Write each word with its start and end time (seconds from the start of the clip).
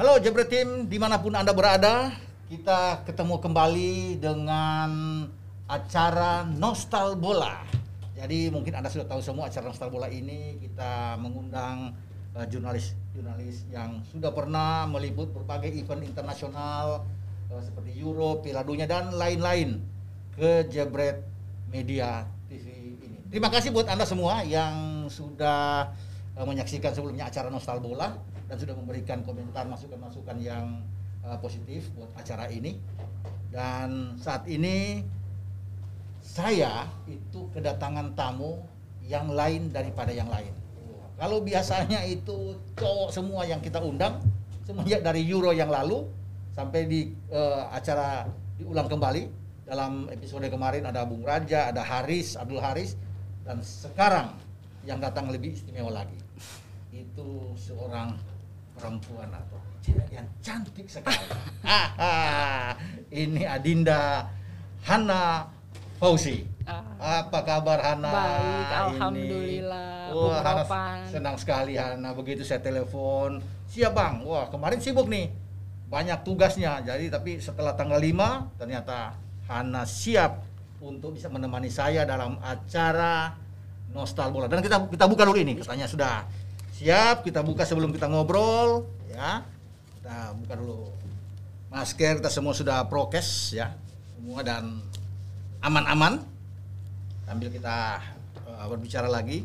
Halo 0.00 0.16
Jebret 0.16 0.48
Team, 0.48 0.88
di 0.88 0.96
mana 0.96 1.20
pun 1.20 1.28
Anda 1.36 1.52
berada, 1.52 2.08
kita 2.48 3.04
ketemu 3.04 3.36
kembali 3.36 4.16
dengan 4.16 4.88
acara 5.68 6.40
Nostal 6.40 7.20
Bola. 7.20 7.60
Jadi 8.16 8.48
mungkin 8.48 8.80
Anda 8.80 8.88
sudah 8.88 9.04
tahu 9.04 9.20
semua 9.20 9.52
acara 9.52 9.68
Nostal 9.68 9.92
Bola 9.92 10.08
ini 10.08 10.56
kita 10.56 11.20
mengundang 11.20 11.92
uh, 12.32 12.48
jurnalis-jurnalis 12.48 13.68
yang 13.68 14.00
sudah 14.08 14.32
pernah 14.32 14.88
meliput 14.88 15.36
berbagai 15.36 15.68
event 15.68 16.00
internasional 16.00 17.04
uh, 17.52 17.60
seperti 17.60 17.92
Euro, 18.00 18.40
Piala 18.40 18.64
Dunia 18.64 18.88
dan 18.88 19.12
lain-lain 19.12 19.84
ke 20.32 20.64
Jebret 20.72 21.28
Media 21.68 22.24
TV 22.48 22.96
ini. 22.96 23.20
Terima 23.28 23.52
kasih 23.52 23.68
buat 23.68 23.84
Anda 23.84 24.08
semua 24.08 24.48
yang 24.48 25.04
sudah 25.12 25.92
uh, 26.40 26.46
menyaksikan 26.48 26.96
sebelumnya 26.96 27.28
acara 27.28 27.52
Nostal 27.52 27.84
Bola 27.84 28.29
dan 28.50 28.58
sudah 28.58 28.74
memberikan 28.74 29.22
komentar 29.22 29.62
masukan-masukan 29.70 30.36
yang 30.42 30.82
uh, 31.22 31.38
positif 31.38 31.86
buat 31.94 32.10
acara 32.18 32.50
ini. 32.50 32.82
Dan 33.54 34.18
saat 34.18 34.42
ini 34.50 35.06
saya 36.18 36.90
itu 37.06 37.46
kedatangan 37.54 38.18
tamu 38.18 38.58
yang 39.06 39.30
lain 39.30 39.70
daripada 39.70 40.10
yang 40.10 40.26
lain. 40.26 40.50
Kalau 41.14 41.38
biasanya 41.46 42.02
itu 42.10 42.58
cowok 42.74 43.14
semua 43.14 43.46
yang 43.46 43.62
kita 43.62 43.78
undang 43.78 44.18
semenjak 44.66 45.06
dari 45.06 45.22
Euro 45.30 45.54
yang 45.54 45.70
lalu 45.70 46.10
sampai 46.50 46.90
di 46.90 47.14
uh, 47.30 47.70
acara 47.70 48.26
diulang 48.58 48.90
kembali 48.90 49.22
dalam 49.62 50.10
episode 50.10 50.50
kemarin 50.50 50.82
ada 50.90 51.06
Bung 51.06 51.22
Raja, 51.22 51.70
ada 51.70 51.86
Haris, 51.86 52.34
Abdul 52.34 52.58
Haris 52.58 52.98
dan 53.46 53.62
sekarang 53.62 54.34
yang 54.82 54.98
datang 54.98 55.30
lebih 55.30 55.54
istimewa 55.54 56.02
lagi. 56.02 56.18
Itu 56.90 57.54
seorang 57.54 58.18
perempuan 58.80 59.28
atau 59.28 59.60
cewek 59.84 60.08
yang 60.08 60.26
cantik 60.40 60.88
sekali. 60.88 61.20
ini 63.22 63.44
Adinda 63.44 64.24
Hana 64.88 65.44
Fauzi. 66.00 66.48
Ah. 66.64 67.24
Apa 67.24 67.44
kabar 67.44 67.78
Hana? 67.84 68.08
Baik, 68.08 68.40
Ini- 68.40 68.72
alhamdulillah. 68.72 69.92
Wah, 70.10 70.14
Bung 70.16 70.32
Hana 70.32 70.52
Ropan. 70.64 70.98
senang 71.12 71.36
sekali 71.36 71.76
Hana. 71.76 72.16
Begitu 72.16 72.40
saya 72.40 72.64
telepon, 72.64 73.44
siap 73.68 73.92
bang. 73.92 74.24
Wah 74.24 74.48
kemarin 74.48 74.80
sibuk 74.80 75.06
nih, 75.12 75.28
banyak 75.92 76.24
tugasnya. 76.24 76.80
Jadi 76.80 77.12
tapi 77.12 77.36
setelah 77.36 77.76
tanggal 77.76 78.00
5 78.00 78.56
ternyata 78.56 79.12
Hana 79.44 79.84
siap 79.84 80.40
untuk 80.80 81.12
bisa 81.12 81.28
menemani 81.28 81.68
saya 81.68 82.08
dalam 82.08 82.40
acara 82.40 83.36
Nostal 83.90 84.30
Bola. 84.30 84.46
Dan 84.46 84.62
kita 84.62 84.86
kita 84.86 85.04
buka 85.10 85.26
dulu 85.26 85.36
ini. 85.36 85.58
Katanya 85.58 85.84
sudah 85.90 86.22
siap. 86.80 87.20
Kita 87.20 87.44
buka 87.44 87.68
sebelum 87.68 87.92
kita 87.92 88.08
ngobrol, 88.08 88.88
ya. 89.12 89.44
Kita 90.00 90.32
buka 90.32 90.54
dulu 90.56 90.88
masker. 91.68 92.24
Kita 92.24 92.32
semua 92.32 92.56
sudah 92.56 92.88
prokes, 92.88 93.52
ya. 93.52 93.76
Semua 94.16 94.40
dan 94.40 94.80
aman-aman. 95.60 96.24
Sambil 97.28 97.52
kita 97.52 98.00
eh, 98.48 98.64
berbicara 98.64 99.12
lagi. 99.12 99.44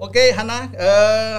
Oke, 0.00 0.32
Hana. 0.32 0.72
eh, 0.72 1.38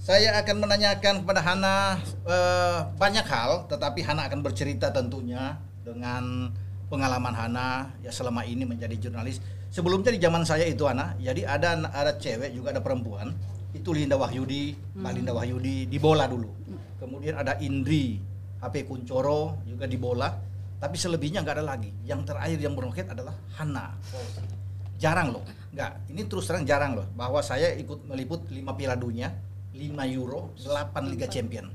saya 0.00 0.34
akan 0.42 0.66
menanyakan 0.66 1.22
kepada 1.22 1.40
Hana 1.40 2.02
eh, 2.26 2.78
banyak 2.98 3.24
hal, 3.30 3.70
tetapi 3.70 4.02
Hana 4.02 4.26
akan 4.26 4.42
bercerita 4.42 4.90
tentunya 4.90 5.56
dengan 5.86 6.50
pengalaman 6.90 7.32
Hana 7.32 7.94
ya 8.02 8.10
selama 8.10 8.42
ini 8.42 8.66
menjadi 8.66 8.98
jurnalis. 8.98 9.38
Sebelumnya 9.70 10.10
di 10.10 10.18
zaman 10.18 10.42
saya 10.42 10.66
itu 10.66 10.82
Hana, 10.84 11.14
jadi 11.22 11.46
ada 11.46 11.78
ada 11.94 12.12
cewek 12.18 12.50
juga 12.50 12.74
ada 12.74 12.82
perempuan. 12.82 13.30
Itu 13.70 13.94
Linda 13.94 14.18
Wahyudi, 14.18 14.74
Mbak 14.98 15.12
Linda 15.14 15.32
Wahyudi 15.32 15.86
di 15.86 15.98
bola 16.02 16.26
dulu. 16.26 16.50
Kemudian 16.98 17.38
ada 17.38 17.54
Indri 17.62 18.18
HP 18.58 18.84
Kuncoro 18.84 19.62
juga 19.64 19.86
di 19.86 19.94
bola. 19.94 20.28
Tapi 20.80 20.96
selebihnya 20.96 21.46
nggak 21.46 21.56
ada 21.60 21.64
lagi. 21.64 21.92
Yang 22.02 22.34
terakhir 22.34 22.58
yang 22.58 22.74
bernoket 22.74 23.06
adalah 23.06 23.36
Hana. 23.54 23.94
Jarang 24.98 25.30
loh. 25.30 25.44
Nggak, 25.70 25.92
ini 26.10 26.26
terus 26.26 26.50
terang 26.50 26.66
jarang 26.66 26.98
loh. 26.98 27.06
Bahwa 27.14 27.38
saya 27.44 27.70
ikut 27.78 28.10
meliput 28.10 28.50
5 28.50 28.74
Piala 28.74 28.96
Dunia, 28.98 29.30
5 29.70 30.16
Euro, 30.18 30.56
8 30.58 31.12
Liga 31.12 31.30
Champion. 31.30 31.70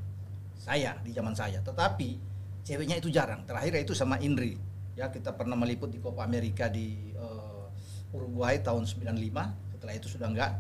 Saya 0.57 0.97
di 0.99 1.15
zaman 1.15 1.37
saya. 1.37 1.61
Tetapi 1.61 2.09
ceweknya 2.65 2.97
itu 2.97 3.13
jarang. 3.13 3.45
Terakhir 3.45 3.77
itu 3.77 3.93
sama 3.93 4.17
Indri. 4.19 4.57
Ya 4.95 5.11
kita 5.11 5.35
pernah 5.35 5.59
meliput 5.59 5.91
di 5.91 5.99
Copa 5.99 6.23
America 6.23 6.71
di 6.71 7.11
eh, 7.11 8.15
Uruguay 8.15 8.63
tahun 8.63 8.87
95. 8.87 9.11
Setelah 9.75 9.93
itu 9.93 10.07
sudah 10.07 10.27
enggak. 10.31 10.51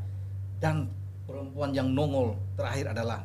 Dan 0.59 0.91
perempuan 1.23 1.71
yang 1.71 1.87
nongol 1.87 2.35
terakhir 2.59 2.91
adalah 2.91 3.23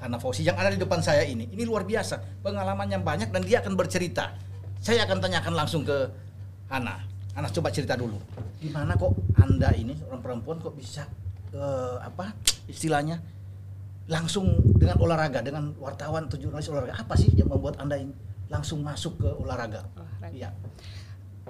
Hana 0.00 0.16
Fauzi 0.16 0.44
yang 0.44 0.56
ada 0.56 0.68
di 0.68 0.80
depan 0.80 1.00
saya 1.00 1.24
ini. 1.24 1.48
Ini 1.48 1.64
luar 1.64 1.84
biasa. 1.88 2.44
Pengalamannya 2.44 3.00
banyak 3.00 3.32
dan 3.32 3.42
dia 3.44 3.64
akan 3.64 3.76
bercerita. 3.76 4.32
Saya 4.80 5.04
akan 5.04 5.20
tanyakan 5.20 5.52
langsung 5.56 5.84
ke 5.84 5.96
Hana. 6.68 7.04
Hana 7.36 7.48
coba 7.48 7.68
cerita 7.72 7.96
dulu. 7.96 8.16
Gimana 8.60 8.96
kok 8.96 9.16
Anda 9.40 9.72
ini 9.76 9.96
seorang 9.96 10.20
perempuan 10.20 10.60
kok 10.60 10.76
bisa 10.76 11.08
eh, 11.52 11.96
apa 12.04 12.36
istilahnya 12.68 13.20
langsung 14.10 14.58
dengan 14.76 14.98
olahraga 15.00 15.40
dengan 15.40 15.70
wartawan 15.78 16.26
atau 16.26 16.36
jurnalis 16.36 16.66
olahraga 16.66 16.98
apa 16.98 17.14
sih 17.14 17.30
yang 17.32 17.46
membuat 17.46 17.78
Anda 17.78 17.96
ini 18.00 18.12
langsung 18.50 18.82
masuk 18.82 19.22
ke 19.22 19.28
olahraga? 19.38 19.86
Olahraga. 20.30 20.36
Iya. 20.38 20.50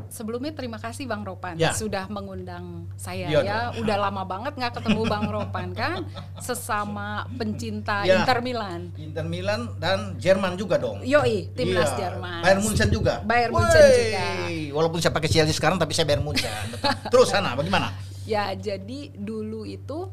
Sebelumnya 0.08 0.50
terima 0.50 0.80
kasih 0.80 1.04
Bang 1.04 1.22
Ropan 1.22 1.54
Ya. 1.54 1.76
sudah 1.76 2.08
mengundang 2.08 2.88
saya 2.96 3.28
ya. 3.28 3.68
dong. 3.68 3.84
Udah 3.84 3.96
lama 4.00 4.24
banget 4.24 4.56
nggak 4.56 4.80
ketemu 4.80 5.02
Bang 5.04 5.28
Ropan 5.28 5.70
kan, 5.72 6.08
sesama 6.40 7.28
pencinta 7.36 8.02
Ya. 8.02 8.18
Inter 8.18 8.40
Milan. 8.40 8.88
Inter 8.96 9.26
Milan 9.28 9.76
dan 9.76 10.16
Jerman 10.16 10.56
juga 10.56 10.80
dong. 10.80 11.04
Yoi, 11.04 11.52
timnas 11.52 11.92
Iya. 11.92 11.98
Jerman. 12.08 12.40
Bayern 12.40 12.60
Munchen 12.64 12.88
juga. 12.88 13.14
Bayern 13.20 13.52
Munchen 13.52 13.76
Wey. 13.78 13.92
juga. 14.00 14.24
Walaupun 14.72 14.98
saya 14.98 15.12
pakai 15.12 15.28
Chelsea 15.28 15.52
sekarang 15.52 15.76
tapi 15.76 15.92
saya 15.92 16.08
Bayern 16.08 16.24
Munchen. 16.24 16.48
Terus 17.12 17.28
Hana 17.30 17.52
bagaimana? 17.52 17.92
Ya, 18.24 18.48
jadi 18.52 19.12
dulu 19.12 19.68
itu 19.68 20.08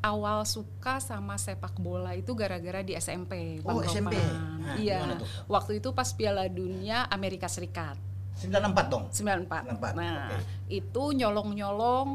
awal 0.00 0.44
suka 0.44 0.96
sama 0.98 1.36
sepak 1.36 1.76
bola 1.76 2.12
itu 2.12 2.32
gara-gara 2.34 2.80
di 2.80 2.92
SMP. 2.92 3.62
Bang 3.62 3.72
Oh, 3.72 3.82
SMP. 3.82 4.14
Ropan. 4.14 4.60
Nah, 4.60 4.76
iya. 4.76 5.00
Waktu 5.46 5.80
itu 5.80 5.90
pas 5.90 6.12
Piala 6.12 6.44
Dunia 6.44 7.08
Amerika 7.08 7.48
Serikat. 7.48 7.96
94 8.40 8.86
dong. 8.88 9.04
94. 9.08 9.68
94, 9.68 9.92
Nah, 9.94 10.16
oke. 10.26 10.36
itu 10.66 11.02
nyolong-nyolong 11.12 12.08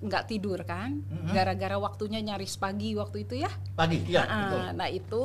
nggak 0.00 0.24
tidur 0.26 0.64
kan? 0.64 0.96
Mhm. 0.98 1.30
Gara-gara 1.30 1.76
waktunya 1.76 2.18
nyaris 2.18 2.56
pagi 2.56 2.94
waktu 2.94 3.22
itu 3.22 3.34
ya. 3.38 3.52
Pagi, 3.74 4.00
iya, 4.04 4.24
Nah, 4.24 4.36
betul. 4.42 4.60
nah 4.74 4.88
itu 4.88 5.24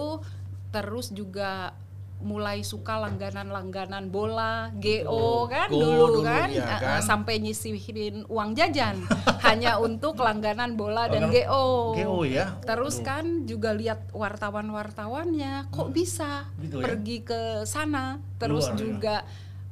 terus 0.70 1.08
juga 1.10 1.72
mulai 2.18 2.60
suka 2.60 2.96
langganan-langganan 2.98 4.08
bola, 4.08 4.72
GO 4.74 5.46
Betul. 5.46 5.52
kan 5.52 5.68
Go 5.70 5.78
dulu, 5.78 6.06
dulu, 6.16 6.20
kan, 6.24 6.48
iya 6.48 6.76
kan? 6.80 7.00
sampai 7.02 7.40
nyisihin 7.40 8.24
uang 8.26 8.56
jajan 8.56 9.04
hanya 9.48 9.78
untuk 9.78 10.16
langganan 10.18 10.76
bola 10.76 11.08
dan 11.08 11.28
GO. 11.28 11.92
GO 11.94 12.24
ya. 12.24 12.56
Terus 12.62 13.00
kan 13.00 13.44
juga 13.44 13.72
lihat 13.72 14.12
wartawan-wartawannya 14.12 15.70
kok 15.70 15.90
bisa 15.92 16.48
Gitu 16.58 16.80
ya? 16.80 16.84
pergi 16.84 17.18
ke 17.22 17.42
sana, 17.64 18.20
terus 18.36 18.68
Luar, 18.68 18.80
ya. 18.80 19.20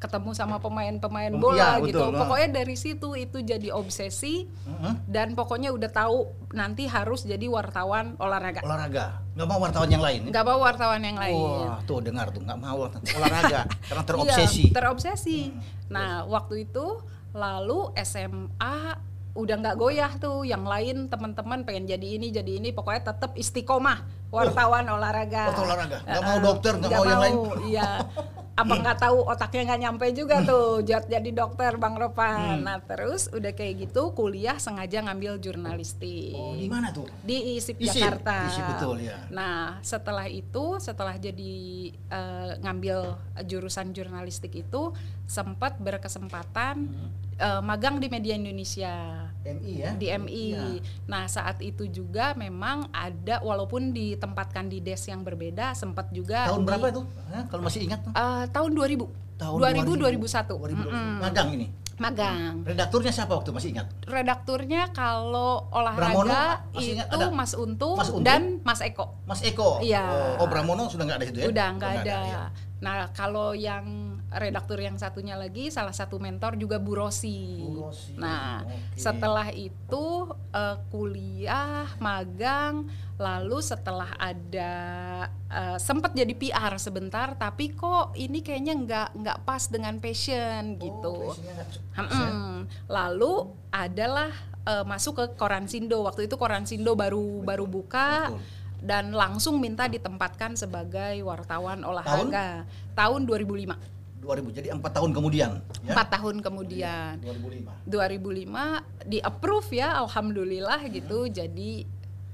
Ketemu 0.04 0.32
sama 0.34 0.60
pemain-pemain 0.60 1.32
Iya, 1.32 1.40
bola 1.40 1.70
betul, 1.80 1.88
gitu. 1.88 2.04
nah. 2.06 2.20
Pokoknya 2.20 2.50
dari 2.54 2.76
situ 2.76 3.08
itu 3.16 3.38
jadi 3.40 3.72
obsesi 3.72 4.44
Heeh. 4.46 4.94
dan 5.06 5.32
pokoknya 5.32 5.72
udah 5.72 5.88
tahu 5.88 6.18
nanti 6.52 6.84
harus 6.86 7.24
jadi 7.24 7.48
wartawan 7.48 8.14
olahraga. 8.18 8.60
olahraga. 8.62 9.24
Nggak 9.34 9.48
mau 9.48 9.60
wartawan 9.60 9.90
yang 9.90 10.04
lain. 10.04 10.22
Nggak 10.28 10.44
mau 10.44 10.60
wartawan 10.60 11.02
yang 11.02 11.16
lain. 11.16 11.40
Wah, 11.40 11.80
tuh 11.82 12.00
dengar 12.00 12.28
tuh 12.30 12.42
nggak 12.42 12.60
mau 12.60 12.78
olahraga 12.86 13.62
karena 13.82 14.04
terobsesi. 14.10 14.64
Iya, 14.68 14.74
terobsesi. 14.74 15.40
Hmm, 15.48 15.62
Nah, 15.88 16.26
waktu 16.26 16.66
itu 16.66 17.00
lalu 17.32 17.94
SMA 17.98 18.78
udah 19.34 19.56
nggak 19.58 19.76
goyah 19.76 20.12
tuh 20.16 20.42
yang 20.44 20.62
lain 20.62 21.08
teman-teman 21.08 21.64
pengen 21.64 21.88
jadi 21.88 22.08
ini 22.18 22.30
jadi 22.30 22.62
ini 22.62 22.70
pokoknya 22.70 23.10
tetap 23.10 23.34
istiqomah 23.34 24.06
wartawan 24.30 24.86
olahraga 24.86 25.50
Wartawan 25.50 25.66
olahraga. 25.66 25.98
Nggak 26.04 26.14
Eh, 26.14 26.24
mau 26.24 26.38
dokter, 26.40 26.74
nggak 26.76 26.86
nggak 26.86 27.00
mau 27.00 27.06
yang 27.08 27.22
lain. 27.22 27.36
iya 27.66 27.90
apa 28.54 28.70
nggak 28.72 28.98
tahu 29.00 29.26
otaknya 29.26 29.62
nggak 29.66 29.82
nyampe 29.82 30.06
juga 30.12 30.36
tuh 30.42 30.82
jat 30.82 31.06
jadi 31.06 31.26
dokter 31.32 31.74
bang 31.74 31.96
Ropan 31.96 32.38
Hmm. 32.54 32.62
nah 32.62 32.78
terus 32.78 33.26
udah 33.28 33.50
kayak 33.50 33.74
gitu 33.84 34.14
kuliah 34.14 34.56
sengaja 34.56 35.02
ngambil 35.02 35.38
jurnalistik 35.38 36.34
Oh, 36.34 36.54
di 36.54 36.68
mana 36.68 36.90
tuh? 36.90 37.10
di 37.20 37.58
ISIP, 37.58 37.80
ISIP, 37.80 37.98
Jakarta. 37.98 38.46
ISIP 38.46 38.66
betul, 38.70 38.96
ya. 39.02 39.18
Nah, 39.30 39.82
setelah 39.82 40.26
itu, 40.26 40.78
setelah 40.78 41.16
jadi 41.16 41.54
eh, 41.90 42.52
ngambil 42.60 43.18
jurusan 43.44 43.90
jurnalistik 43.90 44.54
itu, 44.54 44.94
sempat 45.26 45.78
berkesempatan 45.78 46.76
Hmm. 46.86 47.10
Eh, 47.36 47.62
magang 47.62 47.98
di 47.98 48.08
Media 48.08 48.34
Indonesia 48.34 48.94
MI 49.42 49.74
ya? 49.76 49.92
di 49.94 50.08
MI. 50.10 50.46
Iya. 50.52 50.66
Nah, 51.06 51.24
saat 51.26 51.60
itu 51.60 51.86
juga 51.86 52.32
memang 52.34 52.88
ada 52.90 53.40
walaupun 53.40 53.92
ditempatkan 53.92 54.66
di 54.66 54.80
des 54.80 55.02
yang 55.04 55.22
berbeda, 55.22 55.74
sempat 55.74 56.10
juga 56.10 56.46
Tahun 56.46 56.60
di- 56.60 56.68
berapa 56.68 56.86
itu? 56.90 57.02
Hah, 57.28 57.44
kalau 57.46 57.62
masih 57.62 57.84
ingat 57.84 58.00
tuh? 58.02 58.12
Eh, 58.12 58.44
tahun 58.50 58.72
2000. 58.72 59.06
Tahun 59.34 59.58
2000 59.58 59.84
2000, 59.92 60.22
2001. 60.22 60.56
2000. 60.56 60.86
Mm-mm. 60.86 61.14
Magang 61.20 61.50
ini. 61.52 61.68
magang. 61.94 62.66
Redakturnya 62.66 63.12
siapa 63.12 63.38
waktu 63.38 63.54
masih 63.54 63.70
ingat? 63.70 63.86
Redakturnya 64.04 64.90
kalau 64.90 65.70
olahraga 65.70 66.66
masih 66.70 66.98
itu 66.98 67.06
ada? 67.06 67.30
Mas 67.30 67.54
Untung, 67.54 67.94
Mas 67.94 68.10
Untung? 68.10 68.26
dan 68.26 68.58
Mas 68.62 68.82
Eko. 68.82 69.14
Mas 69.24 69.42
Eko. 69.42 69.78
Iya. 69.78 70.02
Oh, 70.36 70.42
oh 70.42 70.48
Bramono 70.48 70.90
sudah 70.90 71.06
nggak 71.06 71.18
ada 71.20 71.26
situ 71.28 71.38
ya? 71.40 71.48
Udah 71.48 71.68
nggak 71.72 71.92
Oh, 71.92 72.02
ada. 72.02 72.18
ya. 72.24 72.44
Nah 72.82 73.14
kalau 73.14 73.54
yang 73.54 74.13
redaktur 74.36 74.78
yang 74.78 74.96
satunya 74.96 75.34
lagi 75.34 75.68
salah 75.68 75.92
satu 75.92 76.18
mentor 76.18 76.56
juga 76.56 76.78
Bu 76.78 76.96
Rosi. 76.96 77.62
Bu 77.62 77.86
Rosi, 77.86 78.14
Nah 78.16 78.62
oke. 78.62 78.96
setelah 78.96 79.48
itu 79.50 80.06
eh, 80.50 80.78
kuliah 80.88 81.86
magang 81.98 82.86
lalu 83.16 83.58
setelah 83.60 84.10
ada 84.16 84.74
eh, 85.48 85.78
sempat 85.78 86.12
jadi 86.12 86.34
PR 86.34 86.76
sebentar 86.76 87.34
tapi 87.34 87.72
kok 87.72 88.14
ini 88.14 88.40
kayaknya 88.40 88.74
nggak 88.76 89.08
nggak 89.16 89.38
pas 89.42 89.64
dengan 89.66 89.98
passion 89.98 90.78
gitu. 90.78 91.30
Oh, 91.30 91.38
nggak- 91.38 92.10
Mm-mm. 92.10 92.66
Lalu 92.88 93.34
adalah 93.70 94.32
eh, 94.64 94.84
masuk 94.84 95.14
ke 95.16 95.26
Koran 95.36 95.66
Sindo. 95.66 96.02
Waktu 96.02 96.26
itu 96.26 96.36
Koran 96.36 96.64
Sindo 96.64 96.94
baru 96.94 97.42
baru 97.42 97.66
buka 97.66 98.32
betul. 98.32 98.42
dan 98.80 99.12
langsung 99.12 99.58
minta 99.58 99.86
ditempatkan 99.86 100.56
sebagai 100.56 101.22
wartawan 101.22 101.84
olahraga 101.84 102.64
tahun 102.94 103.24
2005. 103.24 103.76
2000 104.24 104.56
jadi 104.56 104.68
empat 104.72 104.92
tahun 104.96 105.12
kemudian 105.12 105.52
ya? 105.84 105.92
Empat 105.94 106.08
tahun 106.16 106.36
kemudian. 106.40 107.20
2005 107.20 107.92
2005 107.92 109.12
di 109.12 109.20
approve 109.20 109.70
ya 109.76 110.00
alhamdulillah 110.00 110.80
gitu. 110.88 111.28
Jadi 111.28 111.84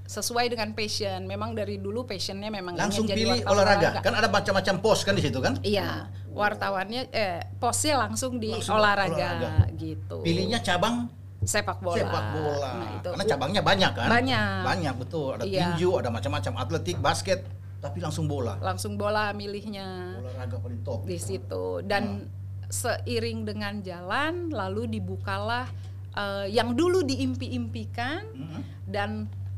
sesuai 0.06 0.54
dengan 0.54 0.74
passion. 0.74 1.26
Memang 1.26 1.58
dari 1.58 1.82
dulu 1.82 2.06
passionnya 2.06 2.50
memang 2.50 2.78
ingin 2.78 2.84
langsung 2.86 3.06
jadi 3.06 3.18
pilih 3.20 3.40
wartawan 3.42 3.54
olahraga. 3.58 3.90
kan 4.02 4.14
ada 4.14 4.28
macam-macam 4.30 4.76
pos 4.80 5.00
kan 5.02 5.14
di 5.18 5.24
situ 5.26 5.40
kan? 5.42 5.54
Iya 5.62 6.10
wartawannya 6.30 7.10
eh 7.10 7.42
posnya 7.58 7.98
langsung 8.00 8.38
di 8.38 8.54
Langsung 8.54 8.78
olahraga, 8.78 9.18
olahraga. 9.42 9.76
gitu. 9.76 10.22
Pilihnya 10.22 10.62
cabang 10.62 11.10
sepak 11.42 11.82
bola. 11.82 11.98
Sepak 11.98 12.26
bola. 12.36 12.72
Nah, 12.76 12.90
itu. 13.00 13.10
Karena 13.10 13.26
cabangnya 13.26 13.62
banyak 13.66 13.92
kan? 13.98 14.08
Banyak. 14.12 14.62
banyak 14.62 14.94
betul. 14.98 15.30
Ada 15.36 15.44
Iya. 15.46 15.74
tinju 15.74 15.90
ada 15.98 16.10
macam-macam. 16.12 16.54
Atletik 16.58 16.98
basket 17.00 17.40
tapi 17.80 17.98
langsung 18.00 18.28
bola 18.28 18.60
langsung 18.60 18.94
bola 18.96 19.32
milihnya 19.32 20.20
olahraga 20.20 20.60
paling 20.60 20.82
top 20.84 21.04
di 21.04 21.16
situ 21.16 21.80
dan 21.82 22.28
seiring 22.68 23.44
dengan 23.44 23.80
jalan 23.80 24.52
lalu 24.52 24.86
dibukalah 24.92 25.66
eh, 26.12 26.48
yang 26.50 26.74
dulu 26.74 27.02
diimpi-impikan 27.02 28.22
Mhm. 28.30 28.62
dan 28.86 29.10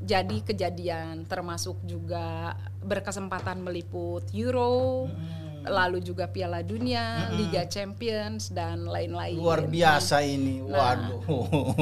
jadi 0.01 0.37
kejadian 0.41 1.25
termasuk 1.25 1.77
juga 1.83 2.57
berkesempatan 2.81 3.61
meliput 3.61 4.25
Euro 4.31 5.05
Mhm. 5.07 5.39
lalu 5.61 6.01
juga 6.01 6.25
Piala 6.25 6.59
Dunia, 6.59 7.29
Mm-mm. 7.29 7.37
Liga 7.37 7.63
Champions 7.65 8.49
dan 8.49 8.81
lain-lain. 8.83 9.37
luar 9.37 9.61
biasa 9.63 10.25
ini 10.25 10.57
Nah, 10.59 10.73
waduh 10.97 11.21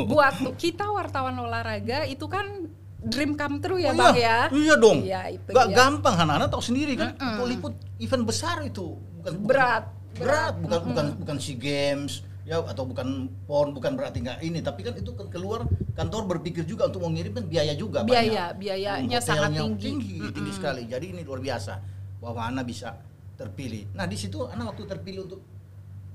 Buat 0.04 0.36
kita 0.56 0.84
wartawan 0.86 1.40
olahraga 1.40 2.04
itu 2.04 2.28
kan 2.28 2.68
dream 3.02 3.32
come 3.34 3.58
true 3.58 3.76
Oh 3.76 3.82
ya, 3.82 3.92
Bang 3.92 4.14
iya, 4.14 4.22
ya. 4.22 4.38
Iya 4.52 4.74
dong. 4.76 5.00
Iya, 5.02 5.22
itu 5.32 5.50
Gak 5.50 5.68
dia. 5.68 5.76
gampang, 5.78 6.16
Hana 6.16 6.46
tahu 6.46 6.60
sendiri 6.62 6.94
kan. 6.94 7.14
Mm-mm. 7.14 7.32
Untuk 7.34 7.48
liput 7.48 7.74
event 7.98 8.24
besar 8.24 8.60
itu 8.62 8.96
bukan 9.16 9.32
bukan- 9.36 9.46
Berat, 9.46 9.84
berat, 10.14 10.20
berat. 10.20 10.54
bukan 10.58 10.80
bukan 10.86 11.06
bukan 11.18 11.38
si 11.38 11.54
games 11.54 12.14
ya 12.44 12.58
atau 12.60 12.82
bukan 12.82 13.08
pon 13.46 13.72
bukan 13.72 13.94
berarti 13.94 14.20
nggak 14.20 14.42
ini 14.42 14.60
tapi 14.60 14.82
kan 14.82 14.98
itu 14.98 15.14
kan 15.14 15.30
keluar 15.30 15.64
kantor 15.94 16.26
berpikir 16.28 16.66
juga 16.66 16.90
untuk 16.90 17.06
mengirim 17.06 17.30
kan 17.32 17.46
biaya 17.46 17.78
juga 17.78 18.02
Biaya, 18.02 18.50
banyak. 18.50 18.50
biayanya 18.58 19.18
Hmm, 19.18 19.28
sangat 19.28 19.50
hotelnya 19.54 19.62
tinggi. 19.70 19.86
tinggi, 19.86 20.16
tinggi 20.30 20.42
Mm-mm. 20.42 20.58
sekali 20.58 20.82
jadi 20.84 21.06
ini 21.10 21.22
luar 21.22 21.40
biasa 21.40 21.74
bahwa 22.18 22.42
Ana 22.42 22.66
bisa 22.66 22.98
terpilih 23.36 23.94
nah 23.94 24.04
di 24.04 24.18
situ 24.18 24.44
Ana 24.44 24.66
waktu 24.66 24.82
terpilih 24.84 25.30
untuk 25.30 25.46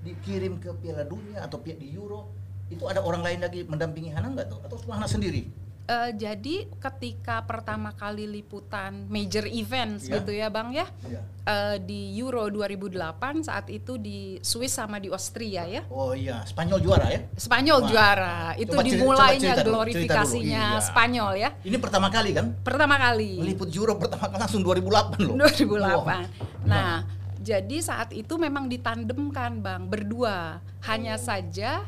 dikirim 0.02 0.58
ke 0.58 0.74
Piala 0.74 1.06
Dunia 1.06 1.38
atau 1.40 1.56
di 1.60 1.86
Euro 1.92 2.28
itu 2.66 2.82
ada 2.84 2.98
orang 2.98 3.22
lain 3.22 3.38
lagi 3.38 3.62
mendampingi 3.62 4.10
Hana 4.10 4.28
nggak 4.28 4.46
tuh 4.48 4.58
atau 4.60 4.76
cuma 4.76 4.98
Hana 4.98 5.06
sendiri 5.06 5.46
Eh, 5.84 6.16
jadi 6.16 6.64
ketika 6.74 7.44
pertama 7.44 7.92
kali 7.92 8.24
liputan 8.24 9.04
major 9.04 9.44
events 9.44 10.08
Iya. 10.08 10.16
gitu 10.16 10.32
ya 10.32 10.48
Bang 10.48 10.72
ya. 10.72 10.88
Iya. 11.04 11.20
eh, 11.44 11.76
di 11.76 12.16
Euro 12.16 12.48
2008 12.48 13.44
saat 13.44 13.68
itu 13.68 14.00
di 14.00 14.40
Swiss 14.40 14.72
sama 14.72 14.96
di 14.96 15.12
Austria 15.12 15.68
ya. 15.68 15.84
oh 15.86 16.16
iya 16.16 16.40
Spanyol 16.42 16.80
juara 16.80 17.12
ya 17.12 17.20
Spanyol 17.36 17.78
Wah. 17.78 17.88
juara. 17.90 18.36
Itu 18.56 18.72
Coba 18.72 18.80
cerita- 18.80 18.96
dimulainya 18.96 19.28
coba 19.28 19.44
cerita 19.44 19.60
dulu, 19.62 19.74
glorifikasinya 19.76 20.24
cerita 20.40 20.64
dulu. 20.64 20.72
Iya. 20.72 20.88
Spanyol 20.88 21.32
ya. 21.36 21.50
ini 21.62 21.76
pertama 21.76 22.08
kali 22.08 22.30
kan 22.32 22.46
Pertama 22.64 22.94
kali. 22.96 23.32
meliput 23.38 23.68
Euro 23.70 23.92
pertama 23.94 24.24
kali 24.26 24.40
langsung 24.40 24.62
2008 24.62 25.20
loh 25.20 25.36
2008. 25.36 26.00
Wah. 26.00 26.24
Nah, 26.64 26.92
jadi 27.38 27.76
saat 27.78 28.08
itu 28.10 28.40
memang 28.40 28.64
ditandemkan, 28.66 29.60
Bang, 29.60 29.84
berdua. 29.84 30.64
Hanya 30.80 31.20
saja 31.20 31.84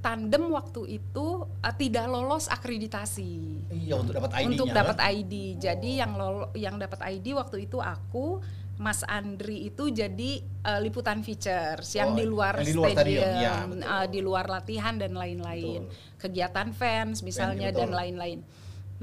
tandem 0.00 0.48
waktu 0.48 0.96
itu 0.96 1.26
eh, 1.60 1.74
tidak 1.76 2.08
lolos 2.08 2.48
akreditasi. 2.48 3.32
iya 3.70 3.94
untuk 3.96 4.16
dapat 4.16 4.32
ID-nya 4.32 4.48
untuk 4.48 4.66
kan? 4.68 4.76
dapat 4.80 4.98
ID. 5.12 5.32
Jadi 5.56 5.90
yang 6.00 6.12
lolo, 6.16 6.48
yang 6.56 6.76
dapat 6.80 7.00
ID 7.04 7.36
waktu 7.36 7.68
itu 7.68 7.78
aku 7.78 8.40
Mas 8.80 9.04
Andri 9.04 9.68
itu 9.68 9.92
jadi 9.92 10.40
eh, 10.40 10.80
liputan 10.80 11.20
features 11.20 11.92
yang 11.92 12.12
Oh, 12.12 12.16
di 12.16 12.24
luar 12.24 12.56
yang 12.56 12.64
di 12.64 12.72
luar 12.72 12.90
stadion, 12.96 13.20
stadium, 13.20 13.44
ya, 13.44 13.54
betul. 13.68 13.92
eh, 13.92 14.06
di 14.08 14.20
luar 14.20 14.46
latihan 14.48 14.94
dan 14.96 15.12
lain-lain, 15.12 15.80
kegiatan 16.16 16.72
fans 16.72 17.20
misalnya 17.20 17.68
Fans, 17.68 17.76
dan 17.76 17.90
lain-lain. 17.92 18.38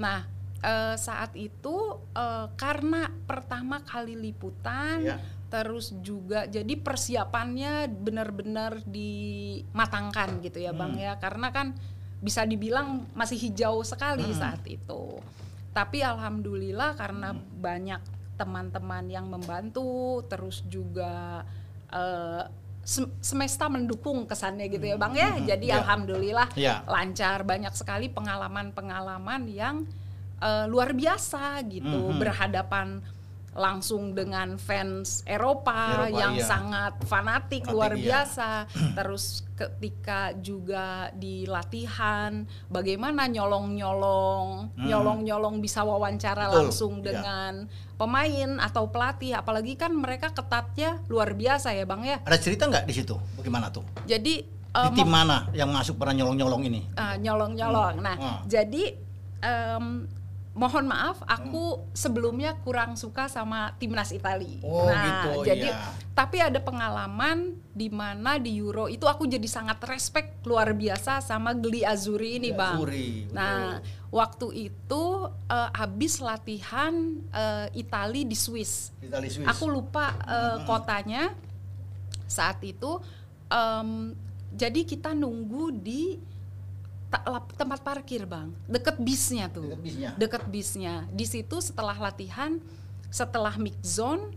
Nah 0.02 0.26
eh, 0.58 0.96
saat 0.98 1.38
itu 1.38 1.78
eh, 2.12 2.48
karena 2.58 3.06
pertama 3.30 3.86
kali 3.86 4.18
liputan, 4.18 4.98
Ya. 5.06 5.22
Terus 5.48 5.96
juga 6.02 6.44
jadi 6.44 6.74
persiapannya 6.76 7.88
benar-benar 7.88 8.84
dimatangkan 8.84 10.44
gitu 10.44 10.60
ya 10.60 10.72
bang 10.72 10.94
Hmm. 10.94 11.04
ya, 11.04 11.14
karena 11.16 11.52
kan 11.52 11.72
bisa 12.18 12.44
dibilang 12.44 13.08
masih 13.14 13.38
hijau 13.38 13.80
sekali 13.82 14.28
Hmm. 14.28 14.36
saat 14.36 14.64
itu. 14.66 15.22
Tapi 15.72 16.02
alhamdulillah 16.02 16.98
karena 16.98 17.32
Hmm. 17.32 17.44
banyak 17.58 18.02
teman-teman 18.36 19.06
yang 19.08 19.26
membantu, 19.26 20.22
terus 20.28 20.62
juga 20.68 21.46
sem- 22.84 23.12
semesta 23.20 23.68
mendukung 23.68 24.24
kesannya 24.24 24.68
gitu 24.68 24.84
ya 24.86 24.96
bang 24.96 25.14
ya. 25.14 25.30
Hmm. 25.36 25.44
Jadi 25.46 25.66
Ya. 25.68 25.76
alhamdulillah 25.80 26.48
Ya. 26.56 26.76
lancar 26.88 27.44
banyak 27.44 27.72
sekali 27.72 28.08
pengalaman-pengalaman 28.08 29.48
yang 29.48 29.88
eh, 30.38 30.70
luar 30.70 30.94
biasa 30.94 31.66
gitu 31.66 32.14
Mhm. 32.14 32.22
berhadapan 32.22 33.02
langsung 33.58 34.14
dengan 34.14 34.56
fans 34.56 35.26
Eropa, 35.26 36.06
Eropa, 36.06 36.14
yang 36.14 36.38
iya. 36.38 36.46
sangat 36.46 36.94
fanatik, 37.04 37.66
Fanatik, 37.66 37.74
luar 37.74 37.92
iya. 37.98 38.04
biasa. 38.06 38.50
Terus 38.98 39.26
ketika 39.58 40.38
juga 40.38 41.10
di 41.12 41.50
latihan, 41.50 42.46
bagaimana 42.70 43.26
nyolong-nyolong, 43.26 44.78
Hmm. 44.78 44.86
nyolong-nyolong 44.86 45.58
bisa 45.58 45.82
wawancara 45.82 46.48
Betul, 46.48 46.58
langsung 46.70 46.94
iya. 47.02 47.06
dengan 47.10 47.54
pemain 47.98 48.62
atau 48.62 48.88
pelatih. 48.88 49.34
Apalagi 49.34 49.74
kan 49.74 49.90
mereka 49.90 50.30
ketatnya 50.30 51.02
luar 51.10 51.34
biasa 51.34 51.74
ya 51.74 51.84
bang 51.84 52.02
ya. 52.06 52.18
ada 52.22 52.38
cerita 52.38 52.70
nggak 52.70 52.86
di 52.86 52.94
situ 52.94 53.18
bagaimana 53.34 53.74
tuh 53.74 53.82
Jadi 54.06 54.46
di 54.46 54.78
eh, 54.78 54.92
tim 54.94 55.10
mana 55.10 55.50
yang 55.58 55.74
masuk 55.74 55.98
pernah 55.98 56.14
nyolong-nyolong 56.14 56.62
ini 56.62 56.82
Ah, 56.94 57.18
nyolong-nyolong. 57.18 57.98
Nah, 57.98 58.16
Ah. 58.16 58.40
jadi 58.46 58.94
em, 59.40 60.06
mohon 60.58 60.90
maaf, 60.90 61.22
Hmm. 61.22 61.30
aku 61.30 61.64
sebelumnya 61.94 62.58
kurang 62.60 62.98
suka 62.98 63.30
sama 63.30 63.78
timnas 63.78 64.10
Itali. 64.10 64.58
Oh, 64.60 64.90
nah, 64.90 65.06
gitu, 65.06 65.46
jadi 65.46 65.70
iya. 65.70 65.94
tapi 66.12 66.42
ada 66.42 66.58
pengalaman 66.58 67.54
di 67.72 67.88
mana 67.88 68.36
di 68.36 68.58
Euro 68.58 68.90
itu 68.90 69.06
aku 69.06 69.24
jadi 69.24 69.46
sangat 69.46 69.78
respect 69.86 70.42
luar 70.44 70.74
biasa 70.74 71.22
sama 71.22 71.54
Gli 71.54 71.86
Azzurri 71.86 72.42
ini, 72.42 72.50
Gli 72.50 72.58
Bang. 72.58 72.82
Azzurri, 72.82 73.10
betul. 73.24 73.38
Nah, 73.38 73.78
waktu 74.10 74.48
itu 74.66 75.04
eh, 75.48 75.70
habis 75.72 76.14
latihan 76.18 76.94
eh, 77.30 77.68
Itali 77.78 78.26
di 78.26 78.34
Swiss. 78.34 78.90
Itali 78.98 79.30
Swiss 79.30 79.46
Aku 79.46 79.70
lupa 79.70 80.18
Hmm. 80.18 80.66
kotanya 80.66 81.38
saat 82.26 82.60
itu. 82.62 82.98
em, 83.48 84.12
jadi 84.52 84.84
kita 84.84 85.16
nunggu 85.16 85.72
di 85.72 86.20
tempat 87.54 87.80
parkir 87.82 88.24
bang, 88.24 88.50
deket 88.66 88.98
bisnya 88.98 89.48
tuh, 89.48 89.74
Deket 89.74 89.82
bisnya. 89.84 90.10
deket 90.16 90.44
bisnya. 90.48 90.94
Di 91.10 91.26
situ 91.26 91.58
setelah 91.60 91.96
latihan, 91.96 92.58
setelah 93.08 93.56
mix 93.56 93.78
zone 93.84 94.32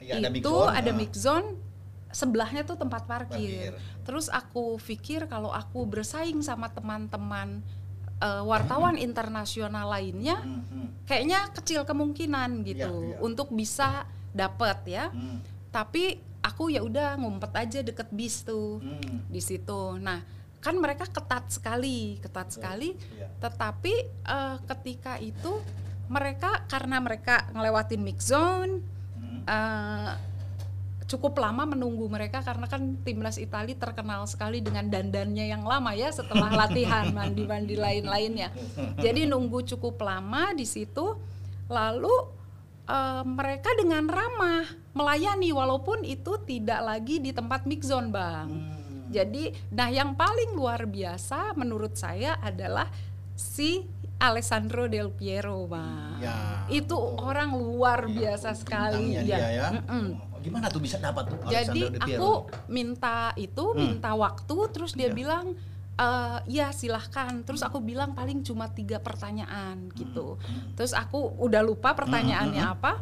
Iya, 0.00 0.16
ada 0.16 0.28
mix 0.28 0.42
itu 0.44 0.52
zone, 0.52 0.72
ada 0.72 0.90
ah. 0.90 0.96
mix 0.96 1.12
zone 1.14 1.48
sebelahnya 2.10 2.62
tuh 2.64 2.74
tempat 2.74 3.04
parkir. 3.04 3.70
Parkir. 3.70 3.72
Terus 4.02 4.26
aku 4.26 4.80
pikir 4.80 5.28
kalau 5.28 5.52
aku 5.52 5.84
bersaing 5.84 6.40
sama 6.40 6.66
teman-teman 6.68 7.60
eh, 8.18 8.42
wartawan 8.42 8.96
internasional 8.96 9.88
lainnya, 9.88 10.40
Hmm, 10.40 10.64
hmm, 10.66 10.86
kayaknya 11.04 11.48
kecil 11.52 11.84
kemungkinan 11.84 12.64
gitu 12.64 12.90
Iya, 12.90 13.08
iya. 13.14 13.16
untuk 13.20 13.48
bisa 13.52 14.04
dapet 14.32 14.78
ya. 14.88 15.08
hmm, 15.12 15.38
Tapi 15.70 16.18
aku 16.40 16.72
ya 16.72 16.80
udah 16.80 17.20
ngumpet 17.20 17.52
aja 17.52 17.84
deket 17.84 18.08
bis 18.10 18.42
tuh 18.42 18.80
hmm. 18.80 19.28
di 19.28 19.40
situ. 19.40 19.96
Nah, 20.00 20.24
kan 20.60 20.76
mereka 20.76 21.08
ketat 21.08 21.48
sekali, 21.48 22.20
ketat 22.20 22.52
sekali. 22.52 22.94
Iya. 23.16 23.28
Tetapi 23.40 23.94
eh, 24.06 24.56
ketika 24.68 25.16
itu 25.16 25.60
mereka 26.06 26.64
karena 26.68 27.00
mereka 27.00 27.48
ngelewatin 27.52 28.00
mix 28.00 28.28
zone, 28.28 28.84
Hmm. 29.20 29.44
eh, 29.44 30.12
cukup 31.04 31.42
lama 31.42 31.66
menunggu 31.66 32.06
mereka 32.06 32.38
karena 32.38 32.70
kan 32.70 32.94
timnas 33.02 33.34
Italia 33.34 33.74
terkenal 33.74 34.22
sekali 34.30 34.62
dengan 34.62 34.86
dandannya 34.86 35.50
yang 35.50 35.66
lama 35.66 35.90
ya 35.90 36.06
setelah 36.14 36.54
latihan 36.66 37.10
mandi-mandi 37.10 37.74
lain-lainnya. 37.74 38.54
Jadi 38.96 39.26
nunggu 39.26 39.66
cukup 39.74 39.98
lama 39.98 40.54
di 40.54 40.62
situ 40.62 41.18
lalu 41.66 42.14
uh, 42.86 43.22
mereka 43.26 43.74
dengan 43.74 44.06
ramah 44.06 44.66
melayani 44.94 45.50
walaupun 45.50 46.06
itu 46.06 46.38
tidak 46.46 46.78
lagi 46.82 47.18
di 47.18 47.34
tempat 47.34 47.66
mix 47.66 47.90
zone, 47.90 48.10
Bang. 48.14 48.48
Hmm. 48.50 48.79
Jadi 49.10 49.50
nah 49.74 49.90
yang 49.90 50.14
paling 50.14 50.54
luar 50.54 50.86
biasa 50.86 51.58
menurut 51.58 51.98
saya 51.98 52.38
adalah 52.38 52.86
si 53.34 53.84
Alessandro 54.20 54.86
Del 54.86 55.10
Piero, 55.10 55.64
Bang. 55.64 56.20
Ya, 56.20 56.68
itu 56.68 56.92
oh. 56.92 57.16
orang 57.18 57.56
luar 57.56 58.04
ya, 58.04 58.36
biasa 58.36 58.52
sekali 58.52 59.16
ya. 59.16 59.22
dia 59.24 59.38
ya. 59.50 59.68
Mm 59.74 59.84
-mm 59.84 60.30
gimana 60.40 60.72
tuh 60.72 60.80
bisa 60.80 60.96
dapat 60.96 61.28
tuh 61.28 61.38
jadi 61.52 62.00
aku 62.00 62.48
minta 62.72 63.36
itu 63.36 63.60
hmm. 63.60 63.76
minta 63.76 64.16
waktu 64.16 64.56
terus 64.72 64.96
dia 64.96 65.12
yeah. 65.12 65.14
bilang 65.14 65.46
uh, 66.00 66.40
ya 66.48 66.72
silahkan 66.72 67.44
terus 67.44 67.60
aku 67.60 67.78
bilang 67.84 68.16
paling 68.16 68.40
cuma 68.40 68.72
tiga 68.72 68.98
pertanyaan 68.98 69.92
gitu 69.92 70.40
hmm. 70.40 70.74
terus 70.80 70.96
aku 70.96 71.36
udah 71.38 71.60
lupa 71.60 71.92
pertanyaannya 71.92 72.64
hmm. 72.64 72.74
apa 72.80 72.92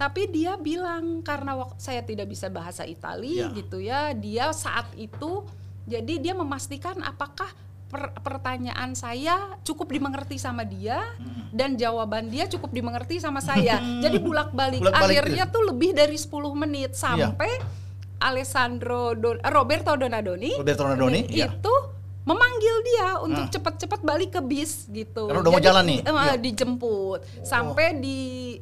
tapi 0.00 0.32
dia 0.32 0.56
bilang 0.56 1.20
karena 1.20 1.60
saya 1.76 2.00
tidak 2.00 2.32
bisa 2.32 2.48
bahasa 2.48 2.88
Italia 2.88 3.52
yeah. 3.52 3.52
gitu 3.52 3.76
ya 3.84 4.16
dia 4.16 4.48
saat 4.56 4.88
itu 4.96 5.44
jadi 5.84 6.16
dia 6.16 6.32
memastikan 6.32 6.96
apakah 7.04 7.52
per 7.90 8.14
pertanyaan 8.22 8.94
saya 8.94 9.58
cukup 9.66 9.90
dimengerti 9.90 10.38
sama 10.38 10.62
dia 10.62 11.02
hmm. 11.18 11.52
dan 11.52 11.74
jawaban 11.74 12.30
dia 12.30 12.46
cukup 12.46 12.70
dimengerti 12.70 13.18
sama 13.18 13.42
saya. 13.42 13.82
Hmm. 13.82 13.98
Jadi 13.98 14.22
bulak-balik 14.22 14.78
Bulak 14.86 14.94
akhirnya 14.94 15.50
tuh 15.50 15.74
lebih 15.74 15.90
dari 15.90 16.14
10 16.14 16.30
menit 16.54 16.94
iya. 16.94 17.02
sampai 17.02 17.50
iya. 17.50 17.66
Alessandro 18.22 19.18
Don 19.18 19.42
Roberto 19.42 19.90
Donadoni 19.98 20.54
Roberto 20.54 20.86
Donadoni 20.86 21.26
iya. 21.34 21.50
itu 21.50 21.74
iya. 21.74 21.99
Memanggil 22.20 22.76
dia 22.84 23.08
untuk 23.24 23.44
hmm. 23.48 23.52
cepat-cepat 23.56 24.00
balik 24.04 24.30
ke 24.36 24.40
bis 24.44 24.84
gitu. 24.92 25.26
Karena 25.26 25.40
udah 25.40 25.52
mau 25.52 25.62
jalan 25.62 25.84
nih. 25.88 25.98
Uh, 26.04 26.14
iya. 26.20 26.34
dijemput 26.36 27.20
oh. 27.24 27.44
sampai 27.46 27.96
di 27.96 28.18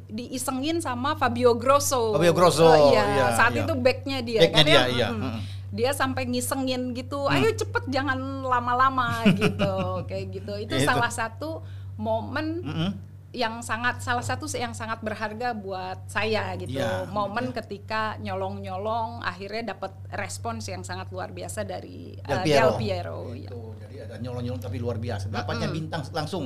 diisengin 0.07 0.79
sama 0.79 1.19
Fabio 1.19 1.53
Grosso. 1.59 2.15
Fabio 2.15 2.31
Grosso. 2.31 2.65
Uh, 2.65 2.95
iya, 2.95 3.03
iya, 3.03 3.25
saat 3.35 3.53
iya. 3.53 3.67
itu 3.67 3.73
backnya 3.75 4.19
dia. 4.23 4.39
Backnya 4.47 4.63
dia, 4.63 4.81
iya. 4.87 5.07
Hmm, 5.11 5.43
dia 5.69 5.91
sampai 5.93 6.25
ngisengin 6.25 6.97
gitu 6.97 7.29
hmm. 7.29 7.33
ayo 7.35 7.49
cepet 7.53 7.83
jangan 7.93 8.17
lama-lama 8.41 9.21
gitu 9.41 10.03
kayak 10.09 10.25
gitu 10.33 10.53
itu 10.57 10.75
ya, 10.81 10.85
salah 10.89 11.13
satu 11.13 11.61
momen 11.93 12.65
mm 12.65 12.73
-hmm. 12.73 12.89
Yang 13.29 13.61
sangat 13.61 14.01
salah 14.01 14.25
satu 14.25 14.49
yang 14.57 14.73
sangat 14.73 15.05
berharga 15.05 15.53
buat 15.53 16.09
saya 16.09 16.57
gitu 16.57 16.81
ya, 16.81 17.05
momen 17.13 17.53
ya. 17.53 17.61
ketika 17.61 18.17
nyolong-nyolong 18.17 19.21
akhirnya 19.21 19.77
dapat 19.77 19.93
respons 20.17 20.65
yang 20.65 20.81
sangat 20.81 21.13
luar 21.13 21.29
biasa 21.29 21.61
dari 21.61 22.17
Del 22.25 22.41
uh, 22.41 22.41
Piero, 22.41 22.57
Del 22.57 22.73
Piero 22.81 23.19
itu 23.37 23.45
ya. 23.45 23.79
jadi 23.85 23.95
ada 24.09 24.15
nyolong-nyolong 24.17 24.61
tapi 24.65 24.81
luar 24.81 24.97
biasa 24.97 25.29
dapatnya 25.29 25.69
mm 25.69 25.69
-hmm. 25.69 25.77
bintang 25.77 26.01
langsung 26.09 26.43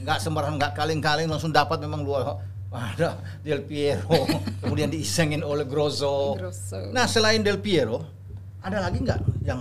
nggak 0.00 0.18
sembarangan 0.24 0.56
nggak 0.56 0.72
kaleng-kaleng 0.72 1.28
langsung 1.28 1.52
dapat 1.52 1.76
memang 1.84 2.00
luar 2.00 2.40
ada 2.72 3.20
Del 3.44 3.60
Piero 3.60 4.24
kemudian 4.64 4.88
diisengin 4.88 5.44
oleh 5.44 5.68
Grosso. 5.68 6.40
Grosso. 6.40 6.90
Nah 6.90 7.04
selain 7.04 7.44
Del 7.44 7.60
Piero 7.60 8.00
ada 8.64 8.80
lagi 8.80 8.98
nggak 9.04 9.44
yang 9.44 9.60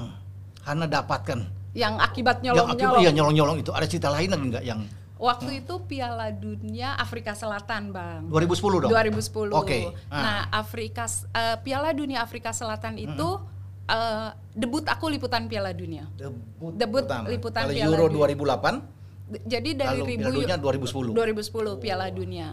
Hana 0.64 0.88
dapatkan? 0.88 1.40
Yang 1.76 1.94
akibat 2.00 2.40
nyolong-nyolong? 2.40 3.04
Iya 3.04 3.12
nyolong-nyolong 3.12 3.58
itu. 3.60 3.72
Ada 3.76 3.84
cerita 3.84 4.08
lain 4.08 4.32
lagi 4.32 4.46
nggak 4.48 4.64
yang 4.64 4.80
Waktu 5.24 5.52
hmm. 5.56 5.60
itu 5.64 5.74
Piala 5.88 6.28
Dunia 6.36 7.00
Afrika 7.00 7.32
Selatan, 7.32 7.96
Bang. 7.96 8.28
2010 8.28 8.84
dong. 8.84 8.92
2010. 8.92 9.56
Oke. 9.56 9.64
Okay. 9.64 9.84
Ah. 10.12 10.20
Nah, 10.20 10.40
Afrika 10.52 11.08
uh, 11.08 11.56
Piala 11.64 11.96
Dunia 11.96 12.20
Afrika 12.20 12.52
Selatan 12.52 13.00
itu 13.00 13.28
hmm. 13.40 13.88
uh, 13.88 14.36
debut 14.52 14.84
aku 14.84 15.08
liputan 15.08 15.48
Piala 15.48 15.72
Dunia. 15.72 16.12
Debut, 16.20 16.76
debut 16.76 17.08
liputan 17.32 17.72
Piala 17.72 17.96
Euro 17.96 18.12
Dunia. 18.12 18.36
2008. 18.36 19.48
Jadi 19.48 19.70
dari 19.80 20.04
Lalu 20.04 20.12
ribu 20.12 20.28
Piala 20.28 20.36
Dunia 20.44 20.58
2010. 20.60 21.80
2010 21.80 21.80
Piala 21.80 22.08
Dunia. 22.12 22.50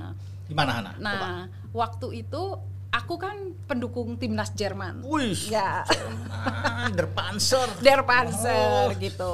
Gimana 0.47 0.71
Hana? 0.71 0.93
Nah, 1.03 1.11
Coba. 1.19 1.31
waktu 1.75 2.07
itu 2.23 2.43
aku 2.91 3.23
kan 3.23 3.55
pendukung 3.71 4.19
timnas 4.19 4.51
Jerman. 4.55 5.07
Wih. 5.07 5.39
Ya. 5.47 5.87
Jerman, 5.87 6.91
Der 6.99 7.09
Panzer. 7.11 7.69
Der 7.87 8.03
Panzer 8.03 8.91
oh. 8.91 8.99
gitu. 8.99 9.33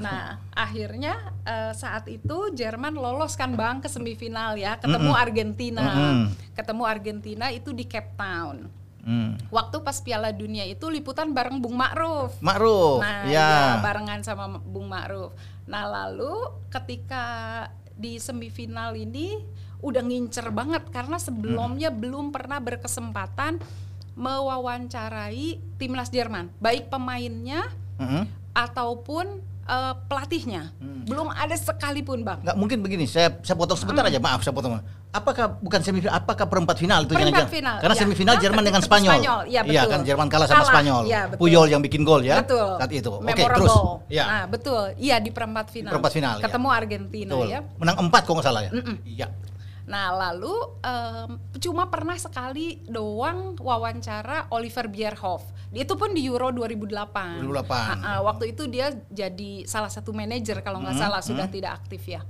Nah, 0.00 0.36
akhirnya 0.52 1.32
uh, 1.48 1.72
saat 1.72 2.06
itu 2.12 2.52
Jerman 2.52 2.92
lolos 2.92 3.34
kan 3.40 3.56
Bang 3.56 3.80
ke 3.80 3.88
semifinal 3.88 4.60
ya, 4.60 4.76
ketemu 4.76 5.10
mm 5.10 5.16
-hmm. 5.16 5.24
Argentina. 5.24 5.84
Mm. 5.88 6.24
Ketemu 6.52 6.82
Argentina 6.84 7.46
itu 7.48 7.72
di 7.72 7.88
Cape 7.88 8.12
Town. 8.20 8.68
Mm. 9.00 9.48
Waktu 9.48 9.80
pas 9.80 9.96
Piala 10.04 10.28
Dunia 10.36 10.68
itu 10.68 10.84
liputan 10.92 11.32
bareng 11.32 11.56
Bung 11.56 11.72
Ma'ruf. 11.72 12.36
Ma'ruf. 12.44 13.00
Nah, 13.00 13.24
ya. 13.24 13.48
ya 13.48 13.80
barengan 13.80 14.20
sama 14.20 14.60
Bung 14.60 14.92
Ma'ruf. 14.92 15.32
Nah, 15.64 15.88
lalu 15.88 16.52
ketika 16.68 17.24
di 17.96 18.20
semifinal 18.20 18.92
ini 18.96 19.40
udah 19.80 20.02
ngincer 20.04 20.48
banget 20.52 20.84
karena 20.92 21.16
sebelumnya 21.16 21.88
hmm. 21.88 21.98
belum 22.00 22.26
pernah 22.32 22.60
berkesempatan 22.60 23.60
mewawancarai 24.20 25.78
timnas 25.80 26.12
Jerman, 26.12 26.52
baik 26.60 26.92
pemainnya 26.92 27.64
hmm. 27.96 28.28
ataupun 28.52 29.40
uh, 29.70 29.94
pelatihnya. 30.10 30.74
Hmm. 30.76 31.06
Belum 31.06 31.32
ada 31.32 31.54
sekalipun, 31.56 32.26
Bang. 32.26 32.42
Nggak 32.42 32.56
mungkin 32.58 32.78
begini, 32.84 33.06
saya 33.06 33.38
saya 33.40 33.56
potong 33.56 33.78
sebentar 33.78 34.04
hmm. 34.04 34.10
aja, 34.12 34.18
maaf 34.20 34.40
saya 34.42 34.52
potong. 34.52 34.82
Apakah 35.10 35.58
bukan 35.58 35.82
semifinal, 35.82 36.22
apakah 36.22 36.46
perempat 36.46 36.78
final 36.78 37.02
itu 37.02 37.18
perempat 37.18 37.50
final. 37.50 37.82
Karena 37.82 37.96
ya. 37.98 38.02
semifinal 38.06 38.34
nah, 38.38 38.42
Jerman 38.46 38.62
dengan 38.62 38.82
Spanyol. 38.84 39.10
Spanyol. 39.10 39.40
Ya, 39.50 39.60
betul. 39.66 39.74
Iya 39.74 39.82
kan 39.90 40.00
Jerman 40.06 40.26
kalah 40.30 40.46
sama 40.46 40.56
kalah. 40.62 40.70
Spanyol. 40.70 41.02
Ya, 41.10 41.20
betul. 41.26 41.40
Puyol 41.42 41.66
yang 41.66 41.82
bikin 41.82 42.06
gol 42.06 42.22
ya. 42.22 42.46
Betul. 42.46 42.78
Saat 42.78 42.92
itu. 42.94 43.10
Oke, 43.18 43.34
okay, 43.34 43.46
terus. 43.50 43.74
Ya. 44.06 44.24
Nah, 44.30 44.44
betul. 44.46 44.82
Iya 45.02 45.16
di 45.18 45.30
perempat 45.34 45.66
final. 45.74 45.90
Perempat 45.90 46.12
final. 46.14 46.36
Ya. 46.38 46.44
Ketemu 46.46 46.68
ya. 46.68 46.74
Argentina 46.78 47.32
betul. 47.34 47.46
ya. 47.50 47.60
Menang 47.82 47.96
empat 48.06 48.22
kok 48.22 48.32
nggak 48.38 48.46
salah 48.46 48.62
ya. 48.62 48.70
Iya. 49.02 49.26
Nah, 49.90 50.14
lalu 50.14 50.54
um, 50.86 51.30
cuma 51.58 51.90
pernah 51.90 52.14
sekali 52.14 52.78
doang 52.86 53.58
wawancara 53.58 54.46
Oliver 54.54 54.86
Bierhoff. 54.86 55.50
Itu 55.74 55.98
pun 55.98 56.14
di 56.14 56.30
Euro 56.30 56.54
2008. 56.54 57.42
2008. 57.42 57.42
Nah, 57.42 57.90
uh, 57.98 58.20
waktu 58.30 58.54
itu 58.54 58.70
dia 58.70 58.94
jadi 59.10 59.66
salah 59.66 59.90
satu 59.90 60.14
manajer 60.14 60.62
kalau 60.62 60.78
nggak 60.78 60.94
hmm, 60.94 61.04
salah 61.10 61.18
sudah 61.18 61.50
hmm. 61.50 61.54
tidak 61.58 61.72
aktif 61.82 62.06
ya. 62.06 62.22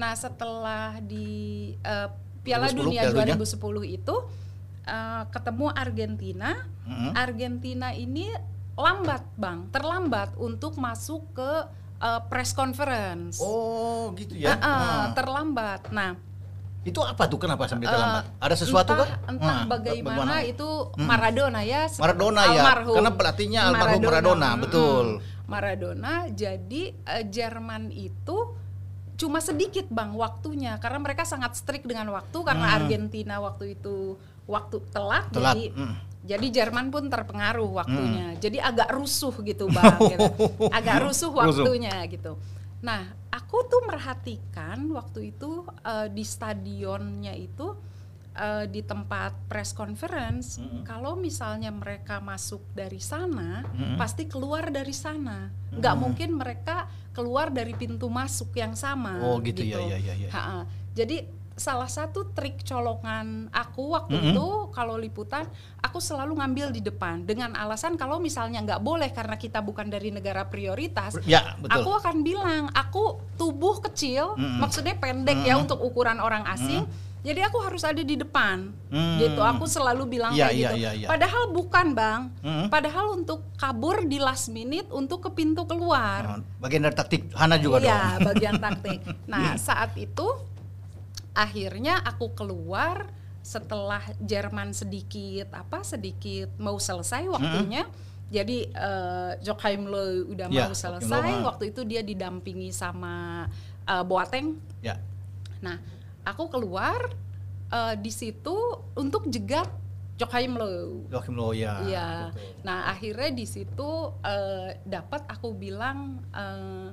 Nah, 0.00 0.16
setelah 0.16 0.96
di 1.04 1.76
uh, 1.84 2.08
Piala 2.40 2.72
2010, 2.72 2.80
Dunia 2.80 3.02
Piala 3.12 3.36
2010 3.36 3.60
dunia. 3.60 3.84
itu 3.92 4.16
uh, 4.88 5.22
ketemu 5.28 5.66
Argentina. 5.76 6.50
Hmm. 6.88 7.12
Argentina 7.12 7.92
ini 7.92 8.32
lambat, 8.72 9.24
Bang, 9.36 9.68
terlambat 9.68 10.32
untuk 10.40 10.80
masuk 10.80 11.28
ke 11.36 11.50
uh, 12.00 12.20
press 12.28 12.56
conference. 12.56 13.36
Oh, 13.40 14.16
gitu 14.16 14.32
ya. 14.32 14.56
Uh, 14.56 14.64
uh, 14.64 14.72
hmm. 14.72 15.06
terlambat. 15.12 15.80
Nah, 15.92 16.16
itu 16.86 17.02
apa 17.02 17.26
tuh 17.26 17.38
kenapa 17.42 17.66
sampai 17.66 17.90
terlambat? 17.90 18.24
Uh, 18.30 18.44
Ada 18.46 18.54
sesuatu 18.62 18.94
entah, 18.94 19.02
kah? 19.02 19.18
Entah 19.26 19.56
nah, 19.58 19.62
bagaimana, 19.66 20.22
bagaimana 20.22 20.34
itu 20.46 20.68
hmm. 20.94 21.02
Maradona 21.02 21.60
ya. 21.66 21.82
Maradona 21.98 22.42
ya. 22.54 22.62
Karena 22.86 23.10
pelatihnya 23.10 23.60
almarhum 23.66 23.82
Maradona, 23.82 24.06
Maradona 24.06 24.48
hmm. 24.48 24.62
betul. 24.62 25.06
Maradona 25.50 26.14
jadi 26.30 26.82
uh, 26.94 27.24
Jerman 27.26 27.90
itu 27.90 28.36
cuma 29.18 29.42
sedikit 29.42 29.90
Bang 29.90 30.14
waktunya 30.14 30.78
karena 30.78 31.02
mereka 31.02 31.26
sangat 31.26 31.58
strict 31.58 31.88
dengan 31.90 32.14
waktu 32.14 32.38
karena 32.46 32.66
hmm. 32.70 32.76
Argentina 32.78 33.34
waktu 33.42 33.74
itu 33.74 34.14
waktu 34.46 34.78
telat, 34.94 35.26
telat. 35.34 35.58
jadi 35.58 35.64
hmm. 35.74 35.94
jadi 36.22 36.46
Jerman 36.62 36.94
pun 36.94 37.10
terpengaruh 37.10 37.82
waktunya. 37.82 38.30
Hmm. 38.30 38.38
Jadi 38.38 38.62
agak 38.62 38.94
rusuh 38.94 39.34
gitu 39.42 39.66
Bang 39.74 39.98
gitu. 40.06 40.30
Agak 40.70 41.02
rusuh 41.02 41.34
waktunya 41.34 42.06
rusuh. 42.06 42.12
gitu. 42.14 42.32
Nah, 42.86 43.02
aku 43.34 43.66
tuh 43.66 43.82
merhatikan 43.82 44.78
waktu 44.94 45.34
itu 45.34 45.66
uh, 45.82 46.06
di 46.06 46.22
stadionnya 46.22 47.34
itu 47.34 47.74
uh, 48.38 48.64
di 48.70 48.86
tempat 48.86 49.34
press 49.50 49.74
conference, 49.74 50.62
mm 50.62 50.62
-hmm. 50.62 50.82
kalau 50.86 51.18
misalnya 51.18 51.74
mereka 51.74 52.22
masuk 52.22 52.62
dari 52.78 53.02
sana, 53.02 53.66
mm 53.66 53.74
-hmm. 53.74 53.96
pasti 53.98 54.30
keluar 54.30 54.70
dari 54.70 54.94
sana. 54.94 55.50
Nggak 55.74 55.82
mm 55.82 55.82
-hmm. 55.82 55.98
mungkin 55.98 56.30
mereka 56.38 56.86
keluar 57.10 57.50
dari 57.50 57.74
pintu 57.74 58.06
masuk 58.06 58.54
yang 58.54 58.78
sama. 58.78 59.18
Oh, 59.18 59.42
gitu, 59.42 59.66
ya, 59.66 59.82
gitu. 59.82 59.90
ya, 59.90 59.98
ya, 59.98 60.14
ya. 60.14 60.28
Ha 60.30 60.40
-ha. 60.46 60.58
Jadi 60.94 61.26
salah 61.56 61.88
satu 61.88 62.28
trik 62.36 62.60
colongan 62.68 63.48
aku 63.48 63.96
waktu 63.96 64.12
mm 64.12 64.20
-hmm. 64.20 64.32
itu 64.36 64.46
kalau 64.76 65.00
liputan 65.00 65.48
aku 65.80 66.04
selalu 66.04 66.36
ngambil 66.36 66.68
di 66.68 66.84
depan 66.84 67.24
dengan 67.24 67.56
alasan 67.56 67.96
kalau 67.96 68.20
misalnya 68.20 68.60
nggak 68.60 68.84
boleh 68.84 69.08
karena 69.08 69.40
kita 69.40 69.64
bukan 69.64 69.88
dari 69.88 70.12
negara 70.12 70.44
prioritas 70.44 71.16
ya, 71.24 71.56
betul. 71.56 71.80
aku 71.80 71.90
akan 71.96 72.16
bilang 72.20 72.68
aku 72.76 73.24
tubuh 73.40 73.80
kecil 73.80 74.36
mm 74.36 74.44
-hmm. 74.44 74.58
maksudnya 74.60 74.94
pendek 75.00 75.40
mm 75.40 75.42
-hmm. 75.48 75.56
ya 75.56 75.62
untuk 75.64 75.80
ukuran 75.80 76.20
orang 76.20 76.44
asing 76.44 76.84
mm 76.84 76.92
-hmm. 76.92 77.04
Jadi 77.26 77.42
aku 77.42 77.58
harus 77.58 77.82
ada 77.82 77.98
di 78.06 78.14
depan, 78.14 78.70
hmm. 78.86 79.18
gitu. 79.18 79.42
Aku 79.42 79.66
selalu 79.66 80.14
bilang 80.14 80.30
ya, 80.30 80.46
kayak 80.46 80.54
ya, 80.54 80.70
gitu. 80.70 80.78
Ya, 80.78 80.90
ya. 80.94 81.08
Padahal 81.10 81.42
bukan 81.50 81.86
bang. 81.90 82.20
Hmm. 82.38 82.66
Padahal 82.70 83.18
untuk 83.18 83.42
kabur 83.58 84.06
di 84.06 84.22
last 84.22 84.46
minute 84.46 84.86
untuk 84.94 85.26
ke 85.26 85.34
pintu 85.34 85.66
keluar. 85.66 86.38
Bagian 86.62 86.86
dari 86.86 86.94
taktik 86.94 87.26
Hana 87.34 87.58
juga 87.58 87.82
iya, 87.82 87.82
dong. 87.82 87.90
Iya, 87.90 88.06
bagian 88.30 88.54
taktik. 88.62 89.00
Nah 89.32 89.58
saat 89.58 89.98
itu 89.98 90.22
akhirnya 91.36 92.00
aku 92.00 92.32
keluar 92.32 93.12
setelah 93.44 94.02
Jerman 94.18 94.72
sedikit 94.72 95.52
apa 95.52 95.84
sedikit 95.84 96.50
mau 96.58 96.80
selesai 96.80 97.28
waktunya. 97.30 97.84
Jadi 98.26 98.66
eh, 98.66 99.32
Joachim 99.38 99.86
Löw 99.86 100.34
udah 100.34 100.50
Ya, 100.50 100.66
mau 100.66 100.74
selesai. 100.74 101.46
Waktu 101.46 101.70
itu 101.70 101.86
dia 101.86 102.02
didampingi 102.02 102.74
sama 102.74 103.46
eh, 103.86 104.02
Boateng. 104.02 104.58
Ya. 104.82 104.98
Nah, 105.62 105.78
aku 106.26 106.50
keluar 106.50 107.06
eh, 107.70 107.94
di 108.02 108.10
situ 108.10 108.56
untuk 108.98 109.30
jegat 109.30 109.70
Joachim 110.16 110.56
Löw. 110.56 111.06
Joachim 111.12 111.36
Low 111.36 111.52
ya. 111.52 111.84
Iya. 111.84 112.08
Nah 112.64 112.88
akhirnya 112.90 113.30
di 113.36 113.46
situ 113.46 114.16
eh, 114.24 114.80
dapat 114.82 115.28
aku 115.28 115.52
bilang 115.52 116.24
eh, 116.32 116.88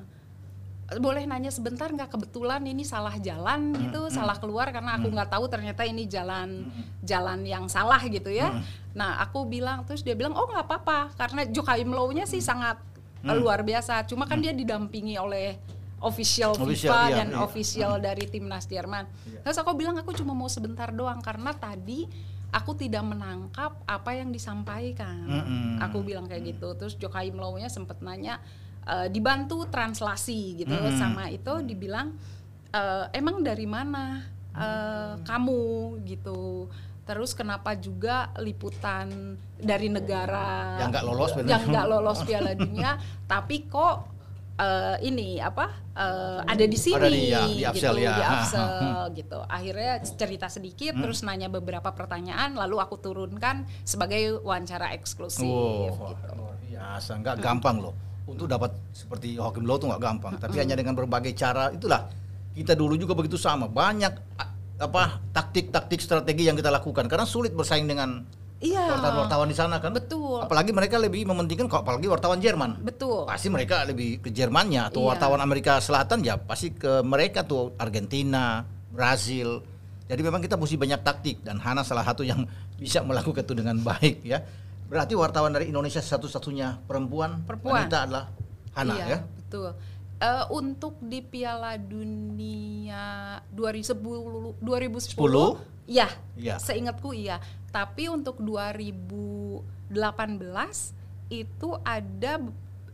boleh 1.00 1.23
nanya 1.23 1.50
sebentar 1.53 1.88
nggak 1.89 2.12
kebetulan 2.12 2.62
ini 2.65 2.83
salah 2.83 3.15
jalan 3.21 3.73
gitu, 3.77 4.09
salah 4.12 4.38
keluar 4.38 4.69
karena 4.73 5.00
aku 5.00 5.07
nggak 5.09 5.29
tahu 5.31 5.45
ternyata 5.47 5.88
ini 5.88 6.09
jalan 6.09 6.67
jalan 7.01 7.45
yang 7.47 7.65
salah 7.71 8.01
gitu 8.05 8.29
ya. 8.29 8.62
Nah 8.91 9.21
aku 9.23 9.47
bilang 9.47 9.88
terus 9.88 10.03
dia 10.03 10.13
bilang 10.13 10.35
oh 10.35 10.45
nggak 10.50 10.65
apa-apa 10.65 11.15
karena 11.15 11.47
Joachim 11.47 11.89
Low-nya 11.93 12.25
sih 12.27 12.43
sangat 12.43 12.77
eh, 13.23 13.35
luar 13.38 13.63
biasa. 13.63 14.03
Cuma 14.09 14.27
kan 14.27 14.41
dia 14.43 14.51
didampingi 14.51 15.15
oleh 15.17 15.55
official, 16.03 16.51
Official, 16.59 16.91
FIFA 16.91 17.00
iya, 17.07 17.15
dan 17.15 17.29
iya. 17.31 17.39
official 17.39 17.91
dari 18.03 18.25
timnas 18.27 18.67
Jerman. 18.67 19.07
Terus 19.41 19.55
aku 19.55 19.71
bilang 19.73 19.95
aku 19.95 20.12
cuma 20.12 20.35
mau 20.35 20.51
sebentar 20.51 20.91
doang 20.91 21.23
karena 21.23 21.55
tadi 21.55 22.05
aku 22.53 22.75
tidak 22.77 23.01
menangkap 23.07 23.81
apa 23.88 24.12
yang 24.13 24.29
disampaikan. 24.29 25.25
Mm-mm. 25.25 25.81
Aku 25.89 26.03
bilang 26.03 26.29
kayak 26.29 26.53
gitu. 26.53 26.75
Terus 26.75 26.93
Joachim 27.00 27.39
Low-nya 27.39 27.71
sempet 27.71 28.03
nanya 28.03 28.43
eh, 28.84 29.08
dibantu 29.08 29.68
translasi 29.68 30.60
gitu 30.60 30.72
Mm-mm. 30.72 30.96
sama 30.96 31.28
itu 31.28 31.63
dibilang 31.63 32.13
eh, 32.70 33.06
emang 33.12 33.40
dari 33.40 33.66
mana 33.66 34.22
eh, 34.54 35.13
kamu 35.22 35.63
gitu. 36.06 36.68
Terus 37.04 37.36
kenapa 37.36 37.75
juga 37.75 38.32
liputan 38.40 39.36
dari 39.60 39.92
negara 39.92 40.80
Yang 40.80 40.90
nggak 40.96 41.04
lolos 41.04 41.32
yang 41.44 41.63
nggak 41.68 41.88
lolos 41.90 42.20
Piala 42.24 42.56
Dunia, 42.56 42.96
tapi 43.28 43.68
kok 43.68 44.08
eh, 44.56 45.04
ini 45.04 45.36
apa 45.36 45.68
eh, 46.00 46.40
ada 46.48 46.63
di 46.63 46.80
sini 46.80 46.96
Ada 46.96 47.10
di- 47.12 47.28
ya, 47.28 47.44
di 47.44 47.75
gitu, 47.75 47.92
ya. 48.00 48.13
di 48.16 48.24
Afsel 48.40 48.72
gitu. 49.20 49.40
Akhirnya 49.44 50.00
cerita 50.00 50.48
sedikit, 50.48 50.96
terus 50.96 51.28
nanya 51.28 51.52
beberapa 51.52 51.92
pertanyaan, 51.92 52.56
lalu 52.56 52.80
aku 52.80 52.96
turunkan 52.96 53.68
sebagai 53.84 54.40
wawancara 54.40 54.96
eksklusif. 54.96 55.44
Wow, 55.44 56.08
gitu. 56.08 56.32
luar 56.40 56.56
biasa, 56.63 57.12
nggak 57.20 57.36
gampang 57.44 57.84
loh. 57.84 57.96
Untuk 58.24 58.48
dapat 58.48 58.72
seperti 58.92 59.36
Hakim 59.36 59.68
Low 59.68 59.75
tuh 59.75 59.92
nggak 59.92 60.01
gampang. 60.01 60.34
Tapi 60.39 60.56
hanya 60.56 60.74
dengan 60.74 60.96
berbagai 60.96 61.36
cara 61.36 61.70
itulah 61.70 62.08
kita 62.53 62.72
dulu 62.74 62.96
juga 62.96 63.12
begitu 63.13 63.36
sama. 63.36 63.68
Banyak 63.68 64.13
apa 64.80 65.03
taktik-taktik 65.32 66.00
strategi 66.00 66.48
yang 66.48 66.56
kita 66.56 66.68
lakukan 66.68 67.06
karena 67.06 67.24
sulit 67.24 67.51
bersaing 67.51 67.86
dengan 67.86 68.24
Iya, 68.63 68.80
wartawan-wartawan 68.96 69.51
di 69.51 69.58
sana 69.60 69.75
kan. 69.75 69.92
betul, 69.92 70.39
Apalagi 70.39 70.72
mereka 70.72 70.96
lebih 70.96 71.27
mementingkan 71.27 71.68
kok 71.68 71.84
apalagi 71.84 72.08
wartawan 72.08 72.39
Jerman. 72.39 72.80
betul. 72.80 73.27
Pasti 73.27 73.51
mereka 73.51 73.84
lebih 73.84 74.24
ke 74.24 74.32
Jermannya 74.32 74.88
atau 74.88 75.03
Iya. 75.03 75.20
wartawan 75.20 75.44
Amerika 75.44 75.84
Selatan 75.84 76.24
ya 76.24 76.39
pasti 76.39 76.72
ke 76.72 77.03
mereka 77.03 77.44
tuh 77.44 77.75
Argentina, 77.75 78.63
Brazil. 78.88 79.60
Jadi 80.08 80.22
memang 80.24 80.39
kita 80.39 80.56
mesti 80.56 80.80
banyak 80.80 81.03
taktik 81.03 81.44
dan 81.44 81.60
Hana 81.60 81.84
salah 81.84 82.08
satu 82.08 82.24
yang 82.24 82.48
bisa 82.80 83.03
melakukan 83.03 83.44
itu 83.44 83.51
dengan 83.51 83.75
baik 83.77 84.24
ya. 84.24 84.39
Berarti 84.93 85.17
wartawan 85.17 85.50
dari 85.50 85.65
Indonesia 85.67 85.97
satu-satunya 86.00 86.85
perempuan, 86.85 87.41
Perempuan. 87.43 87.81
wanita 87.81 87.97
adalah 88.05 88.29
Hana 88.73 88.93
iya, 88.93 89.05
ya. 89.09 89.19
betul. 89.25 89.73
Eh, 90.17 90.45
untuk 90.50 91.01
di 91.01 91.19
Piala 91.19 91.75
Dunia 91.75 93.03
2010 93.50 94.55
2010 94.62 95.17
10? 95.17 95.57
ya 95.83 96.07
Iya. 96.38 96.55
seingatku 96.57 97.12
iya 97.12 97.41
tapi 97.69 98.07
untuk 98.07 98.39
2018 98.39 99.91
itu 101.27 101.69
ada 101.82 102.34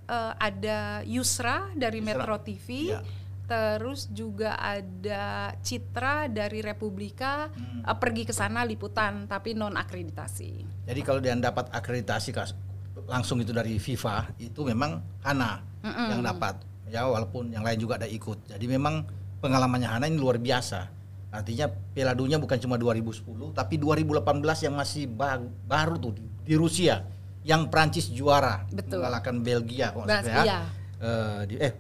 eh, 0.10 0.34
ada 0.40 0.78
Yusra 1.06 1.70
dari 1.76 2.02
Yusra, 2.02 2.18
Metro 2.18 2.36
TV 2.42 2.68
iya. 2.90 3.00
terus 3.46 4.10
juga 4.10 4.58
ada 4.58 5.54
Citra 5.60 6.26
dari 6.26 6.62
Republika 6.62 7.50
Hmm. 7.54 7.86
eh, 7.86 7.94
pergi 7.94 8.26
ke 8.26 8.34
sana 8.34 8.66
liputan 8.66 9.28
tapi 9.28 9.54
non 9.54 9.78
akreditasi 9.78 10.79
Jadi 10.90 11.00
kalau 11.06 11.22
dia 11.22 11.38
dapat 11.38 11.70
akreditasi 11.70 12.34
kas- 12.34 12.58
langsung 13.06 13.38
itu 13.38 13.54
dari 13.54 13.78
FIFA 13.78 14.34
itu 14.38 14.66
memang 14.66 14.98
Hana 15.22 15.62
yang 16.10 16.26
dapat 16.26 16.58
ya 16.90 17.06
walaupun 17.06 17.54
yang 17.54 17.62
lain 17.62 17.78
juga 17.78 17.96
ada 17.96 18.10
ikut. 18.10 18.50
Jadi 18.50 18.66
memang 18.66 19.06
pengalamannya 19.38 19.86
Hana 19.86 20.10
ini 20.10 20.18
luar 20.18 20.36
biasa. 20.36 20.90
Artinya 21.30 21.70
Piala 21.70 22.18
Dunia 22.18 22.42
bukan 22.42 22.58
cuma 22.58 22.74
2010 22.76 23.22
tapi 23.54 23.78
2018 23.78 24.26
yang 24.66 24.74
masih 24.74 25.06
ba- 25.06 25.38
baru 25.70 26.02
tuh 26.02 26.18
di, 26.18 26.26
di 26.26 26.58
Rusia 26.58 27.06
yang 27.46 27.70
Prancis 27.70 28.10
juara 28.10 28.66
Betul. 28.74 29.06
mengalahkan 29.06 29.38
Belgia 29.40 29.94
kalau 29.94 30.10
nggak 30.10 30.26
Bas- 30.26 30.42
iya. 30.42 30.60
Eh, 31.00 31.40
di, 31.46 31.56
eh 31.62 31.74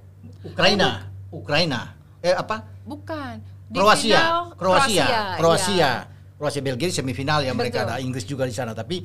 Ukraina, 0.46 1.10
Ukraina. 1.34 1.98
Eh 2.22 2.32
apa? 2.32 2.62
bukan 2.86 3.42
Di 3.70 3.78
Kroasia, 3.78 4.18
final, 4.18 4.42
Kroasia, 4.58 5.08
Kroasia, 5.38 5.74
iya. 5.78 5.92
Kroasia, 6.40 6.64
Belgia 6.64 6.88
di 6.88 6.96
semifinal 6.96 7.44
ya 7.44 7.52
mereka 7.52 7.84
ada 7.84 8.00
Inggris 8.00 8.24
juga 8.24 8.48
di 8.48 8.56
sana 8.56 8.72
tapi 8.72 9.04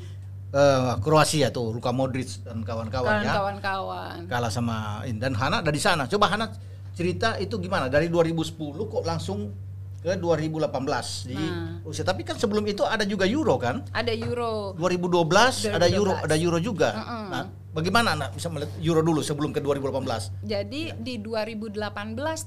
eh, 0.54 0.92
Kroasia 1.02 1.50
tuh 1.50 1.74
Luka 1.74 1.90
Modric 1.90 2.30
dan 2.46 2.62
kawan-kawan 2.62 3.26
ya 3.26 3.34
kawan-kawan 3.34 4.30
kalah 4.30 4.48
sama 4.48 5.02
dan 5.04 5.34
Hana 5.34 5.58
ada 5.58 5.74
di 5.74 5.82
sana. 5.82 6.06
Coba 6.06 6.30
Hana 6.30 6.46
cerita 6.94 7.34
itu 7.36 7.58
gimana 7.58 7.90
dari 7.90 8.06
2010 8.06 8.54
kok 8.86 9.02
langsung 9.02 9.50
ke 9.98 10.14
2018 10.14 11.26
di 11.26 11.34
Nah. 11.34 11.80
Rusia. 11.82 12.04
Tapi 12.04 12.22
kan 12.22 12.36
sebelum 12.36 12.62
itu 12.68 12.86
ada 12.86 13.02
juga 13.02 13.26
Euro 13.26 13.58
kan? 13.58 13.82
ada 13.90 14.12
Euro 14.14 14.76
2012, 14.78 15.74
ada 15.74 15.88
Euro 15.90 16.14
2012. 16.14 16.26
ada 16.28 16.34
Euro 16.38 16.58
juga. 16.62 16.88
Mm-mm. 16.94 17.26
Nah, 17.32 17.44
bagaimana 17.74 18.14
Anak 18.14 18.38
bisa 18.38 18.46
melihat 18.46 18.70
Euro 18.78 19.02
dulu 19.02 19.20
sebelum 19.20 19.50
ke 19.50 19.58
2018? 19.58 20.46
Jadi 20.46 20.94
di 20.96 21.18
2018 21.18 21.74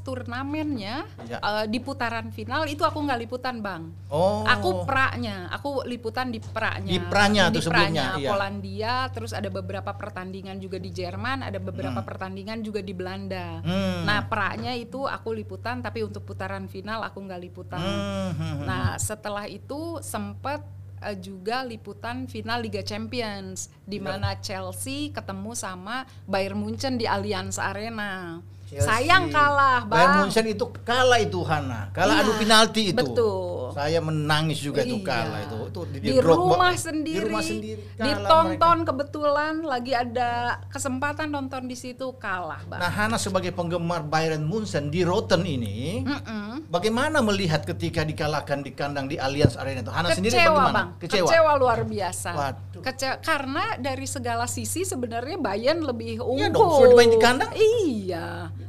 turnamennya 0.02 1.04
Ya. 1.28 1.38
eh, 1.44 1.66
di 1.68 1.84
putaran 1.84 2.32
final 2.32 2.64
itu 2.66 2.88
aku 2.88 3.04
nggak 3.04 3.20
liputan 3.28 3.60
bang. 3.60 3.92
Oh. 4.08 4.48
Aku 4.48 4.88
praknya, 4.88 5.52
aku 5.52 5.84
liputan 5.84 6.32
di 6.32 6.40
praknya. 6.40 6.88
Di 6.96 7.00
pranya 7.04 7.52
Di 7.52 7.60
tuh 7.60 7.68
sebelumnya, 7.68 8.16
pranya, 8.16 8.24
iya. 8.24 8.30
Polandia, 8.32 8.96
terus 9.12 9.36
ada 9.36 9.52
beberapa 9.52 9.92
pertandingan 9.92 10.58
juga 10.64 10.80
di 10.80 10.90
Jerman, 10.90 11.44
ada 11.44 11.60
beberapa 11.60 12.00
pertandingan 12.00 12.64
juga 12.64 12.80
di 12.80 12.96
Belanda. 12.96 13.60
Hmm. 13.60 14.08
Nah 14.08 14.24
praknya 14.32 14.72
itu 14.72 15.04
aku 15.04 15.36
liputan, 15.36 15.84
tapi 15.84 16.08
untuk 16.08 16.24
putaran 16.24 16.72
final 16.72 17.04
aku 17.04 17.20
nggak 17.20 17.42
liputan. 17.44 17.82
Hmm, 17.84 18.32
hmm, 18.32 18.54
hmm. 18.64 18.66
Nah 18.66 18.96
setelah 18.96 19.44
itu 19.52 20.00
sempat 20.00 20.64
eh, 21.02 21.18
juga 21.20 21.64
liputan 21.64 22.26
final 22.26 22.62
Liga 22.64 22.82
Champions 22.82 23.70
di 23.86 23.98
Iya. 23.98 24.06
mana 24.06 24.30
Chelsea 24.42 25.10
ketemu 25.14 25.52
sama 25.54 26.06
Bayern 26.26 26.58
Munchen 26.58 26.98
di 26.98 27.06
Allianz 27.06 27.58
Arena. 27.62 28.42
Chelsea. 28.68 28.84
Sayang 28.84 29.32
kalah, 29.32 29.88
Bayern 29.88 30.12
Bang. 30.12 30.28
Munchen 30.28 30.46
itu 30.46 30.66
kalah 30.84 31.16
itu 31.18 31.40
Hana, 31.40 31.88
kalah 31.90 32.20
Iya, 32.20 32.24
adu 32.28 32.32
penalti 32.36 32.82
itu. 32.92 33.00
betul. 33.00 33.72
Saya 33.72 34.00
menangis 34.00 34.60
juga 34.60 34.84
itu 34.84 35.00
Iya. 35.00 35.08
kalah 35.08 35.40
itu. 35.42 35.58
Itu 35.68 35.82
di, 35.88 36.00
Drogba- 36.14 36.36
rumah 36.52 36.74
sendiri, 36.76 37.16
Di 37.16 37.24
rumah 37.24 37.42
sendiri. 37.42 37.80
ditonton 37.96 38.46
mereka. 38.76 38.88
kebetulan 38.90 39.54
lagi 39.62 39.94
ada 39.94 40.32
kesempatan 40.68 41.28
nonton 41.28 41.64
di 41.64 41.74
situ 41.74 42.12
kalah, 42.18 42.60
Bang. 42.66 42.80
Nah, 42.80 42.92
Hana 42.92 43.16
sebagai 43.16 43.50
penggemar 43.50 44.04
Bayern 44.04 44.44
Munchen 44.44 44.92
di 44.92 45.00
Rotten 45.02 45.42
ini, 45.42 46.04
Mm-mm. 46.04 46.68
bagaimana 46.68 47.24
melihat 47.24 47.64
ketika 47.64 48.04
dikalahkan 48.04 48.62
di 48.62 48.72
kandang 48.72 49.08
di 49.08 49.16
Allianz 49.16 49.56
Arena 49.56 49.80
itu? 49.80 49.90
Hana 49.90 50.12
sendiri 50.12 50.36
Kecewa, 50.36 50.52
bagaimana? 50.52 50.76
Bang. 50.76 50.88
Kecewa. 51.00 51.56
luar 51.58 51.82
biasa. 51.84 52.30
Waduh. 52.36 52.82
Kecewa 52.84 53.16
karena 53.18 53.64
dari 53.78 54.06
segala 54.06 54.46
sisi 54.46 54.84
sebenarnya 54.84 55.38
Bayern 55.38 55.82
lebih 55.82 56.20
unggul. 56.20 56.38
Iya 56.38 56.50
dong, 56.50 56.70
sudah 56.70 56.90
dimain 56.92 57.10
di 57.10 57.18
kandang? 57.18 57.50
Iya, 57.54 58.28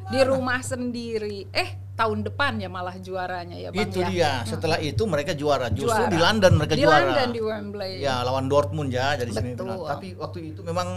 di 0.09 0.21
rumah 0.25 0.61
sendiri. 0.61 1.49
Eh, 1.53 1.93
tahun 1.93 2.23
depan 2.25 2.63
ya 2.63 2.71
malah 2.71 2.97
juaranya 2.97 3.59
ya, 3.59 3.69
Bang 3.75 3.91
Itu 3.91 4.01
ya. 4.01 4.09
dia. 4.09 4.33
Setelah 4.47 4.79
itu 4.79 5.03
mereka 5.05 5.35
juara. 5.35 5.69
Justru 5.69 5.91
Juara. 5.99 6.13
di 6.13 6.19
London 6.19 6.53
mereka 6.57 6.75
di 6.79 6.83
juara. 6.87 7.03
London 7.11 7.29
di 7.35 7.41
Wembley. 7.43 7.93
Ya, 8.01 8.23
lawan 8.23 8.47
Dortmund 8.47 8.91
ya 8.95 9.19
jadi 9.19 9.31
Betul. 9.35 9.43
semifinal. 9.43 9.79
Tapi 9.85 10.09
waktu 10.17 10.39
itu 10.55 10.61
memang 10.63 10.89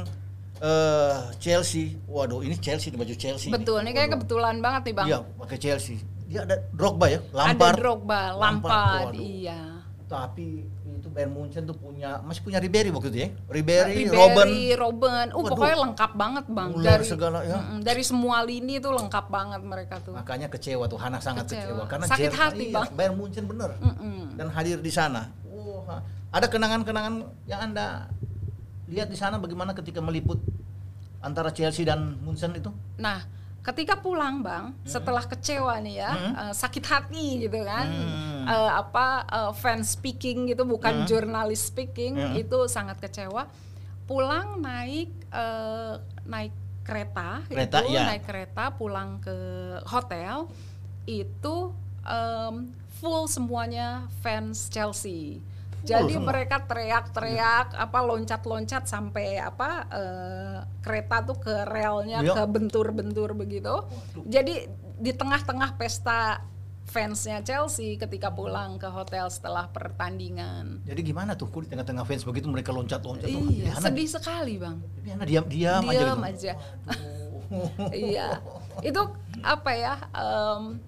eh, 0.62 1.17
Chelsea. 1.41 1.97
Waduh, 2.06 2.45
ini 2.45 2.56
Chelsea 2.62 2.93
di 2.93 2.97
baju 3.02 3.15
Chelsea. 3.17 3.50
Betul, 3.50 3.82
ini 3.82 3.91
kayak 3.91 4.13
kebetulan 4.19 4.62
banget 4.62 4.82
nih, 4.91 4.95
Bang. 4.95 5.08
Iya, 5.10 5.19
pakai 5.41 5.58
Chelsea. 5.58 5.97
Dia 6.32 6.47
ada 6.47 6.56
Drogba 6.71 7.12
ya, 7.12 7.19
Ada 7.19 7.36
Lampard. 7.36 7.76
Drogba, 7.82 8.21
Lampard, 8.38 9.12
Lampard, 9.12 9.13
iya. 9.19 9.62
Tapi 10.08 10.63
Bayern 11.12 11.36
Munchen 11.36 11.67
tuh 11.67 11.76
punya 11.76 12.24
masih 12.24 12.39
punya 12.39 12.56
Ribery 12.58 12.88
waktu 12.88 13.12
itu 13.12 13.19
ya. 13.19 13.30
Ribery, 13.52 14.08
Ribery, 14.08 14.15
Robben. 14.15 14.47
Robben. 14.80 15.28
Uh, 15.30 15.43
Waduh. 15.43 15.52
pokoknya 15.52 15.78
lengkap 15.84 16.12
banget, 16.15 16.45
Bang. 16.47 16.69
Ular 16.71 16.88
dari 16.88 17.06
segala, 17.06 17.38
ya. 17.43 17.58
Mm-mm, 17.60 17.80
dari 17.84 18.04
semua 18.08 18.38
lini 18.41 18.80
tuh 18.80 18.95
lengkap 18.95 19.26
banget 19.28 19.62
mereka 19.62 20.00
tuh. 20.00 20.15
Makanya 20.15 20.47
kecewa 20.47 20.88
tuh 20.88 20.95
Hana 20.95 21.19
sangat 21.19 21.52
Kecewa. 21.52 21.67
kecewa, 21.67 21.84
karena 21.86 22.06
Sakit 22.08 22.24
Jerman- 22.26 22.39
hati, 22.39 22.63
iya, 22.63 22.76
Bang. 22.80 22.88
Bayern 22.95 23.15
Munchen 23.19 23.43
bener 23.43 23.69
Mm-mm. 23.78 24.39
dan 24.39 24.47
hadir 24.50 24.80
di 24.80 24.91
sana. 24.91 25.28
Wah, 25.52 26.00
ada 26.32 26.47
kenangan-kenangan 26.47 27.13
yang 27.43 27.60
anda 27.62 28.08
lihat 28.88 29.12
di 29.12 29.19
sana 29.19 29.36
bagaimana 29.36 29.76
ketika 29.76 30.00
meliput 30.00 30.39
antara 31.19 31.52
Chelsea 31.52 31.84
dan 31.84 32.17
Munchen 32.24 32.56
itu? 32.56 32.71
Nah, 32.95 33.19
ketika 33.62 33.93
pulang 33.93 34.41
bang 34.41 34.74
setelah 34.82 35.21
kecewa 35.21 35.78
nih 35.86 36.02
ya 36.02 36.12
eh, 36.13 36.54
sakit 36.54 36.82
hati 36.82 37.45
gitu 37.45 37.62
kan 37.62 37.86
eh, 38.50 38.71
apa 38.74 39.21
eh, 39.30 39.52
fans 39.54 39.93
speaking 39.93 40.50
gitu 40.50 40.65
bukan 40.65 41.06
jurnalis 41.06 41.69
speaking 41.69 42.17
itu 42.34 42.65
sangat 42.65 42.97
kecewa. 42.97 43.45
Pulang 44.10 44.60
naik 44.60 45.13
eh, 45.30 45.93
naik 46.26 46.54
kereta, 46.82 47.45
Kereta, 47.45 47.86
itu 47.86 47.93
ya. 47.93 48.10
naik 48.10 48.26
kereta 48.26 48.74
pulang 48.74 49.21
ke 49.21 49.38
hotel 49.86 50.50
itu 51.06 51.69
em, 52.02 52.74
full 52.97 53.30
semuanya 53.30 54.10
fans 54.26 54.65
Chelsea 54.67 55.38
jadi 55.81 56.13
semua? 56.13 56.27
mereka 56.29 56.61
teriak-teriak 56.61 57.73
apa 57.73 57.99
loncat-loncat 58.01 58.83
sampai 58.85 59.37
apa 59.37 59.69
eh, 59.89 60.57
kereta 60.79 61.21
tuh 61.21 61.37
ke 61.37 61.53
relnya 61.65 62.21
Iya. 62.21 62.33
ke 62.37 62.43
bentur-bentur 62.45 63.33
begitu. 63.33 63.85
Jadi 64.23 64.67
di 65.01 65.11
tengah-tengah 65.11 65.75
pesta 65.75 66.45
fansnya 66.81 67.39
Chelsea 67.39 67.95
ketika 67.95 68.27
pulang 68.29 68.75
ke 68.75 68.85
hotel 68.85 69.31
setelah 69.31 69.71
pertandingan. 69.71 70.83
Jadi 70.83 71.01
gimana 71.01 71.33
tuh 71.33 71.47
di 71.63 71.71
tengah-tengah 71.71 72.03
fans 72.03 72.27
begitu 72.27 72.51
mereka 72.51 72.75
loncat-loncat 72.75 73.31
tuh. 73.31 73.43
Iya, 73.47 73.79
Hana, 73.79 73.85
sedih 73.87 74.07
sekali 74.11 74.59
bang. 74.59 74.77
Hana 75.07 75.23
diam-diam 75.23 75.81
aja 75.87 75.93
Diam 75.95 76.19
gitu. 76.19 76.27
aja. 76.27 76.53
iya, 77.95 78.27
itu 78.81 79.01
apa 79.41 79.71
ya? 79.71 79.93
em, 80.11 80.79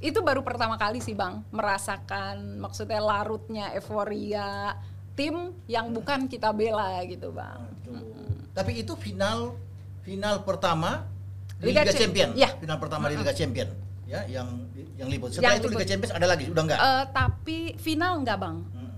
itu 0.00 0.18
baru 0.20 0.40
pertama 0.40 0.74
kali 0.74 0.98
sih 0.98 1.12
bang 1.12 1.44
merasakan 1.50 2.56
maksudnya 2.58 2.98
larutnya 2.98 3.72
euforia 3.72 4.74
tim 5.12 5.52
yang 5.66 5.92
bukan 5.92 6.24
kita 6.24 6.50
bela 6.50 7.04
gitu 7.04 7.28
bang. 7.30 7.60
Tapi 8.50 8.80
itu 8.80 8.96
final 8.96 9.54
final 10.00 10.40
pertama 10.42 11.04
Liga 11.60 11.84
Liga, 11.84 11.92
Cha- 11.92 12.00
Champion. 12.00 12.30
ya. 12.32 12.56
Final 12.56 12.80
pertama 12.80 13.04
di 13.06 13.20
Liga 13.20 13.36
Champion. 13.36 13.68
Ya, 14.08 14.24
yang 14.26 14.66
yang 14.96 15.06
liput. 15.06 15.30
Setelah 15.30 15.54
Yang 15.54 15.60
itu 15.60 15.68
Liga. 15.70 15.86
Champions 15.86 16.12
ada 16.12 16.26
lagi, 16.26 16.44
udah 16.48 16.62
enggak? 16.64 16.80
Eh, 16.80 17.04
tapi 17.12 17.58
final 17.76 18.12
enggak 18.18 18.38
bang. 18.40 18.56
Hmm. 18.66 18.92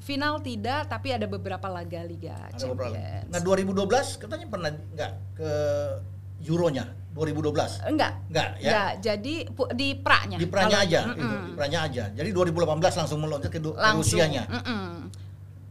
Final 0.00 0.40
tidak, 0.40 0.88
tapi 0.88 1.12
ada 1.12 1.26
beberapa 1.28 1.66
laga 1.68 2.00
Liga 2.02 2.48
Ada 2.48 2.64
beberapa. 2.64 2.96
Champions. 2.96 3.28
Nah, 3.28 3.40
2012 3.42 4.16
katanya 4.16 4.46
pernah 4.48 4.70
enggak 4.72 5.12
ke 5.34 5.52
Euronya 6.40 6.84
2012. 7.10 7.84
Enggak. 7.84 8.12
Enggak 8.30 8.48
ya? 8.56 8.70
Enggak, 8.70 8.92
jadi 9.02 9.34
di 9.74 9.88
pra-nya. 9.94 10.36
Di 10.36 10.46
Pranya 10.46 10.78
Kalau- 10.78 10.86
aja, 10.86 11.00
Mm-mm. 11.06 11.18
itu, 11.18 11.36
di 11.42 11.52
Pranya 11.52 11.78
aja. 11.84 12.04
Jadi 12.10 12.28
2018 12.30 12.94
langsung 12.96 13.18
meloncat 13.20 13.50
ke, 13.50 13.58
Langsung. 13.60 14.00
Rusianya. 14.00 14.44
mm-mm. 14.46 14.84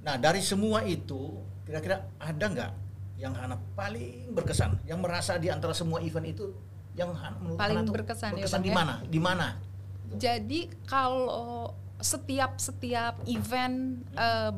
Nah, 0.03 0.15
dari 0.15 0.39
semua 0.39 0.83
itu 0.83 1.37
kira-kira 1.63 2.01
ada 2.17 2.45
nggak 2.45 2.71
yang 3.17 3.33
Hana 3.33 3.59
paling 3.73 4.31
berkesan, 4.31 4.79
yang 4.83 4.99
merasa 4.99 5.35
di 5.35 5.47
antara 5.47 5.71
semua 5.71 5.99
event 5.99 6.25
itu 6.25 6.49
yang 6.93 7.11
Hana 7.11 7.35
menurut 7.37 7.59
Paling 7.59 7.77
Hana 7.83 7.91
berkesan 7.91 8.31
ya, 8.31 8.43
berkesan 8.43 8.57
Bang, 8.57 8.63
di 8.63 8.71
ya? 8.71 8.75
mana? 8.75 8.93
Di 9.05 9.19
mana? 9.19 9.47
Jadi 10.11 10.59
kalau 10.83 11.69
setiap 11.99 12.57
setiap 12.57 13.19
event 13.25 13.77
eh, 14.13 14.51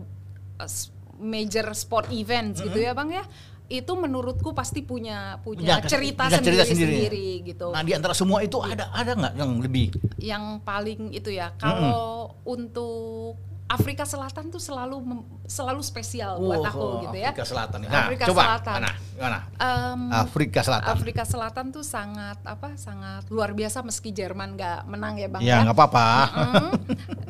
s- 0.62 0.90
major 1.18 1.74
sport 1.74 2.10
events 2.10 2.62
gitu 2.62 2.78
ya 2.78 2.94
bang 2.94 3.10
ya, 3.12 3.24
itu 3.72 3.96
menurutku 3.96 4.52
pasti 4.52 4.84
punya 4.84 5.40
punya 5.40 5.80
Punya 5.80 5.88
cerita 5.88 6.28
punya 6.28 6.40
cerita 6.44 6.64
sendiri 6.68 6.68
sendiri. 6.68 6.96
sendiri 7.08 7.28
gitu. 7.48 7.68
Nah, 7.72 7.82
di 7.82 7.96
antara 7.96 8.12
semua 8.12 8.44
itu 8.44 8.60
ada 8.60 8.92
ada 8.92 9.16
nggak 9.16 9.34
yang 9.40 9.52
lebih? 9.58 9.88
Yang 10.20 10.44
paling 10.62 11.02
itu 11.16 11.32
ya 11.32 11.56
kalau 11.56 12.36
untuk 12.44 13.40
Afrika 13.72 14.04
Selatan 14.04 14.52
tuh 14.52 14.60
selalu 14.60 15.00
mem- 15.00 15.28
selalu 15.48 15.80
spesial 15.80 16.44
buat 16.44 16.60
Wah, 16.60 16.76
aku 16.76 16.88
gitu 17.08 17.18
ya. 17.24 17.32
Afrika 17.32 17.48
Selatan. 17.48 17.78
Nah, 17.88 18.04
Afrika 18.04 18.24
coba, 18.28 18.42
Selatan. 18.44 18.74
Hana, 18.76 18.92
gimana? 19.16 19.40
Em, 19.56 20.02
Afrika 20.12 20.60
Selatan. 20.60 20.92
Afrika 20.92 21.24
Selatan 21.24 21.66
tuh 21.72 21.86
sangat 21.88 22.36
apa 22.44 22.76
sangat 22.76 23.24
luar 23.32 23.56
biasa 23.56 23.80
meski 23.80 24.12
Jerman 24.12 24.60
nggak 24.60 24.92
menang 24.92 25.16
ya 25.16 25.28
bang 25.32 25.40
ya 25.40 25.56
nggak 25.64 25.78
apa-apa. 25.80 26.08
Mm. 26.36 26.72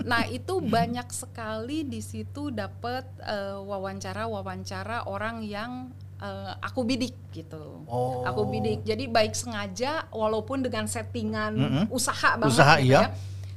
Nah 0.01 0.25
itu 0.25 0.57
banyak 0.57 1.05
sekali 1.13 1.85
di 1.85 2.01
situ 2.01 2.49
dapat 2.49 3.05
eh, 3.21 3.53
wawancara-wawancara 3.61 5.05
orang 5.05 5.45
yang 5.45 5.93
eh, 6.21 6.53
aku 6.61 6.85
bidik 6.85 7.17
gitu. 7.33 7.81
Oh. 7.89 8.21
Aku 8.23 8.45
bidik. 8.47 8.85
Jadi 8.85 9.09
baik 9.09 9.33
sengaja 9.33 10.05
walaupun 10.13 10.61
dengan 10.61 10.85
settingan 10.85 11.51
Mm-mm. 11.57 11.85
usaha 11.89 12.37
banget 12.37 12.53
Usaha, 12.53 12.77
gitu 12.77 12.93
iya. 12.93 13.01
ya. 13.01 13.09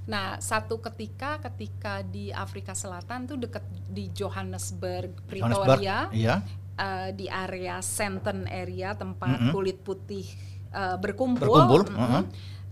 Nah 0.04 0.36
satu 0.36 0.80
ketika 0.84 1.40
ketika 1.40 2.04
di 2.04 2.28
Afrika 2.28 2.76
Selatan 2.76 3.24
tuh 3.24 3.40
deket 3.40 3.64
di 3.88 4.12
Johannesburg, 4.12 5.12
Johannesburg, 5.28 5.28
Pretoria 5.28 6.12
Iya. 6.12 6.36
eh, 6.76 7.08
di 7.16 7.26
area 7.28 7.80
Sandton 7.80 8.44
area 8.44 8.92
tempat 8.92 9.28
Mm-mm. 9.32 9.52
kulit 9.52 9.80
putih 9.80 10.28
eh, 10.72 10.96
berkumpul. 11.00 11.48
Berkumpul, 11.48 11.88
Mm-mm. 11.88 12.00
uh-huh. 12.00 12.24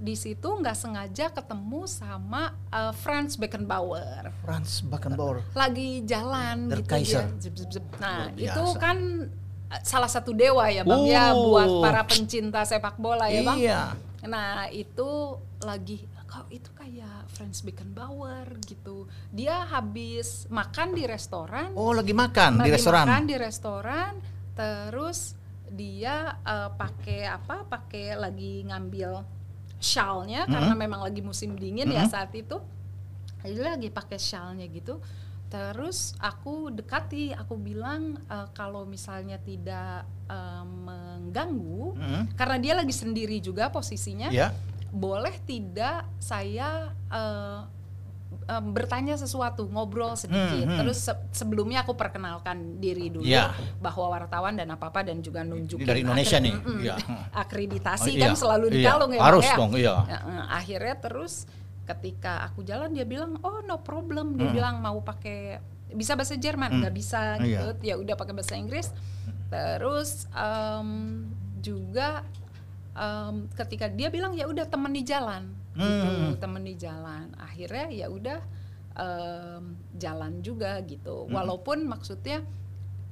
Di 0.02 0.18
situ 0.18 0.44
nggak 0.50 0.74
sengaja 0.74 1.30
ketemu 1.30 1.86
sama 1.86 2.52
eh, 2.68 2.90
Franz 3.00 3.38
Beckenbauer. 3.38 4.28
Franz 4.42 4.82
Beckenbauer. 4.82 5.40
Lagi 5.54 6.02
jalan 6.02 6.68
Der 6.68 6.82
gitu 6.82 6.90
Kaiser. 6.90 7.24
dia. 7.32 7.38
Zip, 7.38 7.54
zip, 7.54 7.70
zip. 7.70 7.84
Nah, 8.02 8.28
itu 8.34 8.64
kan 8.76 8.98
salah 9.80 10.06
satu 10.06 10.30
dewa 10.30 10.68
ya, 10.68 10.84
Bang 10.84 11.04
ya 11.04 11.32
Oh. 11.32 11.48
buat 11.48 11.68
para 11.80 12.04
pencinta 12.04 12.60
sepak 12.62 12.96
bola 12.96 13.26
ya, 13.26 13.40
Bang. 13.40 13.56
Iya. 13.56 13.96
Nah, 14.22 14.68
itu 14.68 15.36
lagi 15.60 16.04
kau 16.24 16.48
itu 16.48 16.72
kayak 16.72 17.28
Franz 17.28 17.60
Beckenbauer 17.60 18.56
gitu. 18.64 19.04
Dia 19.28 19.64
habis 19.64 20.48
makan 20.48 20.92
di 20.92 21.04
restoran 21.04 21.72
Oh, 21.72 21.92
lagi 21.92 22.12
makan 22.12 22.56
di 22.56 22.68
lagi 22.68 22.72
restoran. 22.76 23.04
makan 23.04 23.22
di 23.24 23.36
restoran 23.36 24.12
terus 24.52 25.36
dia 25.68 26.36
eh, 26.38 26.70
pakai 26.70 27.24
apa 27.26 27.64
pakai 27.64 28.16
lagi 28.16 28.64
ngambil 28.64 29.24
shawlnya 29.76 30.44
karena 30.46 30.72
memang 30.72 31.00
lagi 31.00 31.20
musim 31.20 31.52
dingin 31.52 31.88
ya 31.88 32.04
saat 32.06 32.30
itu 32.32 32.60
jadi 33.42 33.74
lagi 33.74 33.88
pakai 33.88 34.14
shawlnya 34.14 34.68
gitu 34.68 35.00
terus 35.52 36.16
aku 36.16 36.72
dekati 36.72 37.36
aku 37.36 37.54
bilang 37.54 38.16
eh, 38.24 38.48
kalau 38.52 38.82
misalnya 38.82 39.36
tidak 39.36 40.00
eh, 40.26 40.64
mengganggu 40.64 41.84
Mm-mm. 41.92 42.22
karena 42.32 42.56
dia 42.56 42.72
lagi 42.72 42.90
sendiri 42.90 43.36
juga 43.36 43.68
posisinya 43.68 44.32
Ya. 44.32 44.48
boleh 44.88 45.36
tidak 45.44 46.08
saya 46.16 46.88
eh, 47.06 47.60
em, 48.48 48.64
bertanya 48.72 49.12
sesuatu, 49.14 49.68
ngobrol 49.68 50.16
sedikit. 50.16 50.64
Hmm, 50.64 50.72
hmm. 50.72 50.78
Terus 50.80 50.98
se- 51.04 51.22
sebelumnya 51.36 51.84
aku 51.84 51.92
perkenalkan 51.92 52.80
diri 52.80 53.12
dulu 53.12 53.28
Iya. 53.28 53.52
bahwa 53.76 54.08
wartawan 54.10 54.56
dan 54.56 54.72
apa 54.72 54.88
apa 54.88 55.04
dan 55.04 55.20
juga 55.20 55.44
nunjukin 55.44 55.84
dari 55.84 56.00
Indonesia 56.00 56.40
nih, 56.40 56.56
mm-mm, 56.56 56.80
iya. 56.80 56.96
akreditasi 57.30 58.16
Oh, 58.16 58.20
kan 58.20 58.32
iya, 58.32 58.40
selalu 58.40 58.66
iya. 58.68 58.74
dikalung 58.80 59.12
ya. 59.12 59.20
Harus 59.20 59.44
ya. 59.44 59.56
dong, 59.56 59.72
iya. 59.76 59.94
Akhirnya 60.48 60.96
terus 60.96 61.44
ketika 61.92 62.44
aku 62.44 62.62
jalan 62.62 62.90
dia 62.90 63.04
bilang 63.04 63.36
oh 63.40 63.60
no 63.62 63.80
problem 63.80 64.34
dia 64.34 64.48
Hmm. 64.48 64.56
bilang 64.56 64.74
mau 64.78 64.98
pakai 65.00 65.60
bisa 65.92 66.16
bahasa 66.16 66.34
Jerman 66.34 66.70
Hmm. 66.70 66.80
nggak 66.80 66.94
bisa 66.94 67.36
Iya. 67.36 67.60
gitu 67.68 67.84
ya 67.84 67.94
udah 67.96 68.14
pakai 68.14 68.32
bahasa 68.32 68.56
Inggris 68.56 68.88
terus 69.48 70.24
em, 70.32 70.88
juga 71.58 72.24
em, 72.92 73.46
ketika 73.52 73.86
dia 73.86 74.08
bilang 74.08 74.32
ya 74.32 74.44
udah 74.44 74.64
temen 74.64 74.90
di 74.90 75.02
jalan 75.02 75.52
gitu 75.72 76.08
Hmm. 76.08 76.36
temen 76.36 76.62
di 76.62 76.74
jalan 76.74 77.32
akhirnya 77.36 77.88
ya 77.88 78.06
udah 78.08 78.40
em, 78.94 79.64
jalan 79.94 80.40
juga 80.40 80.80
gitu 80.82 81.24
Hmm. 81.24 81.32
walaupun 81.32 81.84
maksudnya 81.84 82.40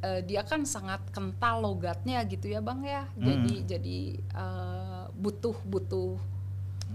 eh, 0.01 0.25
dia 0.25 0.41
kan 0.41 0.65
sangat 0.65 1.05
kental 1.13 1.61
logatnya 1.61 2.25
gitu 2.25 2.49
ya 2.49 2.61
bang 2.61 2.81
ya 2.81 3.05
jadi 3.15 3.53
Hmm. 3.55 3.67
jadi 3.69 3.99
eh, 4.17 5.05
butuh 5.13 5.57
butuh 5.63 6.17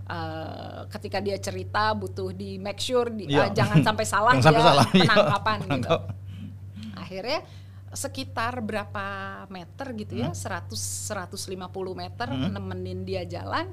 eh, 0.08 0.80
ketika 0.89 1.18
dia 1.18 1.38
cerita 1.38 1.91
butuh 1.91 2.30
di 2.30 2.58
make 2.58 2.78
sure 2.78 3.10
di, 3.10 3.26
Iya. 3.28 3.50
eh, 3.50 3.52
jangan 3.52 3.78
sampai 3.88 4.06
salah 4.06 4.32
Jangan 4.34 4.46
sampai 4.46 4.60
dia 4.60 4.68
salah, 4.68 4.86
iya. 4.94 5.02
penangkapan 5.04 5.58
gitu 5.72 5.89
akhirnya 6.96 7.39
sekitar 7.91 8.60
berapa 8.60 9.06
meter 9.48 9.88
gitu 9.96 10.13
ya 10.18 10.30
100 10.30 10.68
150 10.68 11.48
meter 11.96 12.28
Hmm. 12.28 12.52
nemenin 12.52 13.02
dia 13.02 13.24
jalan 13.24 13.72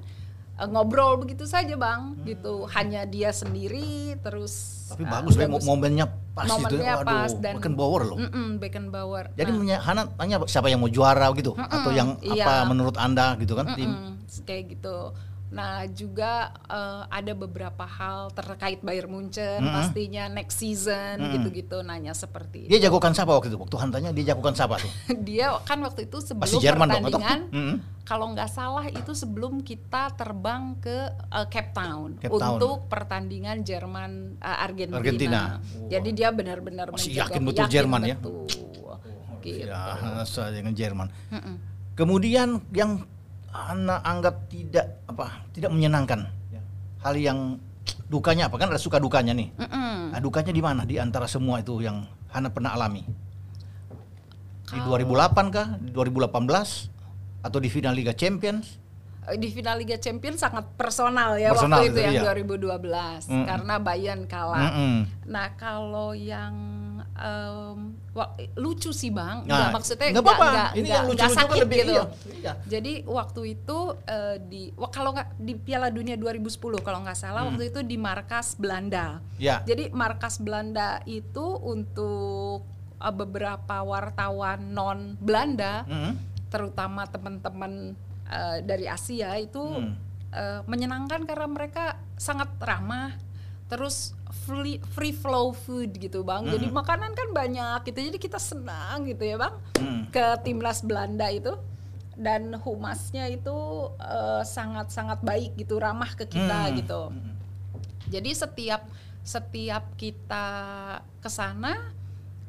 eh, 0.55 0.69
ngobrol 0.69 1.19
begitu 1.19 1.43
saja 1.43 1.75
bang 1.75 2.15
gitu 2.23 2.71
hanya 2.71 3.03
dia 3.05 3.31
sendiri 3.31 4.15
terus 4.19 4.87
Tapi 4.89 5.03
eh, 5.03 5.11
bagus, 5.11 5.35
mo- 5.35 5.65
momennya 5.67 6.07
pas 6.33 6.45
itu. 6.45 6.53
Momennya 6.55 6.95
Waduh, 6.95 7.09
pas 7.09 7.31
dan- 7.35 7.57
Beckenbauer 7.57 8.03
loh. 8.05 8.19
Mm-mm, 8.19 8.57
Beckenbauer 8.57 9.33
Jadi 9.33 9.51
Nah, 9.51 9.81
Hana 9.81 10.03
tanya 10.11 10.37
siapa 10.47 10.69
yang 10.69 10.79
mau 10.79 10.89
juara 10.89 11.29
gitu 11.33 11.53
atau 11.53 11.91
yang 11.91 12.17
iya. 12.21 12.45
apa 12.45 12.69
menurut 12.69 12.97
Anda 12.97 13.35
gitu 13.37 13.53
kan 13.53 13.73
tim. 13.73 13.89
Mm-mm, 13.89 14.13
kayak 14.45 14.65
gitu. 14.71 15.17
Nah 15.53 15.85
juga 15.87 16.33
eh, 16.65 17.03
ada 17.07 17.33
beberapa 17.33 17.85
hal 17.85 18.33
terkait 18.33 18.81
Bayern 18.81 19.07
Munchen 19.07 19.61
Mm-mm. 19.61 19.69
pastinya 19.71 20.25
next 20.27 20.57
season 20.57 21.21
gitu-gitu 21.31 21.81
nanya 21.81 22.11
seperti 22.13 22.67
Dia 22.67 22.81
jagokan 22.83 23.13
siapa 23.13 23.31
waktu 23.31 23.49
itu? 23.49 23.61
Waktu 23.61 23.77
Hantanya 23.77 24.11
dia 24.11 24.33
jagokan 24.33 24.57
siapa 24.57 24.81
tuh? 24.81 24.89
dia 25.29 25.53
kan 25.63 25.79
waktu 25.79 26.07
itu 26.07 26.19
sebelum 26.19 26.43
Pasti 26.43 26.57
Jerman 26.59 26.89
dong 26.89 27.05
atau? 27.05 27.21
pertandingan 27.21 27.41
Mm-mm. 27.53 27.77
kalau 28.03 28.33
nggak 28.33 28.49
salah 28.49 28.85
itu 28.85 29.13
sebelum 29.13 29.61
kita 29.61 30.17
terbang 30.17 30.73
ke 30.81 30.97
eh, 31.29 31.47
Cape 31.47 31.71
Town 31.71 32.17
Cape 32.17 32.33
Town. 32.33 32.57
untuk 32.57 32.89
pertandingan 32.89 33.61
Jerman 33.61 34.41
eh, 34.41 34.57
Argentina. 34.59 34.97
Argentina. 34.97 35.43
Jadi 35.87 36.09
dia 36.11 36.29
benar-benar 36.31 36.89
Masih 36.89 37.13
menjaga- 37.13 37.29
yakin 37.29 37.43
betul 37.45 37.67
Jerman 37.69 38.01
ya? 38.03 38.17
betul. 38.17 38.49
Gitu. 38.49 38.71
Ya, 39.69 40.15
dengan 40.49 40.71
Jerman. 40.71 41.11
Mm-mm. 41.29 41.57
Kemudian 41.93 42.63
yang 42.71 43.03
Anda 43.53 44.01
anggap 44.01 44.49
tidak 44.49 45.05
apa 45.07 45.45
tidak 45.53 45.71
menyenangkan. 45.71 46.25
Ya. 46.49 46.61
hal 47.05 47.15
yang 47.21 47.39
dukanya 48.09 48.49
apa? 48.49 48.57
Kan 48.57 48.73
ada 48.73 48.81
suka 48.81 48.97
dukanya 48.97 49.37
nih. 49.37 49.53
Mm-mm. 49.57 50.17
nah, 50.17 50.21
dukanya 50.21 50.53
di 50.53 50.63
mana? 50.65 50.83
Di 50.89 50.97
antara 50.97 51.29
semua 51.29 51.61
itu 51.61 51.81
yang 51.85 52.05
Hana 52.33 52.49
pernah 52.49 52.73
alami. 52.73 53.05
Di 54.65 54.79
Kalau- 54.81 54.97
2008 54.97 55.53
kah? 55.53 55.69
Di 55.77 55.93
2018 55.93 56.89
atau 57.45 57.59
di 57.61 57.69
final 57.69 57.93
Liga 57.93 58.17
Champions 58.17 58.81
di 59.33 59.49
final 59.49 59.79
Liga 59.79 59.95
Champions 59.97 60.41
sangat 60.41 60.67
personal 60.75 61.35
ya 61.37 61.55
Personal 61.55 61.79
waktu 61.79 61.89
itu 61.89 61.95
itu, 61.95 62.07
yang 62.11 62.15
iya. 62.19 62.35
2012 62.75 63.31
Mm-mm. 63.31 63.47
karena 63.47 63.75
Bayern 63.79 64.23
kalah. 64.27 64.67
Mm-mm. 64.69 64.97
Nah 65.25 65.47
kalau 65.55 66.11
yang 66.11 66.55
wak- 68.13 68.35
lucu 68.57 68.91
sih 68.91 69.09
bang, 69.09 69.41
Nah, 69.41 69.47
nggak 69.47 69.69
maksudnya 69.73 70.09
nggak 70.11 70.25
apa-apa. 70.25 70.45
Ini 70.45 70.51
yang 70.51 70.85
nggak 70.85 71.03
lucu-lucu 71.07 71.23
kan 71.25 71.39
sakit 71.39 71.61
lebih- 71.63 71.79
gitu. 71.79 71.93
iya, 71.93 72.05
iya. 72.35 72.53
Jadi 72.69 72.93
waktu 73.05 73.41
itu 73.53 73.79
eh, 74.05 74.37
di 74.43 74.63
kalau 74.89 75.11
nggak 75.13 75.29
di 75.39 75.53
Piala 75.55 75.89
Dunia 75.89 76.17
2010 76.17 76.51
kalau 76.81 76.99
nggak 77.01 77.15
salah 77.15 77.41
Hmm. 77.43 77.55
waktu 77.55 77.71
itu 77.71 77.81
di 77.81 77.97
markas 77.97 78.55
Belanda. 78.55 79.23
ya 79.37 79.63
Jadi 79.63 79.93
markas 79.93 80.37
Belanda 80.37 80.99
itu 81.05 81.47
untuk 81.63 82.67
eh, 82.99 83.15
beberapa 83.15 83.77
wartawan 83.83 84.61
non 84.69 85.15
Belanda, 85.17 85.83
Mm-mm. 85.85 86.13
terutama 86.49 87.07
teman-teman 87.07 87.95
eh, 88.33 88.59
dari 88.65 88.89
Asia 88.89 89.37
itu 89.37 89.61
Hmm. 89.61 89.95
eh, 90.33 90.61
menyenangkan 90.65 91.29
karena 91.29 91.45
mereka 91.45 91.85
sangat 92.17 92.49
ramah. 92.57 93.13
Terus 93.69 94.13
free, 94.45 94.81
free 94.93 95.13
flow 95.13 95.53
food 95.53 95.93
gitu 95.97 96.25
bang. 96.25 96.49
Jadi 96.49 96.69
Hmm. 96.69 96.77
makanan 96.77 97.13
kan 97.13 97.29
banyak 97.31 97.85
gitu. 97.85 98.01
Jadi 98.09 98.19
kita 98.19 98.41
senang 98.41 99.05
gitu 99.05 99.21
ya 99.23 99.37
bang 99.37 99.55
Hmm. 99.77 100.03
ke 100.09 100.25
timnas 100.41 100.81
Belanda 100.81 101.29
itu 101.29 101.53
dan 102.13 102.53
humasnya 102.57 103.29
itu 103.29 103.57
eh, 103.97 104.43
sangat-sangat 104.43 105.21
baik 105.21 105.53
gitu, 105.57 105.77
ramah 105.77 106.13
ke 106.13 106.25
kita 106.25 106.69
Hmm. 106.69 106.77
gitu. 106.77 107.03
Mm-mm. 107.13 107.35
Jadi 108.09 108.31
setiap 108.33 108.83
setiap 109.23 109.85
kita 109.95 110.47
ke 111.21 111.31
sana 111.31 111.93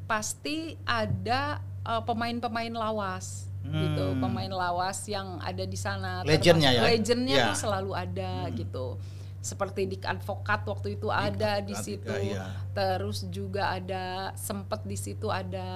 pasti 0.04 0.74
ada 0.82 1.60
pemain-pemain 1.84 2.72
lawas 2.72 3.46
gitu, 3.64 4.04
Hmm. 4.12 4.20
pemain 4.20 4.52
lawas 4.52 5.00
yang 5.04 5.40
ada 5.40 5.64
di 5.64 5.74
sana. 5.74 6.20
Legendnya 6.22 6.70
ya? 6.70 6.82
Legendnya 6.84 7.36
Ya. 7.36 7.46
tuh 7.48 7.58
selalu 7.60 7.92
ada 7.92 8.32
gitu. 8.52 9.00
Seperti 9.40 9.84
di 9.84 9.96
advokat 10.00 10.64
waktu 10.64 10.96
itu 10.96 11.08
ada 11.08 11.60
di 11.60 11.72
Advokat, 11.72 11.84
situ. 11.84 12.12
iya. 12.24 12.48
Terus 12.72 13.28
juga 13.28 13.72
ada 13.72 14.04
sempet 14.34 14.84
di 14.84 14.96
situ 14.96 15.28
ada 15.28 15.68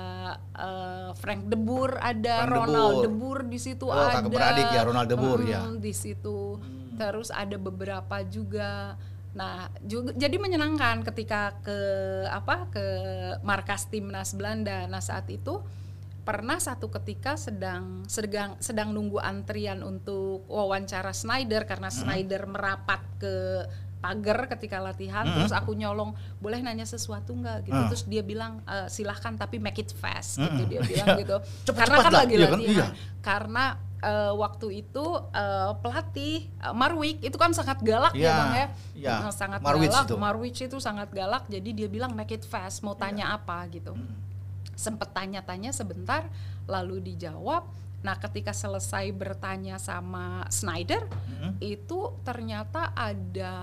eh, 0.53 1.11
Frank 1.13 1.47
De 1.47 1.57
Boer, 1.57 1.97
ada 1.97 2.45
Frank 2.45 2.65
Ronald 2.65 2.93
Boer. 2.93 3.05
De 3.05 3.11
Boer 3.11 3.41
di 3.45 3.59
situ 3.59 3.85
Oh, 3.85 3.93
ada. 3.93 4.21
kakak 4.21 4.33
beradik 4.33 4.69
ya, 4.69 4.81
Ronald 4.83 5.05
De 5.07 5.17
Boer, 5.17 5.41
ya. 5.43 5.61
Mm, 5.65 5.81
di 5.81 5.93
situ. 5.93 6.57
Hmm. 6.57 6.97
Terus 6.97 7.29
ada 7.29 7.57
beberapa 7.57 8.17
juga. 8.25 8.97
Nah, 9.31 9.69
juga 9.81 10.17
jadi 10.17 10.35
menyenangkan 10.35 11.05
ketika 11.05 11.53
ke 11.61 11.79
apa 12.27 12.73
ke 12.73 12.85
markas 13.43 13.85
timnas 13.87 14.33
Belanda. 14.33 14.89
Nah, 14.89 14.99
saat 14.99 15.29
itu 15.29 15.61
pernah 16.29 16.61
satu 16.61 16.93
ketika 16.93 17.35
sedang 17.35 18.05
sedang 18.05 18.53
sedang 18.59 18.93
nunggu 18.93 19.17
antrian 19.17 19.81
untuk 19.81 20.45
wawancara 20.47 21.11
Snyder 21.11 21.65
karena 21.65 21.89
Snyder 21.89 22.45
merapat 22.45 23.01
ke 23.17 23.65
pagar 23.99 24.47
ketika 24.47 24.79
latihan 24.79 25.25
Hmm. 25.25 25.35
terus 25.35 25.51
aku 25.51 25.73
nyolong 25.73 26.13
boleh 26.39 26.61
nanya 26.61 26.85
sesuatu 26.85 27.33
nggak 27.33 27.65
gitu 27.65 27.75
Hmm. 27.75 27.89
terus 27.89 28.05
dia 28.05 28.23
bilang 28.23 28.61
"Eh, 28.63 28.87
silahkan 28.87 29.35
tapi 29.35 29.57
make 29.57 29.81
it 29.81 29.91
fast 29.91 30.37
gitu 30.37 30.53
Hmm. 30.55 30.69
dia 30.69 30.81
bilang 30.87 31.09
Iya. 31.09 31.19
gitu 31.19 31.37
Cepet-cepet 31.65 31.81
karena 31.81 31.97
kan 31.99 32.13
lah, 32.13 32.21
lagi 32.23 32.35
iya 32.35 32.47
kan? 32.47 32.61
Iya. 32.61 32.87
karena 33.21 33.65
eh, 33.99 34.33
waktu 34.33 34.67
itu 34.79 35.07
eh, 35.33 35.71
pelatih 35.75 36.37
eh, 36.47 36.75
Marwijk 36.77 37.19
itu 37.21 37.35
kan 37.35 37.51
sangat 37.51 37.81
galak 37.81 38.13
ya 38.13 38.21
Iya, 38.21 38.35
bang 38.37 38.53
ya 38.53 38.67
iya. 38.95 39.15
Nah, 39.19 39.33
sangat 39.33 39.61
Marwijk 39.61 39.91
galak 39.91 40.07
itu. 40.07 40.15
Marwijk 40.17 40.57
itu 40.63 40.77
sangat 40.79 41.09
galak 41.11 41.43
jadi 41.49 41.71
dia 41.75 41.89
bilang 41.89 42.13
make 42.13 42.31
it 42.31 42.45
fast 42.45 42.85
mau 42.85 42.95
tanya 42.95 43.33
apa 43.33 43.65
gitu 43.67 43.97
Hmm. 43.97 44.28
Sempet 44.79 45.11
tanya-tanya 45.11 45.75
sebentar 45.75 46.31
lalu 46.71 47.03
dijawab 47.03 47.67
nah 47.99 48.15
ketika 48.15 48.55
selesai 48.55 49.11
bertanya 49.11 49.75
sama 49.75 50.47
Snyder 50.55 51.03
Mm-mm. 51.03 51.59
itu 51.59 52.15
ternyata 52.23 52.95
ada 52.95 53.55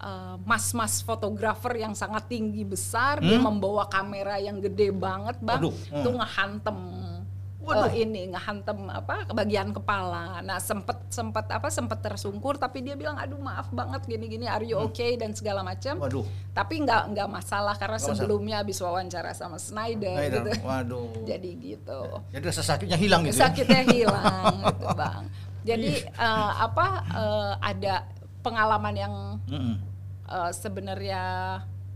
eh, 0.00 0.36
mas-mas 0.48 1.04
fotografer 1.04 1.76
yang 1.76 1.92
sangat 1.92 2.24
tinggi 2.24 2.64
besar 2.64 3.20
dia 3.20 3.36
Hmm? 3.36 3.52
membawa 3.52 3.84
kamera 3.84 4.40
yang 4.40 4.64
gede 4.64 4.88
banget 4.96 5.36
bang 5.44 5.60
Waduh, 5.60 5.76
itu 5.76 6.08
hmm. 6.08 6.16
ngehantem 6.16 6.78
Waduh. 7.64 7.88
eh, 7.88 8.02
ini 8.02 8.26
ngehantem 8.28 8.74
apa 8.84 9.22
ke 9.22 9.32
bagian 9.32 9.70
kepala 9.70 10.40
nah 10.40 10.58
sempet 10.58 10.98
sempet 11.08 11.46
apa 11.46 11.68
sempet 11.68 11.98
tersungkur 11.98 12.54
tapi 12.54 12.80
dia 12.80 12.92
bilang 12.92 13.14
aduh 13.14 13.36
maaf 13.36 13.70
banget 13.70 14.02
gini-gini 14.04 14.44
are 14.44 14.62
you 14.62 14.76
okay 14.76 15.14
dan 15.14 15.30
segala 15.30 15.62
macam 15.62 15.94
Hmm. 15.94 16.04
Waduh. 16.04 16.26
tapi 16.50 16.78
nggak 16.78 17.02
nggak 17.10 17.28
masalah 17.28 17.74
karena 17.74 17.96
masalah. 17.96 18.16
sebelumnya 18.16 18.56
habis 18.58 18.76
wawancara 18.76 19.30
sama 19.30 19.56
Snyder 19.56 20.10
Snyder. 20.12 20.42
gitu 20.44 20.50
Waduh. 20.60 21.06
jadi 21.30 21.50
gitu 21.56 22.00
Jadi 22.28 22.44
rasa 22.44 22.62
sakitnya 22.62 22.96
hilang 22.96 23.22
gitu. 23.22 23.34
ya? 23.34 23.42
sakitnya 23.44 23.82
hilang 23.84 24.54
gitu 24.66 24.86
bang 24.92 25.22
jadi 25.62 25.90
eh, 26.04 26.50
apa 26.60 26.86
eh, 27.08 27.52
ada 27.60 27.94
pengalaman 28.40 28.94
yang 28.94 29.14
Mm-mm. 29.46 29.74
eh, 30.26 30.50
sebenarnya 30.52 31.22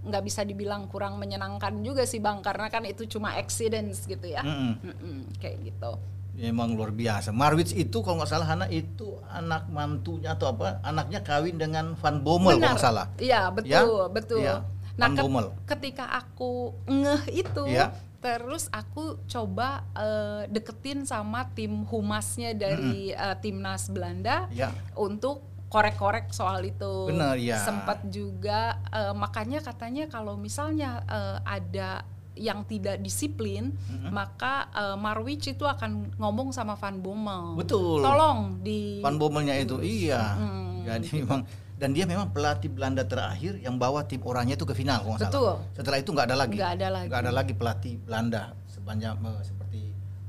nggak 0.07 0.23
bisa 0.23 0.41
dibilang 0.41 0.87
kurang 0.87 1.17
menyenangkan 1.17 1.75
juga 1.81 2.03
sih 2.03 2.19
bang 2.19 2.39
karena 2.39 2.67
kan 2.67 2.83
itu 2.83 3.05
cuma 3.07 3.35
accidents 3.35 4.05
gitu 4.05 4.25
ya 4.25 4.41
Mm-mm. 4.41 4.73
Mm-mm, 4.81 5.17
kayak 5.37 5.59
gitu 5.65 5.93
Memang 6.37 6.69
luar 6.71 6.93
biasa. 6.93 7.33
Marwitz 7.33 7.73
itu 7.73 8.05
kalau 8.05 8.21
nggak 8.21 8.29
salah 8.29 8.45
Hana 8.47 8.69
itu 8.69 9.09
anak 9.27 9.67
mantunya 9.67 10.31
atau 10.31 10.53
apa? 10.53 10.85
Anaknya 10.85 11.25
kawin 11.25 11.57
dengan 11.57 11.97
Van 11.97 12.21
Bommel 12.21 12.61
kalau 12.61 12.77
nggak 12.77 12.77
salah. 12.79 13.09
iya 13.17 13.49
betul 13.49 14.13
betul 14.13 14.45
Iya, 14.45 14.61
nah 14.95 15.09
Van 15.09 15.17
ket- 15.17 15.25
Bommel. 15.25 15.47
ketika 15.65 16.05
aku 16.13 16.77
ngeh 16.85 17.23
itu 17.35 17.65
Iya. 17.65 17.89
terus 18.19 18.69
aku 18.69 19.17
coba 19.25 19.89
eh, 19.97 20.45
deketin 20.47 21.03
sama 21.03 21.49
tim 21.51 21.89
humasnya 21.89 22.53
dari 22.53 23.17
eh, 23.17 23.37
timnas 23.41 23.89
Belanda 23.89 24.45
Ya. 24.53 24.77
untuk 24.93 25.41
korek-korek 25.67 26.31
soal 26.31 26.63
itu. 26.63 27.11
Benar, 27.11 27.35
ya. 27.39 27.59
Sempat 27.63 28.07
juga 28.09 28.79
eh, 28.91 29.15
makanya 29.15 29.61
katanya 29.63 30.07
kalau 30.07 30.39
misalnya 30.39 31.03
eh, 31.07 31.39
ada 31.43 32.07
yang 32.37 32.69
tidak 32.69 33.01
disiplin, 33.01 33.73
maka 34.13 34.69
eh, 34.77 34.97
Marwich 34.97 35.57
itu 35.57 35.65
akan 35.65 36.15
ngomong 36.21 36.53
sama 36.53 36.77
Van 36.77 37.01
Bommel. 37.01 37.57
Betul. 37.57 38.05
Tolong 38.05 38.61
di 38.61 39.01
Van 39.01 39.17
Bommelnya 39.17 39.57
itu 39.57 39.81
iya. 39.81 40.37
Mm. 40.37 40.85
Jadi 40.87 41.09
memang 41.25 41.41
dan 41.77 41.93
dia 41.93 42.09
memang 42.09 42.33
pelatih 42.33 42.73
Belanda 42.73 43.05
terakhir 43.05 43.61
yang 43.61 43.77
bawa 43.77 44.01
tim 44.09 44.25
orangnya 44.25 44.57
itu 44.57 44.65
ke 44.65 44.73
final 44.73 45.05
kalau 45.05 45.19
Betul. 45.21 45.53
salah. 45.61 45.77
Setelah 45.77 45.99
itu 46.01 46.11
nggak 46.13 46.27
ada 46.33 46.37
lagi. 46.37 46.57
Nggak 46.57 46.73
ada 46.73 46.89
lagi. 46.89 47.07
Nggak 47.09 47.21
ada 47.21 47.33
lagi 47.33 47.53
pelatih 47.53 47.95
Belanda 48.01 48.43
sebanyak 48.73 49.15
eh, 49.21 49.43
seperti 49.45 49.81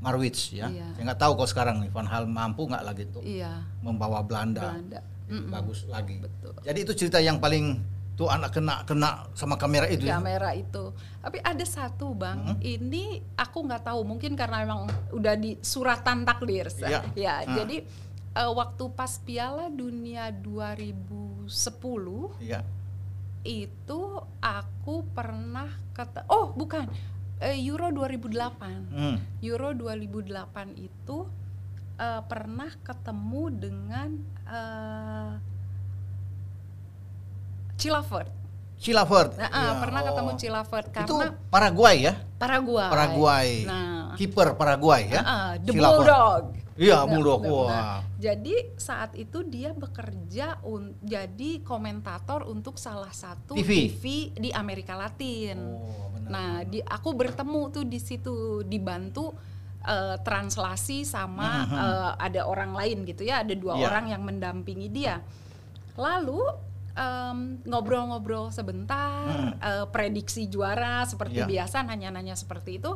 Marwitz 0.03 0.41
ya. 0.51 0.67
Iya. 0.67 0.87
Saya 0.95 1.03
nggak 1.07 1.21
tahu 1.23 1.31
kalau 1.39 1.49
sekarang 1.49 1.75
nih 1.83 1.89
Van 1.91 2.07
Hal 2.07 2.23
mampu 2.27 2.67
nggak 2.67 2.83
lagi 2.83 3.03
tuh 3.07 3.23
Iya, 3.23 3.63
membawa 3.79 4.19
Belanda, 4.27 4.75
Belanda. 4.75 4.99
Jadi 5.27 5.35
Mm-mm. 5.37 5.51
bagus 5.51 5.83
lagi. 5.85 6.15
Betul. 6.17 6.55
Jadi 6.61 6.79
itu 6.81 6.93
cerita 6.95 7.19
yang 7.19 7.37
paling 7.37 7.83
tuh 8.13 8.27
anak 8.27 8.49
kena 8.51 8.81
kena 8.81 9.29
sama 9.31 9.55
kamera 9.55 9.85
itu. 9.85 10.03
ya. 10.03 10.17
kamera 10.17 10.49
itu. 10.51 10.89
Tapi 11.19 11.37
ada 11.39 11.61
satu 11.61 12.11
bang, 12.11 12.57
ini 12.59 13.19
aku 13.35 13.61
nggak 13.61 13.83
tahu 13.85 14.01
mungkin 14.03 14.33
karena 14.33 14.63
emang 14.63 14.81
udah 15.11 15.35
di 15.35 15.59
suratan 15.59 16.23
takdir. 16.23 16.65
Iya. 16.73 17.03
Ya, 17.13 17.35
Ah. 17.37 17.53
jadi 17.53 17.83
eh, 18.33 18.51
waktu 18.51 18.83
pas 18.89 19.19
Piala 19.19 19.67
Dunia 19.67 20.31
2010 20.31 21.45
Iya. 22.39 22.63
itu 23.43 24.01
aku 24.37 25.05
pernah 25.07 25.67
kata 25.91 26.25
oh 26.27 26.51
bukan 26.51 26.89
eh, 27.37 27.55
Euro 27.61 27.87
2008 27.89 28.89
Hmm. 28.89 29.17
Euro 29.41 29.71
2008 29.71 30.33
itu 30.75 31.17
eh, 31.97 32.21
pernah 32.25 32.71
ketemu 32.81 33.43
dengan 33.51 34.09
eh, 34.45 35.31
Chilavert. 37.77 38.31
Chilavert. 38.77 39.33
Nah, 39.37 39.49
ah, 39.49 39.61
Ya, 39.61 39.71
pernah 39.81 40.01
ketemu 40.05 40.31
oh. 40.33 40.37
Chilavert 40.37 40.87
Itu 40.93 41.15
karena 41.17 41.33
Paraguay 41.49 41.95
ya? 42.05 42.13
Paraguay. 42.37 42.89
Paraguay. 42.89 43.49
Nah, 43.65 44.13
Kiper 44.17 44.47
Paraguay 44.53 45.01
ya? 45.09 45.21
ah, 45.21 45.51
the 45.57 45.73
Chilavert. 45.73 45.97
Bulldog. 46.05 46.43
Iya, 46.77 46.93
Nah, 47.01 47.05
Bulldog. 47.09 47.41
nah, 47.65 48.05
jadi 48.21 48.55
saat 48.77 49.17
itu 49.17 49.41
dia 49.41 49.73
bekerja 49.73 50.61
un- 50.61 50.93
jadi 51.01 51.65
komentator 51.65 52.45
untuk 52.45 52.77
salah 52.77 53.09
satu 53.09 53.57
TV. 53.57 53.89
TV, 53.97 54.03
di 54.37 54.49
Amerika 54.53 54.93
Latin. 54.93 55.57
Oh, 55.57 56.13
benar. 56.13 56.29
Nah, 56.29 56.53
di 56.61 56.77
aku 56.85 57.17
bertemu 57.17 57.61
tuh 57.73 57.81
di 57.81 57.97
situ 57.97 58.61
dibantu 58.61 59.33
eh, 59.87 60.17
translasi 60.21 61.07
sama 61.07 61.63
eh, 61.65 62.11
ada 62.19 62.43
orang 62.43 62.75
lain 62.75 63.07
gitu 63.07 63.23
ya, 63.23 63.41
ada 63.41 63.55
dua 63.55 63.79
Iya. 63.79 63.85
orang 63.87 64.05
yang 64.11 64.21
mendampingi 64.21 64.91
dia. 64.91 65.23
Lalu 65.95 66.43
em, 66.93 67.61
ngobrol-ngobrol 67.63 68.51
sebentar, 68.51 69.55
eh, 69.57 69.85
prediksi 69.87 70.45
juara 70.45 71.05
seperti 71.05 71.39
Iya. 71.39 71.47
biasa, 71.47 71.87
nanya-nanya 71.87 72.35
seperti 72.35 72.77
itu. 72.77 72.91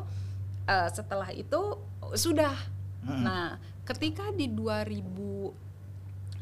Eh, 0.65 0.89
setelah 0.91 1.29
itu 1.31 1.79
sudah. 2.13 2.53
Mm-mm. 3.01 3.21
Nah, 3.23 3.57
ketika 3.81 4.29
di 4.31 4.49
2000 4.49 5.53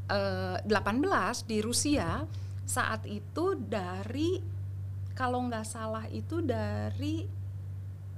eh, 0.09 0.57
18 0.65 1.45
di 1.45 1.61
Rusia 1.61 2.25
saat 2.65 3.05
itu 3.05 3.53
dari 3.55 4.41
kalau 5.13 5.43
nggak 5.45 5.67
salah 5.67 6.05
itu 6.07 6.39
dari 6.39 7.27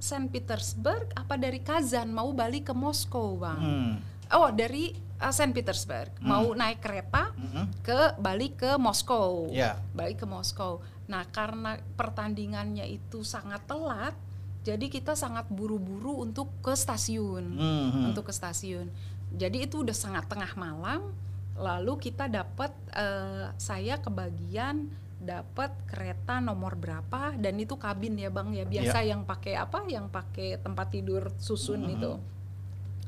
Saint 0.02 0.26
Petersburg 0.26 1.14
apa 1.14 1.38
dari 1.38 1.62
Kazan 1.62 2.10
mau 2.10 2.34
balik 2.34 2.68
ke 2.68 2.74
Moskow 2.74 3.38
bang 3.38 3.62
Hmm. 3.62 3.94
oh 4.34 4.50
dari 4.50 4.92
uh, 5.18 5.30
Saint 5.30 5.54
Petersburg 5.54 6.10
mau 6.20 6.52
naik 6.52 6.82
kereta 6.82 7.30
Mhm. 7.32 7.64
ke 7.80 8.00
balik 8.18 8.60
ke 8.60 8.72
Moskow 8.76 9.48
Ya. 9.48 9.78
balik 9.94 10.20
ke 10.20 10.28
Moskow 10.28 10.82
nah 11.06 11.22
karena 11.24 11.78
pertandingannya 11.94 12.90
itu 12.90 13.22
sangat 13.22 13.62
telat 13.64 14.18
jadi 14.62 14.86
kita 14.88 15.14
sangat 15.14 15.46
buru-buru 15.48 16.22
untuk 16.22 16.50
ke 16.60 16.74
stasiun 16.74 17.46
Mhm. 17.50 18.14
untuk 18.14 18.30
ke 18.30 18.34
stasiun. 18.34 18.94
Jadi 19.32 19.66
itu 19.66 19.82
udah 19.82 19.96
sangat 19.96 20.30
tengah 20.30 20.54
malam. 20.54 21.10
Lalu 21.58 21.98
kita 22.00 22.28
dapat 22.28 22.70
eh, 22.92 23.50
saya 23.58 23.98
kebagian 23.98 24.86
dapat 25.22 25.70
kereta 25.86 26.42
nomor 26.42 26.74
berapa 26.74 27.38
dan 27.38 27.54
itu 27.62 27.78
kabin 27.78 28.18
ya 28.18 28.34
bang 28.34 28.50
ya 28.58 28.66
biasa 28.66 29.06
yang 29.06 29.22
pakai 29.22 29.54
apa 29.54 29.86
yang 29.86 30.10
pakai 30.10 30.58
tempat 30.58 30.90
tidur 30.90 31.30
susun 31.38 31.86
itu. 31.86 32.18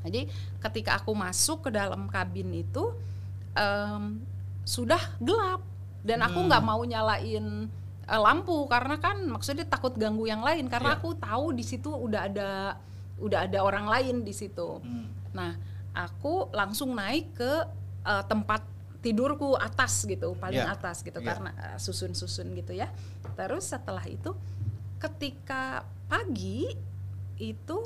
Jadi 0.06 0.30
ketika 0.62 1.02
aku 1.02 1.10
masuk 1.10 1.66
ke 1.66 1.70
dalam 1.74 2.06
kabin 2.06 2.54
itu 2.54 2.94
em, 3.58 4.22
sudah 4.62 5.00
gelap 5.18 5.66
dan 6.06 6.22
aku 6.22 6.38
nggak 6.46 6.62
mau 6.62 6.78
nyalain 6.86 7.66
eh, 8.06 8.20
lampu 8.20 8.68
karena 8.70 8.94
kan 9.00 9.18
maksudnya 9.26 9.66
takut 9.66 9.96
ganggu 9.98 10.28
yang 10.30 10.44
lain 10.44 10.70
karena 10.70 10.94
Iya. 10.94 10.98
aku 11.02 11.18
tahu 11.18 11.46
di 11.56 11.64
situ 11.66 11.90
udah 11.90 12.30
ada 12.30 12.50
udah 13.18 13.48
ada 13.50 13.58
orang 13.58 13.90
lain 13.90 14.16
di 14.22 14.30
situ. 14.30 14.78
Hmm. 14.84 15.08
Nah, 15.34 15.58
aku 15.96 16.52
langsung 16.54 16.94
naik 16.94 17.34
ke 17.34 17.52
eh, 18.06 18.24
tempat 18.30 18.62
tidurku 19.04 19.52
atas 19.54 20.08
gitu, 20.08 20.32
paling 20.34 20.64
Iya. 20.64 20.72
atas 20.72 21.04
gitu 21.04 21.20
Iya. 21.20 21.28
karena 21.28 21.50
eh, 21.52 21.78
susun-susun 21.78 22.56
gitu 22.56 22.72
ya. 22.72 22.88
Terus 23.36 23.68
setelah 23.68 24.02
itu 24.08 24.32
ketika 24.96 25.84
pagi 26.08 26.72
itu 27.36 27.78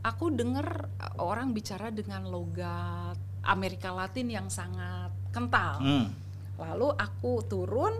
aku 0.00 0.30
dengar 0.30 0.86
eh, 1.02 1.14
orang 1.18 1.50
bicara 1.50 1.90
dengan 1.90 2.22
logat 2.24 3.18
Amerika 3.42 3.90
Latin 3.90 4.30
yang 4.30 4.46
sangat 4.46 5.10
kental. 5.28 5.82
Hmm. 5.82 6.06
Lalu 6.56 6.94
aku 6.94 7.42
turun 7.44 7.94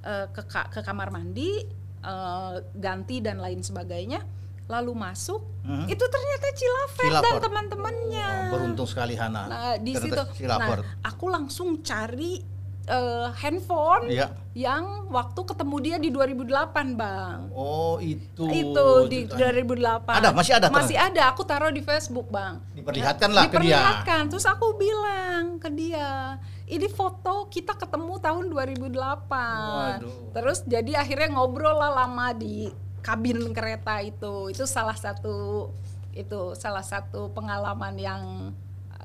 eh, 0.00 0.26
ke 0.32 0.42
ka- 0.48 0.72
ke 0.72 0.80
kamar 0.80 1.12
mandi, 1.12 1.60
eh, 2.00 2.54
ganti 2.72 3.20
dan 3.20 3.36
lain 3.36 3.60
sebagainya. 3.60 4.39
Lalu 4.70 4.92
masuk, 4.94 5.42
Hmm. 5.60 5.84
itu 5.84 6.00
ternyata 6.00 6.46
Cilafert 6.52 7.12
dan 7.20 7.34
teman-temannya. 7.42 8.28
Oh, 8.46 8.50
beruntung 8.54 8.86
sekali 8.86 9.12
Hana. 9.12 9.44
Nah 9.44 9.74
di 9.76 9.92
situ, 9.92 10.14
Ternyata 10.14 10.56
nah 10.56 10.78
aku 11.04 11.26
langsung 11.26 11.82
cari 11.82 12.38
eh, 12.82 13.28
handphone 13.36 14.08
Iya. 14.08 14.34
yang 14.52 15.06
waktu 15.08 15.40
ketemu 15.44 15.76
dia 15.78 15.96
di 15.96 16.08
2008 16.08 16.90
bang. 16.92 17.46
Oh 17.52 18.00
itu. 18.00 18.50
itu 18.50 18.86
di 19.06 19.28
ceritanya. 19.28 19.62
2008 20.02 20.16
Ada, 20.16 20.28
masih 20.32 20.52
ada 20.56 20.66
masih 20.72 20.96
ada 20.98 21.22
aku 21.28 21.42
taruh 21.44 21.70
di 21.70 21.78
Facebook 21.80 22.26
bang 22.28 22.58
Diperlihatkanlah 22.72 23.46
ke 23.46 23.52
dia. 23.52 23.78
diperlihatkan 23.78 24.22
terus 24.26 24.42
aku 24.44 24.74
bilang 24.74 25.60
ke 25.60 25.70
dia 25.70 26.34
ini 26.66 26.88
foto 26.88 27.46
kita 27.46 27.76
ketemu 27.76 28.14
tahun 28.18 28.44
2008 28.48 28.90
Waduh. 29.30 30.34
terus 30.34 30.58
jadi 30.64 30.92
akhirnya 30.96 31.30
ngobrol 31.32 31.76
lah 31.76 31.94
lama 31.96 32.32
di 32.32 32.74
kabin 33.00 33.52
kereta 33.56 34.00
itu 34.04 34.52
itu 34.52 34.64
salah 34.68 34.96
satu 34.96 35.68
itu 36.12 36.54
salah 36.58 36.84
satu 36.84 37.30
pengalaman 37.32 37.94
yang 37.96 38.22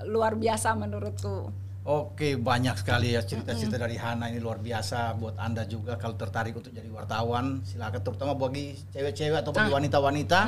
luar 0.04 0.36
biasa 0.36 0.76
menurutku 0.76 1.52
Oke, 1.86 2.34
banyak 2.34 2.82
sekali 2.82 3.14
ya 3.14 3.22
cerita-cerita 3.22 3.78
dari 3.78 3.94
Hana 3.94 4.26
ini 4.34 4.42
luar 4.42 4.58
biasa 4.58 5.14
buat 5.22 5.38
Anda 5.38 5.70
juga 5.70 6.02
kalau 6.02 6.18
tertarik 6.18 6.58
untuk 6.58 6.74
jadi 6.74 6.90
wartawan, 6.90 7.62
silakan 7.62 8.02
terutama 8.02 8.34
bagi 8.34 8.74
cewek-cewek 8.90 9.46
atau 9.46 9.54
bagi 9.54 9.70
wanita-wanita. 9.70 10.40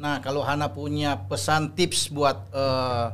Nah, 0.00 0.24
kalau 0.24 0.40
Hana 0.40 0.72
punya 0.72 1.28
pesan 1.28 1.76
tips 1.76 2.08
buat 2.08 2.40
eh, 2.56 3.06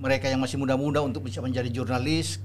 mereka 0.00 0.32
yang 0.32 0.40
masih 0.40 0.56
muda-muda 0.56 1.04
untuk 1.04 1.28
bisa 1.28 1.44
menjadi 1.44 1.68
jurnalis, 1.68 2.40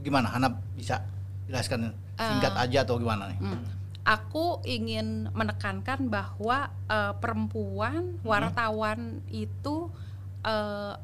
bagaimana? 0.00 0.32
Hana 0.32 0.56
bisa 0.72 1.04
jelaskan 1.44 1.92
singkat 2.16 2.56
aja 2.56 2.88
atau 2.88 2.96
gimana 2.96 3.28
nih? 3.28 3.38
Hmm. 3.44 3.60
Aku 4.08 4.64
ingin 4.64 5.28
menekankan 5.30 6.08
bahwa 6.08 6.58
eh, 6.88 7.12
perempuan 7.20 8.16
wartawan 8.24 9.20
itu 9.28 9.92
eh, 10.40 10.94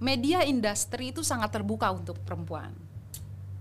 media 0.00 0.40
industri 0.42 1.12
itu 1.12 1.20
sangat 1.20 1.52
terbuka 1.52 1.88
untuk 1.88 2.16
perempuan, 2.20 2.72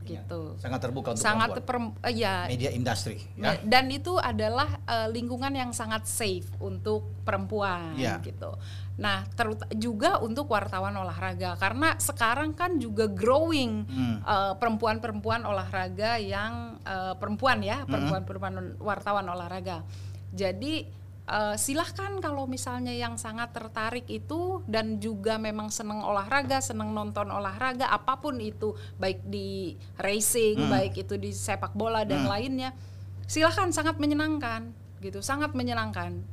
gitu. 0.04 0.56
Sangat 0.58 0.80
terbuka 0.82 1.14
untuk 1.14 1.24
Sangat 1.24 1.52
perempuan. 1.64 1.96
perem- 2.00 2.16
ya. 2.16 2.48
media 2.48 2.72
industri, 2.72 3.20
ya. 3.38 3.60
Dan 3.60 3.88
itu 3.88 4.16
adalah 4.16 4.80
eh, 4.84 5.08
lingkungan 5.12 5.52
yang 5.52 5.72
sangat 5.72 6.04
safe 6.04 6.48
untuk 6.60 7.04
perempuan, 7.24 7.96
Iya. 7.96 8.20
gitu. 8.20 8.56
Nah, 8.94 9.26
juga 9.74 10.22
untuk 10.22 10.54
wartawan 10.54 10.94
olahraga 10.94 11.58
karena 11.58 11.98
sekarang 11.98 12.54
kan 12.54 12.78
juga 12.78 13.10
growing 13.10 13.90
Hmm. 13.90 14.18
eh, 14.22 14.54
perempuan-perempuan 14.62 15.42
olahraga 15.50 16.22
yang 16.22 16.78
eh, 16.86 17.14
perempuan 17.18 17.58
Hmm. 17.66 17.70
ya, 17.74 17.78
perempuan-perempuan 17.90 18.78
wartawan 18.78 19.26
olahraga. 19.26 19.82
Jadi 20.30 21.02
eh, 21.24 21.56
silahkan 21.56 22.20
kalau 22.20 22.44
misalnya 22.46 22.92
yang 22.92 23.16
sangat 23.16 23.56
tertarik 23.56 24.04
itu 24.12 24.60
dan 24.68 25.00
juga 25.00 25.40
memang 25.40 25.72
senang 25.72 26.04
olahraga, 26.04 26.60
senang 26.60 26.92
nonton 26.92 27.32
olahraga, 27.32 27.88
apa 27.88 28.20
pun 28.20 28.36
itu, 28.44 28.76
baik 29.00 29.24
di 29.24 29.74
racing, 29.96 30.68
Hmm. 30.68 30.70
baik 30.70 31.00
itu 31.00 31.16
di 31.16 31.32
sepak 31.32 31.72
bola 31.80 32.04
dan 32.04 32.28
lainnya, 32.28 32.76
silahkan 33.24 33.72
sangat 33.72 34.04
menyenangkan, 34.04 34.76
gitu, 35.00 35.24
sangat 35.24 35.56
menyenangkan. 35.56 36.28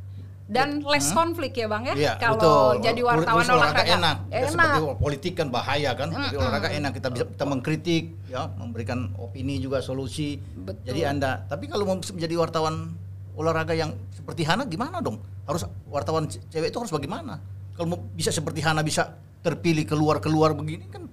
Dan 0.50 0.82
less 0.82 1.14
konflik 1.14 1.54
ya 1.54 1.66
bang 1.66 1.82
ya, 1.84 1.94
Iya, 1.94 2.12
kalau 2.18 2.42
betul. 2.74 2.82
jadi 2.82 3.00
wartawan 3.00 3.38
urus 3.38 3.48
olahraga, 3.48 3.82
enak. 3.86 4.16
Tidak 4.26 4.50
seperti 4.50 4.80
enak. 4.82 4.98
politik 4.98 5.32
kan 5.32 5.46
bahaya 5.48 5.90
kan. 5.94 6.08
Tapi 6.10 6.34
olahraga 6.34 6.68
enak 6.68 6.90
kita 6.92 7.08
bisa 7.08 7.24
kita 7.24 7.44
mengkritik 7.46 8.02
ya, 8.26 8.50
memberikan 8.52 9.14
opini 9.16 9.56
juga 9.56 9.78
solusi. 9.78 10.42
Betul. 10.42 10.82
Jadi 10.84 11.00
Anda, 11.04 11.46
tapi 11.46 11.70
kalau 11.70 11.86
mau 11.86 11.96
menjadi 11.96 12.34
wartawan 12.34 12.98
olahraga 13.32 13.72
yang 13.72 13.94
seperti 14.10 14.42
Hana 14.42 14.66
gimana 14.66 14.98
dong? 14.98 15.22
Harus 15.46 15.62
wartawan 15.86 16.26
ce- 16.26 16.42
cewek 16.48 16.68
itu 16.68 16.78
harus 16.78 16.90
bagaimana? 16.90 17.38
Kalau 17.72 17.86
mau 17.88 18.02
bisa 18.10 18.28
seperti 18.28 18.58
Hana 18.58 18.82
bisa 18.82 19.06
terpilih 19.40 19.86
keluar-keluar 19.86 20.52
begini 20.52 20.84
kan 20.84 21.06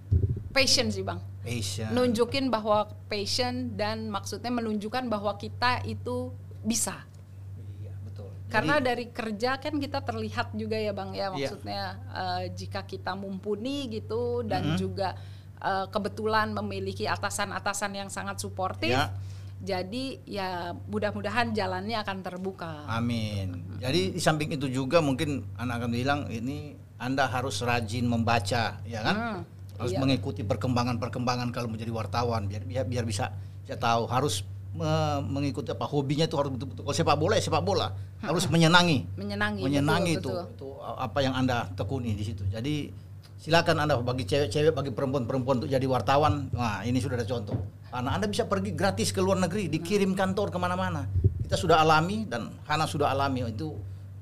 passion 0.49 0.89
sih 0.89 0.99
bang. 0.99 1.21
passion. 1.39 1.87
nunjukin 1.89 2.49
bahwa 2.49 2.89
passion 3.07 3.71
dan 3.71 4.09
maksudnya 4.09 4.49
menunjukkan 4.49 5.07
bahwa 5.07 5.31
kita 5.33 5.79
itu 5.83 6.33
bisa 6.59 6.97
Iya. 6.97 7.16
Karena 8.47 8.79
Jadi, 8.79 8.87
dari 8.87 9.05
kerja 9.11 9.51
kan 9.59 9.75
kita 9.75 9.99
terlihat 10.01 10.55
juga 10.55 10.79
ya 10.79 10.95
bang 10.95 11.11
ya 11.11 11.19
Iya. 11.19 11.29
maksudnya 11.31 11.81
eh, 12.11 12.43
jika 12.55 12.81
kita 12.83 13.11
mumpuni 13.13 13.91
gitu 13.91 14.41
dan 14.43 14.63
Mm-hmm. 14.63 14.79
juga 14.79 15.09
eh, 15.59 15.85
kebetulan 15.91 16.55
memiliki 16.55 17.03
atasan-atasan 17.05 17.91
yang 17.93 18.09
sangat 18.09 18.39
suportif 18.39 18.95
Ya. 18.95 19.11
jadi 19.57 20.05
ya 20.23 20.49
mudah-mudahan 20.87 21.51
jalannya 21.51 21.97
akan 21.99 22.17
terbuka 22.21 22.85
Amin. 22.87 23.65
Jadi 23.77 24.15
di 24.15 24.21
samping 24.21 24.53
itu 24.53 24.65
juga 24.67 25.01
mungkin 25.01 25.45
anak 25.57 25.85
akan 25.85 25.91
bilang 25.91 26.19
ini 26.31 26.73
Anda 26.97 27.29
harus 27.29 27.61
rajin 27.61 28.09
membaca, 28.09 28.81
ya 28.81 28.99
kan? 29.05 29.15
Hmm, 29.15 29.39
harus 29.77 29.93
iya. 29.93 30.01
mengikuti 30.01 30.41
perkembangan-perkembangan 30.41 31.53
kalau 31.53 31.69
menjadi 31.69 31.93
wartawan 31.93 32.49
biar 32.49 32.65
biar, 32.65 32.85
biar 32.89 33.05
bisa 33.05 33.29
saya 33.69 33.77
tahu 33.77 34.09
harus 34.09 34.41
mengikuti 35.23 35.73
apa 35.73 35.85
hobinya 35.89 36.25
itu 36.27 36.35
harus 36.37 36.53
betul-betul. 36.53 36.83
Kalau 36.85 36.95
sepak 36.95 37.17
bola 37.17 37.33
ya 37.39 37.43
sepak 37.43 37.63
bola. 37.63 37.87
Harus 38.21 38.49
menyenangi. 38.49 39.05
Menyenangi 39.17 39.61
menyenangi 39.61 40.13
betul, 40.17 40.21
itu 40.21 40.29
betul. 40.33 40.73
itu 40.73 40.83
apa 40.83 41.19
yang 41.21 41.33
anda 41.33 41.69
tekuni 41.73 42.13
di 42.13 42.23
situ. 42.25 42.43
Jadi 42.49 42.89
silakan 43.37 43.85
anda 43.85 43.97
bagi 44.01 44.25
cewek-cewek 44.25 44.73
bagi 44.73 44.91
perempuan-perempuan 44.93 45.61
untuk 45.63 45.71
jadi 45.71 45.85
wartawan. 45.85 46.49
Nah 46.53 46.81
ini 46.85 46.97
sudah 46.97 47.17
ada 47.17 47.27
contoh. 47.27 47.57
Karena 47.87 48.09
anda 48.13 48.27
bisa 48.27 48.45
pergi 48.45 48.75
gratis 48.75 49.15
ke 49.15 49.23
luar 49.23 49.39
negeri 49.39 49.71
dikirim 49.71 50.13
kantor 50.13 50.51
ke 50.53 50.57
mana-mana. 50.59 51.07
Kita 51.41 51.55
sudah 51.55 51.79
alami 51.79 52.27
dan 52.27 52.51
Hana 52.67 52.85
sudah 52.85 53.09
alami. 53.13 53.47
Itu 53.47 53.77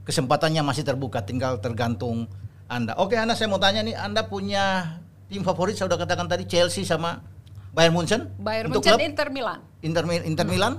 kesempatannya 0.05 0.61
masih 0.61 0.85
terbuka 0.85 1.25
tinggal 1.25 1.57
tergantung 1.59 2.29
anda. 2.69 2.93
Oke 3.01 3.17
Hana 3.17 3.33
saya 3.33 3.49
mau 3.49 3.59
tanya 3.59 3.81
nih 3.81 3.97
anda 3.97 4.23
punya 4.29 4.97
tim 5.27 5.41
favorit 5.41 5.73
saya 5.75 5.89
sudah 5.89 5.99
katakan 5.99 6.29
tadi 6.29 6.45
Chelsea 6.45 6.85
sama 6.85 7.34
Bayern 7.75 7.91
Munchen? 7.91 8.21
Bayern 8.39 8.71
untuk 8.71 8.79
Munchen 8.81 8.95
klub? 8.95 9.03
Inter 9.03 9.27
Milan. 9.27 9.59
Inter, 9.83 10.03
Inter 10.23 10.47
Milan? 10.47 10.73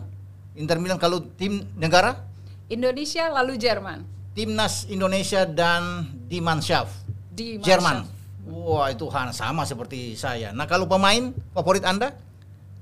Inter 0.57 0.78
Milan 0.80 0.97
kalau 0.97 1.20
tim 1.36 1.61
negara? 1.76 2.24
Indonesia 2.72 3.28
lalu 3.28 3.61
Jerman. 3.61 4.01
Timnas 4.32 4.88
Indonesia 4.88 5.44
dan 5.44 6.09
di 6.26 6.40
Mannschaft 6.40 6.92
di 7.30 7.61
Jerman. 7.61 8.09
Wah 8.49 8.88
itu 8.88 9.05
sama 9.30 9.68
seperti 9.68 10.16
saya. 10.16 10.57
Nah 10.57 10.64
kalau 10.64 10.88
pemain 10.88 11.36
favorit 11.53 11.84
anda, 11.84 12.16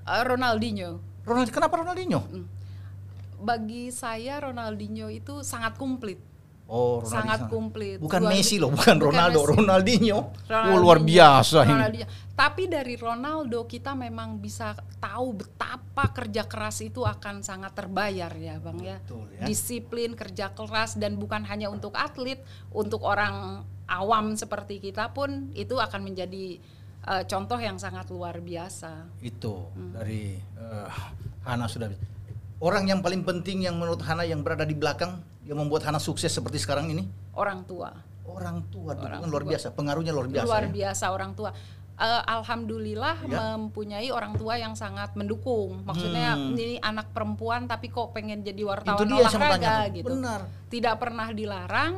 Eh, 0.05 0.21
Ronaldinho. 0.21 1.01
Ronald, 1.25 1.49
kenapa 1.49 1.81
Ronaldinho? 1.81 2.21
bagi 3.41 3.93
saya 3.93 4.41
Ronaldinho 4.41 5.13
itu 5.13 5.45
sangat 5.45 5.77
komplit 5.77 6.17
Oh, 6.65 7.05
Ronaldo 7.05 7.13
sangat 7.13 7.39
komplit. 7.53 8.01
Bukan 8.01 8.25
Luar 8.25 8.33
Messi 8.33 8.57
loh, 8.57 8.73
bukan 8.73 8.97
Ronaldo, 8.97 9.41
Messi. 9.45 9.53
Ronaldinho. 9.53 10.19
Oh, 10.19 10.25
Ronaldinho. 10.49 10.81
luar 10.81 10.99
biasa 10.99 11.59
ini. 11.63 11.73
Ronaldinho. 11.77 12.07
Tapi 12.35 12.63
dari 12.67 12.95
Ronaldo 12.97 13.59
kita 13.65 13.93
memang 13.95 14.41
bisa 14.41 14.73
tahu 14.99 15.39
betapa 15.39 16.11
kerja 16.11 16.49
keras 16.49 16.81
itu 16.81 17.05
akan 17.05 17.45
sangat 17.45 17.77
terbayar 17.77 18.33
ya, 18.33 18.59
Bang 18.59 18.81
ya. 18.81 18.97
Betul, 18.99 19.29
ya. 19.37 19.45
Disiplin, 19.45 20.17
kerja 20.17 20.51
keras 20.51 20.97
dan 20.97 21.15
bukan 21.15 21.45
hanya 21.45 21.69
untuk 21.69 21.95
atlet, 21.95 22.41
untuk 22.73 23.05
orang 23.05 23.63
awam 23.87 24.33
seperti 24.33 24.81
kita 24.81 25.13
pun 25.13 25.53
itu 25.53 25.77
akan 25.77 26.01
menjadi 26.03 26.59
eh, 27.05 27.25
contoh 27.29 27.61
yang 27.61 27.77
sangat 27.77 28.09
luar 28.09 28.41
biasa. 28.41 29.13
Itu 29.21 29.69
Hmm. 29.77 29.93
dari 29.93 30.35
eh, 30.35 30.89
Hana 31.45 31.69
sudah. 31.69 31.93
Orang 32.65 32.89
yang 32.89 33.05
paling 33.05 33.21
penting 33.21 33.61
yang 33.61 33.77
menurut 33.77 34.01
Hana 34.01 34.25
yang 34.25 34.41
berada 34.41 34.65
di 34.65 34.73
belakang 34.73 35.21
yang 35.45 35.61
membuat 35.61 35.85
Hana 35.85 36.01
sukses 36.01 36.33
seperti 36.33 36.57
sekarang 36.57 36.89
ini 36.89 37.05
Orang 37.37 37.69
tua. 37.69 37.93
orang 38.25 38.65
tua 38.73 38.97
Orang 38.97 39.21
dukungan 39.21 39.29
luar 39.29 39.45
biasa, 39.45 39.67
pengaruhnya 39.71 40.11
luar 40.11 40.27
biasa. 40.27 40.47
luar 40.49 40.65
ya. 40.65 40.71
biasa 40.73 41.05
orang 41.13 41.37
tua. 41.37 41.51
Eh, 41.95 42.23
Alhamdulillah 42.27 43.17
Ya. 43.23 43.55
mempunyai 43.55 44.09
orang 44.09 44.33
tua 44.35 44.57
yang 44.57 44.73
sangat 44.73 45.13
mendukung. 45.13 45.85
Maksudnya 45.85 46.33
Hmm. 46.33 46.57
ini 46.57 46.81
anak 46.81 47.13
perempuan 47.13 47.69
tapi 47.69 47.87
kok 47.87 48.11
pengen 48.11 48.41
jadi 48.41 48.65
wartawan 48.65 48.97
Itu 48.97 49.05
dia 49.07 49.21
olahraga 49.21 49.77
gitu. 49.93 50.09
Benar. 50.09 50.41
Tidak 50.67 50.95
pernah 50.97 51.29
dilarang, 51.31 51.95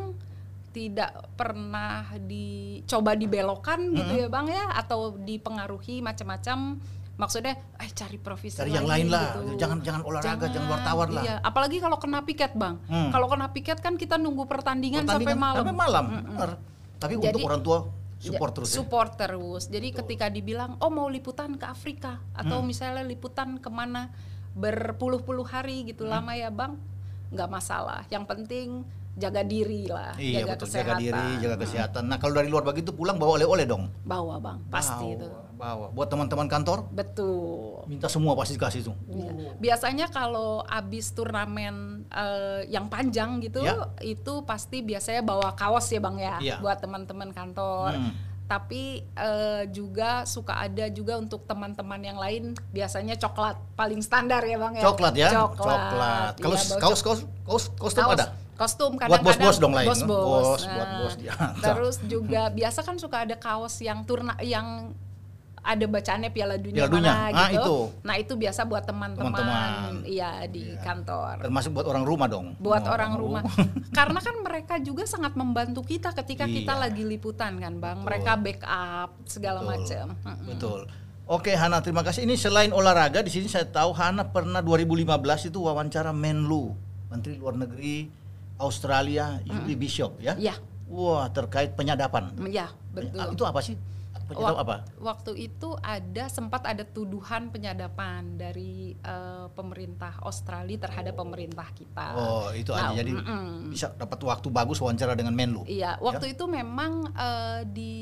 tidak 0.69 1.11
pernah 1.33 2.05
dicoba 2.21 3.15
dibelokkan 3.15 3.81
gitu 3.89 4.13
Hmm. 4.13 4.21
ya 4.21 4.29
Bang 4.29 4.51
ya 4.51 4.67
atau 4.75 5.15
dipengaruhi 5.15 6.03
macam-macam. 6.03 6.83
Maksudnya 7.17 7.57
eh 7.81 7.91
cari 7.91 8.21
profesi 8.21 8.61
Cari 8.61 8.77
yang 8.77 8.85
lain 8.85 9.09
lah. 9.09 9.41
gitu. 9.41 9.57
Jangan 9.57 9.81
jangan 9.81 10.03
olahraga, 10.05 10.47
jangan, 10.47 10.69
wartawan 10.69 11.09
lah. 11.17 11.23
Iya, 11.25 11.35
apalagi 11.41 11.81
kalau 11.81 11.97
kena 11.97 12.21
piket, 12.23 12.53
Bang. 12.53 12.77
Hmm. 12.85 13.09
Kalau 13.09 13.27
kena 13.27 13.49
piket 13.49 13.81
kan 13.81 13.97
kita 13.97 14.21
nunggu 14.21 14.45
pertandingan, 14.45 15.09
sampai 15.09 15.25
Pertandingan 15.25 15.41
malam. 15.41 15.57
Sampai 15.65 15.75
malam. 15.75 16.05
Benar. 16.29 16.51
Tapi 16.97 17.13
untuk 17.17 17.29
Jadi- 17.33 17.45
orang 17.45 17.63
tua 17.63 17.79
Ya, 18.17 18.33
support 18.33 18.53
terus 18.53 18.69
ya. 18.69 18.77
support 18.81 19.11
terus. 19.15 19.63
Jadi 19.67 19.89
ketika 19.93 20.27
dibilang, 20.29 20.77
oh 20.79 20.89
mau 20.89 21.05
liputan 21.07 21.53
ke 21.55 21.65
Afrika 21.65 22.17
atau 22.33 22.61
Hmm. 22.61 22.69
misalnya 22.69 23.01
liputan 23.03 23.61
ke 23.61 23.69
mana 23.69 24.09
berpuluh-puluh 24.53 25.45
hari 25.45 25.85
Hmm. 25.85 25.87
gitu 25.87 26.05
lama 26.05 26.33
ya 26.33 26.49
bang, 26.49 26.81
nggak 27.29 27.45
masalah. 27.47 28.09
Yang 28.09 28.25
penting 28.25 28.69
jaga 29.17 29.41
diri 29.41 29.89
lah, 29.89 30.13
Iya 30.15 30.45
jaga 30.45 30.53
betul, 30.53 30.67
kesehatan. 30.69 30.85
jaga 30.85 31.01
diri, 31.01 31.29
jaga 31.41 31.57
kesehatan. 31.57 32.03
Nah 32.05 32.17
kalau 32.17 32.35
dari 32.35 32.49
luar 32.49 32.63
begitu 32.63 32.93
pulang 32.93 33.17
bawa 33.17 33.41
oleh-oleh 33.41 33.65
dong. 33.65 33.89
Bawa 34.05 34.37
bang, 34.37 34.59
pasti 34.69 34.93
bawa, 35.03 35.17
itu. 35.17 35.29
Bawa. 35.57 35.87
Buat 35.89 36.09
teman-teman 36.13 36.47
kantor, 36.47 36.85
Betul. 36.91 37.81
minta 37.87 38.07
semua 38.07 38.37
pasti 38.37 38.55
dikasih 38.55 38.85
tuh. 38.85 38.97
Iya. 39.09 39.57
Biasanya 39.57 40.07
kalau 40.07 40.61
abis 40.63 41.11
turnamen 41.11 42.05
eh, 42.07 42.69
yang 42.69 42.87
panjang 42.87 43.41
gitu, 43.41 43.61
Ya. 43.61 43.89
itu 43.99 44.45
pasti 44.45 44.81
biasanya 44.81 45.21
bawa 45.23 45.53
kaos 45.53 45.89
ya 45.89 45.99
bang 45.99 46.17
ya, 46.19 46.35
Iya. 46.39 46.57
buat 46.61 46.77
teman-teman 46.77 47.33
kantor. 47.33 47.97
Hmm. 47.97 48.13
Tapi 48.47 49.01
eh, 49.03 49.63
juga 49.71 50.23
suka 50.23 50.61
ada 50.61 50.87
juga 50.87 51.17
untuk 51.17 51.43
teman-teman 51.43 51.99
yang 51.99 52.15
lain, 52.15 52.53
biasanya 52.71 53.17
coklat 53.17 53.57
paling 53.75 53.99
standar 53.99 54.45
ya 54.45 54.55
bang 54.55 54.73
ya. 54.77 54.83
Coklat 54.85 55.15
ya? 55.17 55.29
Coklat. 55.33 56.37
Kalau 56.37 56.53
Iya, 56.55 56.65
bawa 56.69 56.81
kaos 56.85 57.01
kaos 57.01 57.21
kaos 57.43 57.65
kostum 57.75 58.05
Kaos- 58.05 58.15
ada. 58.15 58.27
Kostum 58.57 58.97
Buat 58.97 59.21
kadang-kadang 59.21 59.37
bos-bos 59.37 59.57
dong 59.59 59.73
lain? 59.73 59.89
Bos-bos. 59.89 60.25
Bos, 60.25 60.63
buat 60.65 60.89
bos 60.99 61.15
dia. 61.17 61.35
Terus 61.65 61.97
juga 62.03 62.43
biasa 62.49 62.81
kan 62.81 62.97
suka 62.97 63.23
ada 63.23 63.37
kaos 63.37 63.77
yang 63.79 64.01
turna 64.03 64.33
yang 64.41 64.97
ada 65.61 65.83
bacaannya 65.83 66.31
Piala 66.31 66.57
Dunia 66.57 66.87
Piala 66.87 66.95
Dunia. 66.95 67.11
mana 67.11 67.27
Ah, 67.35 67.51
gitu. 67.51 67.59
itu. 67.59 67.77
Nah, 68.01 68.15
itu 68.15 68.33
biasa 68.33 68.63
buat 68.65 68.87
teman-teman 68.87 69.35
Teman-teman. 69.35 70.07
iya 70.07 70.47
di 70.47 70.63
Iya. 70.63 70.79
kantor. 70.79 71.43
Termasuk 71.43 71.71
buat 71.75 71.87
orang 71.87 72.05
rumah 72.07 72.29
dong. 72.31 72.47
Buat 72.57 72.87
Oh, 72.87 72.95
orang 72.95 73.13
rumah. 73.19 73.43
Karena 73.99 74.23
kan 74.23 74.37
mereka 74.39 74.79
juga 74.79 75.03
sangat 75.05 75.35
membantu 75.35 75.83
kita 75.83 76.15
ketika 76.15 76.47
kita 76.47 76.71
Iya. 76.71 76.83
lagi 76.87 77.03
liputan 77.03 77.59
kan, 77.59 77.75
Bang. 77.77 77.99
Betul. 77.99 78.07
Mereka 78.07 78.33
backup 78.39 79.11
segala 79.27 79.61
macam. 79.61 80.15
Betul. 80.47 80.87
Oke 81.27 81.51
Hana, 81.53 81.83
terima 81.83 82.07
kasih. 82.07 82.23
Ini 82.23 82.39
selain 82.39 82.71
olahraga 82.71 83.19
di 83.19 83.29
sini 83.29 83.51
saya 83.51 83.67
tahu 83.67 83.91
Hana 83.91 84.23
pernah 84.25 84.63
2015 84.63 85.43
itu 85.45 85.59
wawancara 85.59 86.15
Menlu, 86.15 86.79
Menteri 87.11 87.35
Luar 87.35 87.59
Negeri 87.59 88.07
Australia, 88.57 89.41
Julie 89.43 89.77
Bishop 89.77 90.17
ya. 90.19 90.35
Iya, 90.35 90.57
Wah, 90.87 91.27
terkait 91.29 91.75
penyadapan. 91.75 92.31
iya, 92.47 92.71
betul. 92.91 93.19
Ah, 93.19 93.29
Itu 93.29 93.43
apa 93.43 93.61
sih? 93.61 93.75
Penyadap 94.27 94.59
apa? 94.59 94.77
Waktu 94.99 95.39
itu 95.39 95.79
ada 95.79 96.27
sempat 96.27 96.67
ada 96.67 96.83
tuduhan 96.83 97.47
penyadapan 97.47 98.35
dari 98.35 98.91
eh, 98.93 99.47
pemerintah 99.55 100.19
Australia 100.27 100.83
terhadap 100.83 101.15
pemerintah 101.15 101.71
kita. 101.71 102.07
Oh, 102.19 102.51
itu 102.51 102.75
Nah, 102.75 102.91
aja. 102.91 103.07
Jadi 103.07 103.15
mm-mm. 103.15 103.71
bisa 103.71 103.95
dapat 103.95 104.19
waktu 104.19 104.51
bagus 104.51 104.83
wawancara 104.83 105.15
dengan 105.15 105.31
Menlu. 105.31 105.63
Iya, 105.65 105.95
waktu 106.03 106.35
itu 106.35 106.43
memang 106.51 107.07
eh, 107.15 107.61
di 107.71 107.95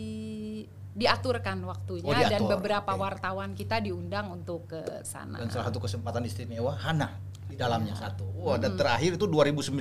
diaturkan 0.95 1.59
waktunya 1.67 2.07
Oh, 2.07 2.15
dan 2.15 2.31
diatur, 2.39 2.51
beberapa 2.57 2.95
oke. 2.95 3.03
wartawan 3.03 3.51
kita 3.53 3.83
diundang 3.83 4.31
untuk 4.31 4.71
ke 4.71 4.81
sana. 5.03 5.43
Dan 5.43 5.51
salah 5.51 5.69
satu 5.69 5.83
kesempatan 5.83 6.23
istimewa 6.25 6.73
Hana 6.73 7.19
di 7.45 7.59
dalamnya 7.59 7.93
satu. 7.93 8.25
Wah, 8.39 8.57
dan 8.57 8.79
terakhir 8.79 9.19
itu 9.19 9.27
2019 9.27 9.75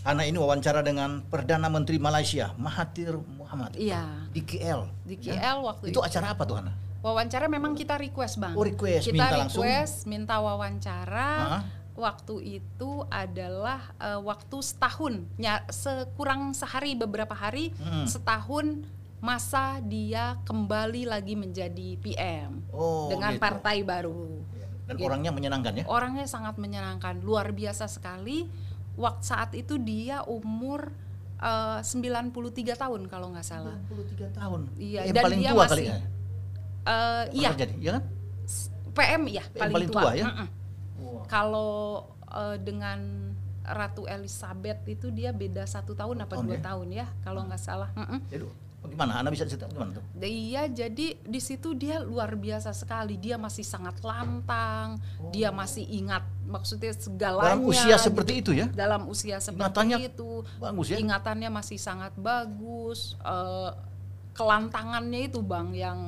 Hana 0.00 0.24
ini 0.24 0.34
wawancara 0.34 0.80
dengan 0.80 1.20
Perdana 1.22 1.68
Menteri 1.68 2.00
Malaysia 2.00 2.56
Mahathir 2.56 3.12
Muhammad 3.36 3.76
Iya, 3.76 4.24
di 4.32 4.40
KL. 4.40 4.88
di 5.04 5.20
ya. 5.20 5.36
KL 5.36 5.58
waktu 5.62 5.84
Itu 5.92 6.00
acara 6.00 6.32
apa 6.32 6.42
tuh 6.42 6.56
Hana? 6.56 6.72
Wawancara 7.02 7.46
memang 7.46 7.74
kita 7.74 7.98
request 7.98 8.38
bang. 8.38 8.54
Oh, 8.54 8.62
request, 8.62 9.10
Kita 9.10 9.14
minta 9.20 9.36
langsung? 9.36 9.62
request, 9.62 10.06
minta 10.06 10.38
wawancara. 10.38 11.30
Hah? 11.58 11.62
Waktu 11.92 12.34
itu 12.58 13.04
adalah 13.06 13.92
eh, 14.00 14.18
waktu 14.18 14.56
setahun, 14.58 15.22
nya- 15.36 15.66
sekurang 15.68 16.50
sehari 16.52 16.96
beberapa 16.96 17.34
hari, 17.36 17.70
Hmm. 17.76 18.06
setahun 18.08 18.86
masa 19.18 19.78
dia 19.78 20.34
kembali 20.42 21.06
lagi 21.06 21.34
menjadi 21.34 21.94
PM 21.96 22.64
Oh, 22.72 23.06
dengan 23.06 23.34
gitu. 23.34 23.42
partai 23.42 23.82
baru. 23.82 24.42
Dan 24.82 24.98
Gitu. 24.98 25.06
orangnya 25.06 25.30
menyenangkan 25.30 25.78
ya? 25.78 25.84
Orangnya 25.86 26.26
sangat 26.26 26.58
menyenangkan, 26.58 27.22
luar 27.22 27.50
biasa 27.50 27.86
sekali. 27.86 28.50
Waktu 28.94 29.22
saat 29.22 29.50
itu 29.52 29.76
dia 29.76 30.20
umur 30.22 30.92
eh, 31.38 31.80
93 31.82 32.32
tahun 32.76 33.00
kalau 33.06 33.32
nggak 33.32 33.42
salah. 33.42 33.76
93 33.88 34.30
tahun. 34.30 34.60
Iya, 34.76 35.00
Yang 35.08 35.14
dan 35.14 35.24
paling 35.24 35.38
dia 35.38 35.50
tua 35.50 35.58
masih- 35.58 35.70
kali 35.72 35.84
ya? 35.84 35.96
Eh, 36.82 37.24
iya, 37.34 37.50
Jadi, 37.52 37.74
ya 37.78 37.90
kan? 37.92 38.04
PM 38.92 39.22
ya 39.26 39.44
PM 39.46 39.58
paling, 39.58 39.74
paling 39.74 39.88
tua. 39.88 40.02
tua 40.02 40.12
ya? 40.12 40.26
Mm-mm. 40.26 40.48
Kalau 41.26 41.72
eh, 42.28 42.56
dengan 42.58 43.00
Ratu 43.62 44.04
Elizabeth 44.04 44.82
itu 44.86 45.08
dia 45.08 45.30
beda 45.30 45.62
satu 45.64 45.94
tahun 45.94 46.18
apa 46.20 46.34
tahun 46.34 46.44
dua 46.44 46.58
ya? 46.58 46.62
tahun 46.62 46.88
ya 46.92 47.06
kalau 47.22 47.46
nggak 47.46 47.62
salah. 47.62 47.90
Mm-mm. 47.94 48.18
Jadi 48.26 48.44
bagaimana? 48.82 49.22
Anda 49.22 49.30
bisa 49.30 49.46
cerita 49.46 49.70
gimana 49.70 49.94
tuh? 49.94 50.04
Iya, 50.18 50.66
jadi 50.66 51.16
di 51.22 51.40
situ 51.40 51.72
dia 51.78 52.02
luar 52.02 52.34
biasa 52.34 52.74
sekali. 52.74 53.14
Dia 53.16 53.38
masih 53.38 53.62
sangat 53.62 54.02
lantang, 54.02 54.98
dia 55.30 55.54
masih 55.54 55.86
ingat 55.86 56.26
maksudnya 56.44 56.92
segalanya. 56.92 57.56
Oh. 57.56 57.62
Dalam 57.62 57.70
usia 57.70 57.96
gitu. 57.96 58.04
seperti 58.10 58.32
itu 58.42 58.50
ya? 58.52 58.66
Dalam 58.68 59.06
usia 59.06 59.38
seperti 59.38 59.62
Ingatannya 59.62 59.98
itu, 60.02 60.30
Bagus 60.58 60.86
ya? 60.90 60.98
ingatannya 60.98 61.48
masih 61.48 61.78
sangat 61.78 62.12
bagus. 62.18 63.14
eh, 63.22 63.70
kelantangannya 64.34 65.30
itu 65.30 65.40
bang 65.40 65.68
yang 65.72 65.98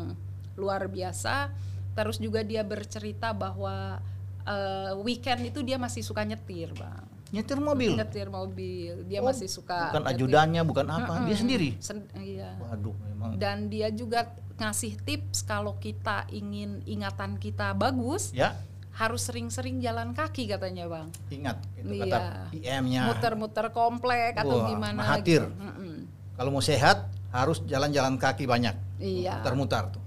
luar 0.58 0.90
biasa. 0.90 1.54
Terus 1.94 2.18
juga 2.18 2.42
dia 2.42 2.66
bercerita 2.66 3.30
bahwa 3.30 4.02
eh, 4.44 4.92
weekend 5.00 5.46
itu 5.54 5.62
dia 5.62 5.78
masih 5.78 6.02
suka 6.02 6.26
nyetir 6.26 6.74
bang. 6.74 7.13
Nyetir 7.34 7.58
mobil. 7.58 7.92
Nyetir 7.92 8.28
mobil, 8.30 8.94
dia 9.04 9.18
Oh, 9.18 9.26
masih 9.26 9.50
suka. 9.50 9.90
Bukan 9.90 10.00
nyetir. 10.00 10.14
ajudannya, 10.16 10.62
bukan 10.62 10.86
apa, 10.86 11.12
dia 11.18 11.26
Mm-mm. 11.26 11.34
sendiri. 11.36 11.70
Sen- 11.78 12.06
iya. 12.16 12.54
Waduh, 12.56 12.94
memang. 13.02 13.34
Dan 13.34 13.66
dia 13.66 13.90
juga 13.90 14.30
ngasih 14.54 15.02
tips 15.02 15.42
kalau 15.42 15.74
kita 15.76 16.30
ingin 16.30 16.78
ingatan 16.84 17.34
kita 17.36 17.74
bagus, 17.74 18.30
Ya, 18.30 18.54
harus 18.94 19.26
sering-sering 19.26 19.82
jalan 19.82 20.14
kaki 20.14 20.46
katanya 20.46 20.86
bang. 20.86 21.10
ingat 21.28 21.58
itu 21.74 21.90
Iya. 21.92 22.02
kata 22.06 22.18
PM-nya. 22.54 23.02
Muter-muter 23.10 23.66
komplek 23.68 24.38
atau 24.38 24.62
Wah, 24.62 24.70
gimana? 24.70 24.94
Mahathir. 24.96 25.42
gitu. 25.44 25.58
Mm-mm. 25.58 25.94
Kalau 26.32 26.50
mau 26.50 26.62
sehat 26.62 27.10
harus 27.28 27.58
jalan-jalan 27.64 28.14
kaki 28.14 28.46
banyak. 28.46 28.78
Iya. 28.96 29.42
Mutar-mutar 29.42 29.90
tuh. 29.90 30.02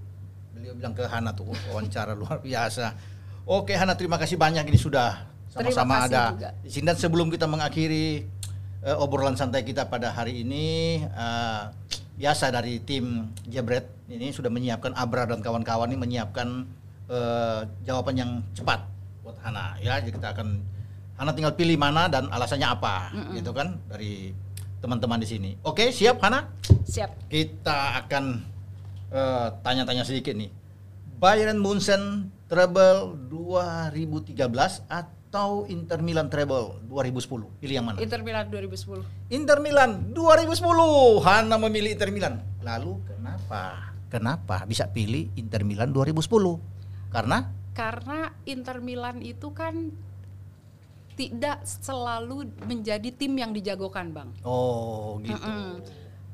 Beliau 0.52 0.72
bilang 0.74 0.96
ke 0.96 1.04
Hana 1.04 1.32
tuh 1.32 1.44
"Wah, 1.46 1.60
wawancara 1.70 2.16
luar 2.16 2.40
biasa. 2.40 2.96
Oke 3.44 3.72
Hana 3.74 3.94
terima 3.94 4.16
kasih 4.16 4.36
banyak 4.36 4.64
ini 4.64 4.76
sudah 4.76 5.28
sama-sama 5.58 6.06
ada 6.06 6.24
juga. 6.34 6.94
sebelum 6.96 7.28
kita 7.34 7.50
mengakhiri 7.50 8.26
eh, 8.86 8.98
obrolan 8.98 9.36
santai 9.36 9.66
kita 9.66 9.90
pada 9.90 10.14
hari 10.14 10.46
ini 10.46 11.02
eh, 11.04 11.62
biasa 12.18 12.50
dari 12.50 12.82
tim 12.82 13.30
Jebret 13.46 13.86
ini 14.10 14.34
sudah 14.34 14.50
menyiapkan 14.50 14.96
Abra 14.98 15.28
dan 15.28 15.42
kawan-kawan 15.42 15.90
ini 15.92 15.98
menyiapkan 16.00 16.66
eh, 17.10 17.62
jawaban 17.84 18.16
yang 18.16 18.32
cepat 18.54 18.86
buat 19.26 19.38
Hana 19.44 19.76
ya. 19.82 20.00
Jadi 20.00 20.16
kita 20.16 20.34
akan 20.34 20.48
Hana 21.18 21.32
tinggal 21.34 21.58
pilih 21.58 21.82
mana 21.82 22.06
dan 22.06 22.30
alasannya 22.30 22.68
apa 22.70 23.10
gitu 23.34 23.50
kan 23.50 23.82
dari 23.90 24.32
teman-teman 24.78 25.18
di 25.18 25.28
sini. 25.28 25.52
Oke, 25.66 25.90
siap 25.90 26.22
Hana? 26.22 26.46
Siap. 26.88 27.28
kita 27.28 28.00
akan 28.06 28.56
tanya-tanya 29.60 30.04
sedikit 30.08 30.36
nih. 30.36 30.48
Bayern 31.18 31.58
Munchen 31.58 32.30
treble 32.48 33.18
2013 33.34 34.38
atau 34.88 35.17
atau 35.38 35.70
Inter 35.70 36.02
Milan 36.02 36.34
treble 36.34 36.82
2010? 36.90 37.62
Pilih 37.62 37.76
yang 37.78 37.86
mana? 37.86 38.02
Inter 38.02 38.26
Milan 38.26 38.50
2010. 38.50 39.06
Inter 39.30 39.62
Milan 39.62 40.10
2010. 40.18 41.22
Hana 41.22 41.56
memilih 41.62 41.94
Inter 41.94 42.10
Milan. 42.10 42.42
Lalu 42.66 43.06
kenapa? 43.06 43.94
Kenapa 44.10 44.66
bisa 44.66 44.90
pilih 44.90 45.30
Inter 45.38 45.62
Milan 45.62 45.94
2010? 45.94 46.26
Karena 47.14 47.54
Karena 47.78 48.34
Inter 48.50 48.82
Milan 48.82 49.22
itu 49.22 49.54
kan 49.54 49.94
tidak 51.14 51.62
selalu 51.62 52.50
menjadi 52.66 53.10
tim 53.14 53.38
yang 53.38 53.54
dijagokan, 53.54 54.10
Bang. 54.10 54.34
oh 54.42 55.22
gitu. 55.22 55.38
Mm-mm. 55.38 55.86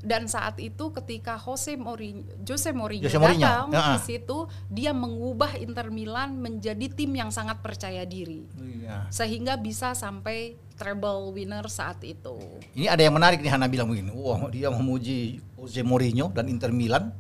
Dan 0.04 0.28
saat 0.28 0.60
itu 0.60 0.91
ketika 0.91 1.39
Jose 1.39 1.80
Mourinho, 1.80 2.28
Jose 2.43 2.76
Mourinho 2.76 3.08
Jose 3.08 3.16
Mourinho, 3.16 3.47
datang 3.47 3.72
ya. 3.72 3.95
ke 3.95 4.04
situ, 4.04 4.51
dia 4.68 4.91
mengubah 4.91 5.56
Inter 5.56 5.88
Milan 5.88 6.36
menjadi 6.36 6.91
tim 6.91 7.16
yang 7.16 7.32
sangat 7.32 7.64
percaya 7.64 8.04
diri, 8.04 8.43
Iya. 8.60 9.08
sehingga 9.08 9.56
bisa 9.56 9.95
sampai 9.95 10.60
treble 10.76 11.32
winner 11.32 11.64
saat 11.72 12.04
itu. 12.04 12.36
Ini 12.76 12.91
ada 12.91 12.99
yang 12.99 13.16
menarik 13.16 13.39
nih 13.39 13.47
Hana 13.47 13.72
bilang 13.72 13.88
begini. 13.88 14.12
Wah, 14.12 14.51
dia 14.51 14.68
memuji 14.68 15.39
Jose 15.56 15.80
Mourinho 15.80 16.28
dan 16.36 16.51
Inter 16.51 16.76
Milan. 16.76 17.16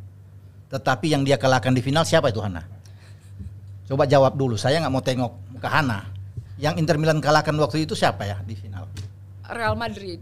Tetapi 0.67 1.15
yang 1.15 1.23
dia 1.23 1.39
kalahkan 1.39 1.71
di 1.71 1.79
final 1.79 2.03
siapa 2.03 2.35
itu 2.35 2.43
Hana? 2.43 2.67
Coba 3.87 4.03
jawab 4.03 4.35
dulu. 4.35 4.59
Saya 4.59 4.83
nggak 4.83 4.91
mau 4.91 4.99
tengok 4.99 5.31
ke 5.55 5.67
Hana. 5.71 6.03
Yang 6.59 6.83
Inter 6.83 6.99
Milan 6.99 7.23
kalahkan 7.23 7.55
waktu 7.55 7.87
itu 7.87 7.95
siapa 7.95 8.27
ya 8.27 8.43
di 8.43 8.59
final? 8.59 8.91
Real 9.47 9.79
Madrid, 9.79 10.19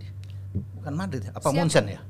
Bukan 0.77 0.93
Madrid, 0.93 1.25
apa? 1.29 1.49
Munchen 1.49 1.89
ya? 1.89 2.01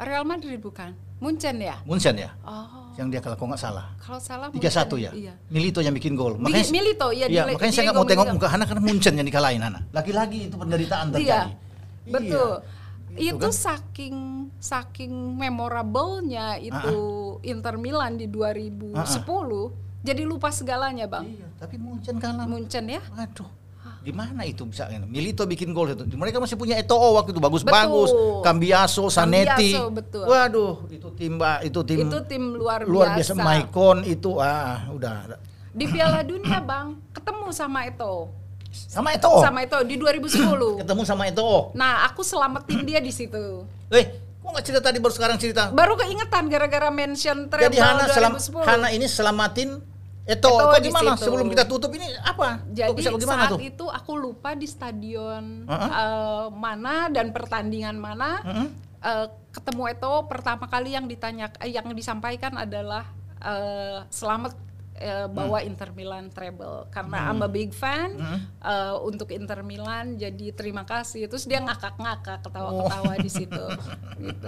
Real 0.00 0.24
Madrid 0.24 0.56
bukan, 0.56 0.96
Munchen 1.20 1.60
ya? 1.60 1.76
Munchen 1.84 2.16
ya? 2.16 2.32
Oh, 2.40 2.88
Yang 2.96 3.08
dia 3.12 3.20
kalah 3.20 3.36
kok 3.36 3.46
nggak 3.46 3.60
salah. 3.60 3.86
kalau 4.00 4.16
salah 4.16 4.48
3-1 4.48 4.56
Munchen 4.56 4.72
ya? 4.98 5.10
Iya. 5.12 5.34
Milito 5.52 5.80
yang 5.80 5.92
bikin 5.92 6.16
gol. 6.16 6.40
Mi- 6.40 6.48
Milito, 6.50 7.12
iya, 7.12 7.28
Iya, 7.28 7.44
Dile- 7.44 7.54
makanya 7.54 7.72
saya 7.72 7.84
nggak 7.86 7.96
mau 7.96 8.08
tengok 8.08 8.26
muka 8.32 8.48
Hana 8.48 8.64
karena 8.64 8.82
Munchen 8.82 9.12
yang 9.14 9.28
dikalahin 9.28 9.60
Hana. 9.60 9.80
Lagi-lagi 9.92 10.48
itu 10.48 10.56
penderitaan 10.56 11.06
terjadi. 11.12 11.52
Iya, 11.52 12.08
betul. 12.08 12.52
Gitu 13.10 13.36
itu 13.36 13.36
kan? 13.36 13.50
saking 13.52 14.16
saking 14.56 15.12
memorable-nya 15.34 16.56
itu 16.56 16.96
Inter 17.42 17.74
Milan 17.74 18.14
di 18.14 18.24
2010, 18.24 18.94
jadi 20.00 20.22
lupa 20.24 20.48
segalanya, 20.48 21.04
Bang. 21.04 21.26
Iya, 21.26 21.46
tapi 21.58 21.76
Munchen 21.76 22.16
kalah. 22.16 22.46
Munchen 22.46 22.88
ya? 22.88 23.02
Waduh. 23.10 23.59
Gimana 24.00 24.48
itu 24.48 24.64
bisa? 24.64 24.88
Milito 25.04 25.44
bikin 25.44 25.76
gol 25.76 25.92
itu. 25.92 26.08
Mereka 26.16 26.40
masih 26.40 26.56
punya 26.56 26.80
Eto'o 26.80 27.20
waktu 27.20 27.36
itu 27.36 27.40
bagus-bagus. 27.40 28.10
Cambiaso, 28.40 29.12
Sanetti. 29.12 29.76
Cambiaso, 29.76 29.92
betul. 29.92 30.24
Waduh, 30.24 30.72
itu 30.88 31.08
tim 31.20 31.36
itu 31.60 31.80
tim 31.84 31.98
itu 32.08 32.18
tim 32.24 32.42
luar, 32.56 32.88
luar 32.88 33.12
biasa. 33.16 33.36
biasa. 33.36 33.44
Maicon 33.44 33.98
itu 34.08 34.40
ah 34.40 34.88
udah. 34.88 35.36
Di 35.70 35.84
Piala 35.86 36.24
Dunia, 36.24 36.58
Bang, 36.64 36.98
ketemu 37.12 37.52
sama 37.52 37.86
itu. 37.86 38.32
Sama 38.70 39.10
Eto'o. 39.14 39.42
Sama 39.42 39.66
itu 39.66 39.78
di 39.84 39.98
2010. 39.98 40.78
Ketemu 40.86 41.02
sama 41.02 41.26
Eto'o. 41.26 41.74
nah, 41.74 42.06
aku 42.06 42.22
selamatin 42.22 42.86
dia 42.86 43.02
di 43.02 43.10
situ. 43.10 43.66
Eh, 43.90 44.04
kok 44.38 44.46
nggak 44.46 44.64
cerita 44.64 44.80
tadi 44.80 45.02
baru 45.02 45.10
sekarang 45.14 45.36
cerita? 45.42 45.74
Baru 45.74 45.98
keingetan 45.98 46.46
gara-gara 46.46 46.88
mention 46.94 47.50
treble 47.50 47.66
Jadi 47.66 47.78
Hana 47.82 48.06
selam, 48.06 48.32
2010. 48.38 48.62
Hana 48.70 48.88
ini 48.94 49.06
selamatin 49.10 49.82
Eto'o. 50.30 50.54
Eto'o 50.54 50.70
Kok 50.70 50.80
gimana? 50.80 51.10
situ. 51.12 51.24
Sebelum 51.26 51.46
kita 51.48 51.64
tutup 51.66 51.90
ini 51.90 52.06
apa? 52.16 52.62
Jadi 52.70 52.94
bisa 52.94 53.10
bagaimana 53.10 53.42
saat 53.44 53.52
tuh? 53.52 53.58
itu 53.60 53.84
aku 53.84 54.12
lupa 54.14 54.54
di 54.54 54.64
stadion 54.64 55.66
Uh-uh. 55.66 55.90
eh, 55.90 56.46
mana 56.54 57.10
dan 57.10 57.34
pertandingan 57.34 57.98
mana 57.98 58.38
Mm-mm. 58.40 58.68
eh, 59.00 59.26
ketemu 59.50 59.82
itu 59.90 60.12
pertama 60.24 60.64
kali 60.64 60.94
yang 60.94 61.04
ditanya 61.04 61.50
eh, 61.58 61.70
yang 61.70 61.90
disampaikan 61.90 62.54
adalah 62.54 63.10
eh, 63.38 64.06
selamat 64.06 64.54
eh, 64.94 65.26
bawa 65.26 65.64
Inter 65.64 65.90
Milan 65.90 66.28
treble 66.28 66.86
karena 66.88 67.26
I'm 67.26 67.40
a 67.40 67.48
big 67.48 67.72
fan 67.72 68.14
Mm. 68.14 68.38
eh, 68.62 68.94
untuk 69.02 69.28
Inter 69.30 69.60
Milan 69.60 70.14
jadi 70.14 70.52
terima 70.52 70.84
kasih 70.84 71.26
terus 71.26 71.42
dia 71.42 71.58
ngakak-ngakak 71.58 72.44
ketawa-ketawa 72.44 73.12
di 73.18 73.30
situ 73.32 73.64
gitu. 74.20 74.46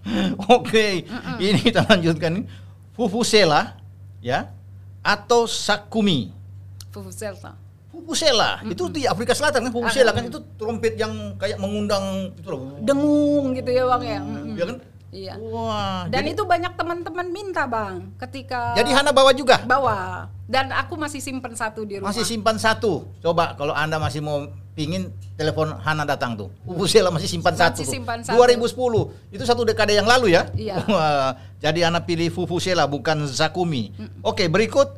Oke, 0.50 1.04
ini 1.38 1.60
kita 1.60 1.86
lanjutkan. 1.86 2.48
Fufusela, 2.90 3.78
ya, 4.20 4.50
atau 5.00 5.48
Sakumi. 5.48 6.32
Vuvuzela. 6.90 7.54
Fufusela, 7.90 8.62
itu 8.64 8.86
di 8.86 9.02
Afrika 9.04 9.34
Selatan 9.34 9.66
kan 9.66 9.72
Fufusela 9.74 10.14
kan 10.14 10.22
itu 10.24 10.38
trompet 10.54 10.94
yang 10.94 11.34
kayak 11.36 11.58
mengundang 11.58 12.30
itu 12.32 12.48
loh. 12.48 12.78
dengung 12.80 13.50
gitu 13.50 13.66
ya 13.66 13.82
bang 13.82 14.02
ya 14.06 14.20
Mm-mm. 14.22 14.54
Ya 14.54 14.64
kan? 14.70 14.76
Iya 15.10 15.34
Wah. 15.38 16.06
dan 16.06 16.22
jadi, 16.22 16.34
itu 16.38 16.42
banyak 16.46 16.72
teman-teman 16.74 17.26
minta 17.30 17.66
bang 17.66 18.10
ketika 18.18 18.74
jadi 18.78 18.90
Hana 18.94 19.10
bawa 19.10 19.30
juga. 19.34 19.62
bawa 19.66 20.30
dan 20.50 20.74
aku 20.74 20.98
masih 20.98 21.22
simpen 21.22 21.54
satu 21.54 21.86
di 21.86 22.02
rumah 22.02 22.10
Masih 22.10 22.26
simpan 22.26 22.58
satu. 22.58 23.06
Coba 23.22 23.54
kalau 23.54 23.70
Anda 23.70 24.02
masih 24.02 24.18
mau 24.18 24.50
pingin 24.74 25.14
telepon 25.38 25.78
Hana 25.78 26.02
datang 26.02 26.34
tuh. 26.34 26.50
Fufusela 26.66 27.14
masih 27.14 27.30
simpan 27.30 27.54
Masih 27.54 27.62
satu 27.70 27.80
tuh. 27.86 27.92
simpan 27.94 28.18
satu. 28.26 28.34
2010. 28.34 29.30
Itu 29.30 29.44
satu 29.46 29.62
dekade 29.62 29.94
yang 29.94 30.10
lalu 30.10 30.34
ya. 30.34 30.50
Iya. 30.58 30.82
Jadi 31.62 31.86
Hana 31.86 32.02
pilih 32.02 32.34
Fufusela 32.34 32.90
bukan 32.90 33.30
Zakumi. 33.30 33.94
Oke, 34.26 34.50
berikut 34.50 34.90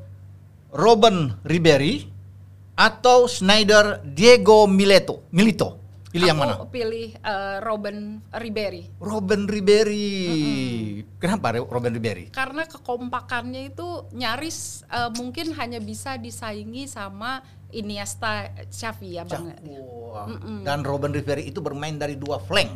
Robin 0.73 1.37
Ribery 1.45 2.09
atau 2.73 3.29
Schneider 3.29 4.01
Diego 4.09 4.65
Mileto. 4.65 5.29
Milito. 5.37 5.82
Pilih 6.13 6.29
yang 6.29 6.37
mana? 6.37 6.61
Pilih 6.69 7.17
eh, 7.17 7.57
Robin 7.61 8.21
Ribery 8.31 8.85
Robin 9.01 9.49
Ribery. 9.49 10.13
Kenapa 11.17 11.57
Re- 11.57 11.65
Robin 11.65 11.89
Ribery? 11.91 12.29
karena 12.29 12.69
kekompakannya 12.69 13.73
itu 13.73 13.89
nyaris 14.13 14.85
eh, 14.87 15.09
mungkin 15.11 15.57
hanya 15.57 15.81
bisa 15.81 16.15
disaingi 16.17 16.85
sama 16.85 17.41
Iniesta 17.73 18.53
Xavi 18.69 19.17
ya 19.17 19.25
bang 19.25 19.57
Wah. 19.81 20.29
Dan 20.61 20.85
Robin 20.85 21.09
Ribery 21.11 21.49
itu 21.49 21.59
bermain 21.59 21.97
dari 21.97 22.15
dua 22.15 22.37
flank. 22.39 22.69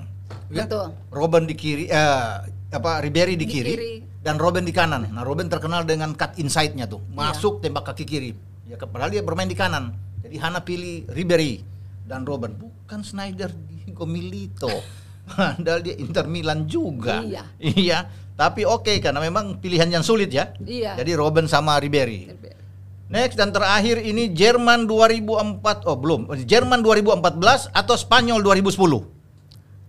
ya? 0.48 0.64
Betul. 0.64 0.96
Robin 1.12 1.44
di 1.44 1.52
kiri 1.52 1.84
eh 1.86 2.32
apa 2.66 2.98
Ribery 2.98 3.36
di 3.36 3.44
Di 3.44 3.46
kiri, 3.46 3.70
kiri. 3.70 3.92
dan 4.20 4.40
Robin 4.40 4.64
di 4.64 4.72
kanan. 4.72 5.06
Nah, 5.06 5.22
Robin 5.22 5.46
terkenal 5.46 5.84
dengan 5.84 6.16
cut 6.16 6.32
inside-nya 6.34 6.88
tuh. 6.88 7.04
Iya. 7.04 7.12
Masuk 7.12 7.60
tembak 7.60 7.84
kaki 7.86 8.04
kiri. 8.04 8.30
Ya 8.64 8.80
padahal 8.80 9.12
dia 9.12 9.20
bermain 9.20 9.46
di 9.46 9.54
kanan. 9.54 9.92
Jadi 10.24 10.36
Hana 10.40 10.58
pilih 10.58 11.04
Ribery 11.06 11.60
dan 12.06 12.22
Robin 12.22 12.54
bukan 12.54 13.02
Schneider 13.02 13.50
Diego 13.52 14.06
Milito. 14.06 14.70
Padahal 15.26 15.82
dia 15.82 15.98
Inter 15.98 16.24
Milan 16.24 16.64
juga. 16.64 17.18
Iya. 17.20 17.42
Iya. 17.58 17.98
Tapi 18.32 18.62
oke 18.62 19.02
karena 19.02 19.18
memang 19.18 19.58
pilihan 19.58 19.90
yang 19.90 20.06
sulit 20.06 20.30
ya. 20.30 20.54
Iya. 20.58 20.94
Jadi 20.94 21.12
Robin 21.12 21.44
sama 21.44 21.76
Ribery. 21.76 22.30
Next 23.06 23.34
dan 23.34 23.50
terakhir 23.50 23.98
ini 23.98 24.30
Jerman 24.30 24.86
2004 24.86 25.86
oh 25.86 25.94
belum 25.94 26.26
Jerman 26.42 26.82
2014 26.82 27.70
atau 27.70 27.94
Spanyol 27.94 28.42
2010. 28.42 29.14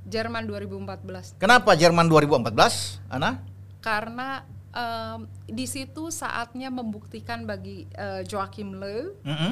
Jerman 0.07 0.47
2014 0.47 1.35
Kenapa 1.35 1.75
Jerman 1.75 2.07
2014? 2.07 3.11
Ana? 3.11 3.43
karena 3.77 4.43
em, 4.69 5.19
di 5.47 5.63
situ 5.63 6.07
saatnya 6.07 6.67
membuktikan 6.67 7.43
bagi 7.43 7.87
eh, 7.89 8.23
Joachim 8.23 8.75
Löw 8.75 9.15
Mm-mm. 9.21 9.51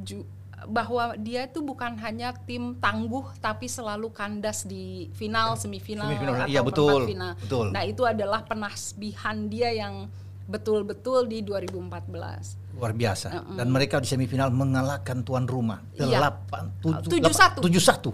ju- 0.00 0.24
bahwa 0.64 1.18
dia 1.20 1.44
itu 1.44 1.60
bukan 1.60 1.98
hanya 2.00 2.32
tim 2.46 2.78
tangguh 2.78 3.26
tapi 3.42 3.68
selalu 3.68 4.08
kandas 4.14 4.64
di 4.64 5.10
final, 5.12 5.58
semifinal, 5.58 6.08
Semifinal, 6.08 6.34
atau 6.44 6.50
iya, 6.50 6.60
betul, 6.64 7.00
final. 7.06 7.32
betul. 7.36 7.66
Nah 7.74 7.82
itu 7.84 8.02
adalah 8.06 8.40
penasbihan 8.46 9.50
dia 9.50 9.70
yang 9.74 10.08
betul-betul 10.44 11.24
di 11.24 11.40
2014. 11.40 12.76
Luar 12.76 12.92
biasa. 12.92 13.54
Dan 13.54 13.70
mereka 13.70 14.02
di 14.02 14.08
semifinal 14.10 14.50
mengalahkan 14.52 15.24
tuan 15.24 15.46
rumah. 15.48 15.80
Iya. 15.96 16.20
Delapan, 16.20 16.68
tujuh, 16.82 17.10
Tujuh 17.16 17.34
satu. 17.34 17.58
tujuh 17.64 17.82
satu. 17.82 18.10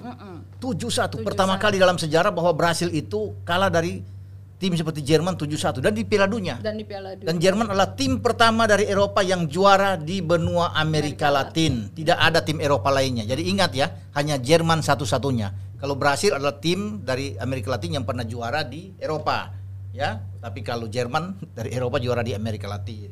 Tujuh 0.61 0.91
satu. 0.93 1.17
Pertama 1.27 1.57
kali 1.59 1.81
dalam 1.81 1.97
sejarah 1.99 2.31
bahwa 2.31 2.53
Brasil 2.55 2.93
itu 2.93 3.35
kalah 3.43 3.73
dari 3.73 4.05
tim 4.61 4.77
seperti 4.77 5.01
Jerman 5.01 5.41
7-1 5.41 5.81
dan 5.81 5.97
di 5.97 6.05
Piala 6.05 6.29
Dunia. 6.29 6.61
Dan 6.61 6.77
di 6.77 6.85
Piala 6.85 7.17
Dunia. 7.17 7.33
Dan 7.33 7.41
Jerman 7.41 7.73
adalah 7.73 7.97
tim 7.97 8.21
pertama 8.21 8.69
dari 8.69 8.85
Eropa 8.85 9.25
yang 9.25 9.49
juara 9.49 9.97
di 9.97 10.21
benua 10.21 10.77
Amerika 10.77 11.33
Latin. 11.33 11.89
Tidak 11.97 12.21
ada 12.21 12.45
tim 12.45 12.61
Eropa 12.61 12.93
lainnya. 12.93 13.25
Jadi 13.25 13.49
ingat 13.49 13.73
ya, 13.73 13.89
hanya 14.13 14.37
Jerman 14.37 14.85
satu-satunya. 14.85 15.81
Kalau 15.81 15.97
Brasil 15.97 16.37
adalah 16.37 16.61
tim 16.61 17.01
dari 17.01 17.41
Amerika 17.41 17.73
Latin 17.73 17.97
yang 17.97 18.05
pernah 18.05 18.29
juara 18.29 18.61
di 18.61 18.93
Eropa, 19.01 19.49
ya. 19.97 20.21
Tapi 20.21 20.61
kalau 20.61 20.93
Jerman 20.93 21.41
dari 21.57 21.73
Eropa 21.73 21.97
juara 21.97 22.21
di 22.21 22.37
Amerika 22.37 22.69
Latin. 22.69 23.09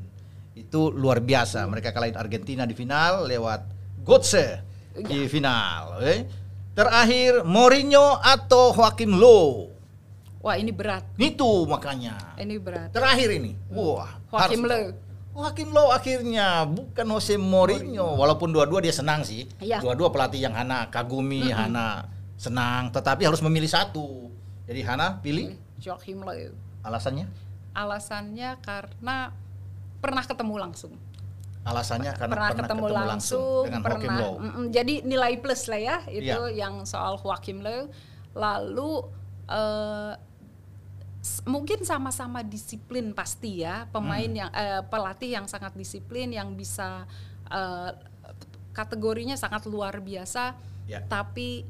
Itu 0.52 0.92
luar 0.92 1.24
biasa. 1.24 1.64
Mereka 1.64 1.96
kalahin 1.96 2.20
Argentina 2.20 2.68
di 2.68 2.76
final 2.76 3.24
lewat 3.24 3.60
Götze 4.04 4.60
di 5.00 5.24
final. 5.32 5.96
oke. 5.96 6.16
Terakhir 6.76 7.42
Mourinho 7.42 8.20
atau 8.20 8.70
Joachim 8.76 9.16
Low. 9.16 9.77
Wah 10.38 10.54
ini 10.54 10.70
berat, 10.70 11.02
Itu 11.14 11.66
makanya. 11.66 12.14
ini 12.36 12.56
berat. 12.56 12.90
Terakhir 12.90 13.28
ini. 13.32 13.58
Wah, 13.68 14.06
Joachim 14.28 14.62
harus-. 14.62 14.94
Joachim 15.34 15.68
Low 15.68 15.90
akhirnya 15.90 16.62
bukan 16.64 17.06
Jose 17.08 17.34
Mourinho. 17.34 18.14
Walaupun 18.14 18.50
dua-dua 18.50 18.78
dia 18.78 18.90
senang 18.90 19.22
sih. 19.22 19.46
Iya. 19.58 19.78
Dua-dua 19.78 20.08
pelatih 20.08 20.38
yang 20.40 20.50
Hana 20.52 20.86
kagumi, 20.86 21.50
Hana 21.52 22.06
senang, 22.34 22.90
tetapi 22.90 23.22
harus 23.22 23.38
memilih 23.40 23.66
satu. 23.66 24.30
Jadi 24.64 24.80
Hana 24.80 25.18
pilih 25.18 25.58
Joachim 25.76 26.22
Löw. 26.22 26.54
alasannya? 26.80 27.26
Alasannya 27.72 28.58
karena 28.60 29.30
pernah 29.98 30.22
ketemu 30.22 30.54
langsung. 30.56 30.94
alasannya 31.60 32.16
karena 32.16 32.32
pernah, 32.32 32.48
pernah, 32.48 32.64
ketemu, 32.64 32.84
langsung, 32.88 33.62
dengan 33.68 33.82
pernah. 33.84 34.00
Hakim 34.00 34.14
Low. 34.16 34.34
mm, 34.34 34.48
mm, 34.48 34.66
jadi 34.72 34.94
nilai 35.04 35.32
plus 35.36 35.68
lah 35.68 35.76
ya 35.76 35.96
itu 36.08 36.24
Iya. 36.24 36.48
yang 36.56 36.80
soal 36.82 37.20
Joachim 37.20 37.60
Low. 37.60 37.92
Lalu 38.32 38.90
s- 39.46 40.16
mungkin 41.44 41.82
sama-sama 41.82 42.40
disiplin 42.40 43.10
pasti 43.12 43.62
ya 43.62 43.86
pemain 43.88 44.24
Hmm. 44.24 44.38
yang 44.38 44.50
eh, 44.50 44.82
pelatih 44.84 45.30
yang 45.34 45.46
sangat 45.46 45.72
disiplin 45.72 46.28
yang 46.30 46.52
bisa 46.52 47.04
eh, 47.48 47.90
kategorinya 48.72 49.34
sangat 49.34 49.66
luar 49.66 49.98
biasa, 49.98 50.54
Ya. 50.86 51.02
tapi 51.02 51.64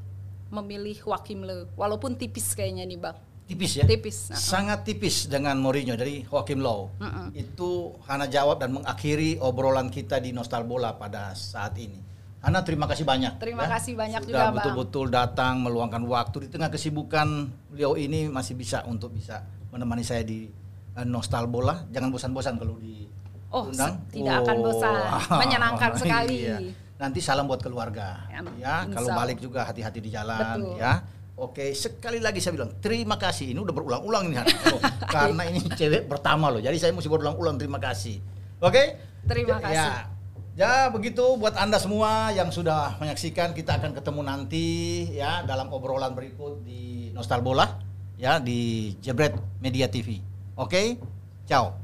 memilih 0.48 0.96
Joachim 0.98 1.42
Low 1.42 1.68
walaupun 1.74 2.14
tipis 2.14 2.52
kayaknya 2.52 2.84
nih 2.84 2.98
bang. 2.98 3.16
Tipis 3.48 3.72
ya? 3.74 3.84
Tipis. 3.84 4.28
nah. 4.28 4.36
Sangat 4.36 4.84
tipis 4.84 5.24
dengan 5.24 5.56
Mourinho 5.56 5.96
dari 5.96 6.20
Joachim 6.22 6.60
Low. 6.60 6.92
Itu 7.32 7.96
Hana 8.04 8.28
jawab 8.28 8.60
dan 8.60 8.76
mengakhiri 8.76 9.40
obrolan 9.40 9.88
kita 9.88 10.20
di 10.20 10.30
Nostal 10.30 10.62
Bola 10.62 10.92
pada 10.92 11.32
saat 11.32 11.72
ini. 11.78 11.96
Hana 12.38 12.62
terima 12.62 12.86
kasih 12.86 13.02
banyak. 13.02 13.42
Terima 13.42 13.66
kasih 13.66 13.98
banyak 13.98 14.22
Sudah 14.22 14.30
juga, 14.30 14.44
Bang. 14.46 14.54
betul-betul 14.62 15.06
datang 15.10 15.58
meluangkan 15.58 16.02
waktu 16.06 16.46
di 16.46 16.48
tengah 16.48 16.70
kesibukan 16.70 17.26
beliau 17.68 17.98
ini 17.98 18.30
masih 18.30 18.54
bisa 18.54 18.86
untuk 18.86 19.10
bisa 19.10 19.42
menemani 19.74 20.06
saya 20.06 20.22
di 20.22 20.46
eh, 20.94 21.02
Nostal 21.02 21.50
Bola. 21.50 21.82
Jangan 21.90 22.14
bosan-bosan 22.14 22.54
kalau 22.56 22.78
di 22.78 23.10
Oh, 23.48 23.64
undang. 23.64 23.96
tidak 24.12 24.44
akan 24.44 24.56
bosan. 24.60 24.92
Menyenangkan 25.42 25.90
sekali. 25.96 26.36
Iya. 26.46 26.58
Nanti 27.00 27.18
salam 27.18 27.48
buat 27.48 27.58
keluarga. 27.58 28.28
Ya, 28.28 28.42
Ya, 28.60 28.74
kalau 28.86 29.08
balik 29.08 29.40
juga 29.40 29.64
hati-hati 29.64 29.98
di 29.98 30.10
jalan 30.12 30.58
Betul. 30.62 30.78
ya. 30.78 30.92
Oke, 31.38 31.70
sekali 31.70 32.18
lagi 32.18 32.42
saya 32.42 32.54
bilang 32.54 32.74
terima 32.78 33.14
kasih. 33.14 33.54
Ini 33.54 33.58
udah 33.58 33.70
berulang-ulang 33.70 34.26
ini. 34.26 34.36
Oh, 34.68 34.82
karena 35.06 35.42
ini 35.46 35.62
cewek 35.64 36.10
pertama 36.10 36.50
loh. 36.50 36.58
Jadi 36.58 36.76
saya 36.76 36.90
mesti 36.90 37.06
berulang-ulang 37.06 37.54
terima 37.56 37.78
kasih. 37.78 38.18
Oke? 38.58 38.98
Terima 39.24 39.62
kasih. 39.62 39.74
Ya. 39.78 40.17
Ya, 40.58 40.90
begitu 40.90 41.22
buat 41.38 41.54
Anda 41.54 41.78
semua 41.78 42.34
yang 42.34 42.50
sudah 42.50 42.98
menyaksikan 42.98 43.54
kita 43.54 43.78
akan 43.78 43.94
ketemu 43.94 44.26
nanti 44.26 44.66
ya 45.14 45.46
dalam 45.46 45.70
obrolan 45.70 46.18
berikut 46.18 46.66
di 46.66 47.14
Nostal 47.14 47.46
Bola 47.46 47.78
ya 48.18 48.42
di 48.42 48.90
Jebret 48.98 49.38
Media 49.62 49.86
TV. 49.86 50.18
Oke? 50.58 50.98
Ciao. 51.46 51.78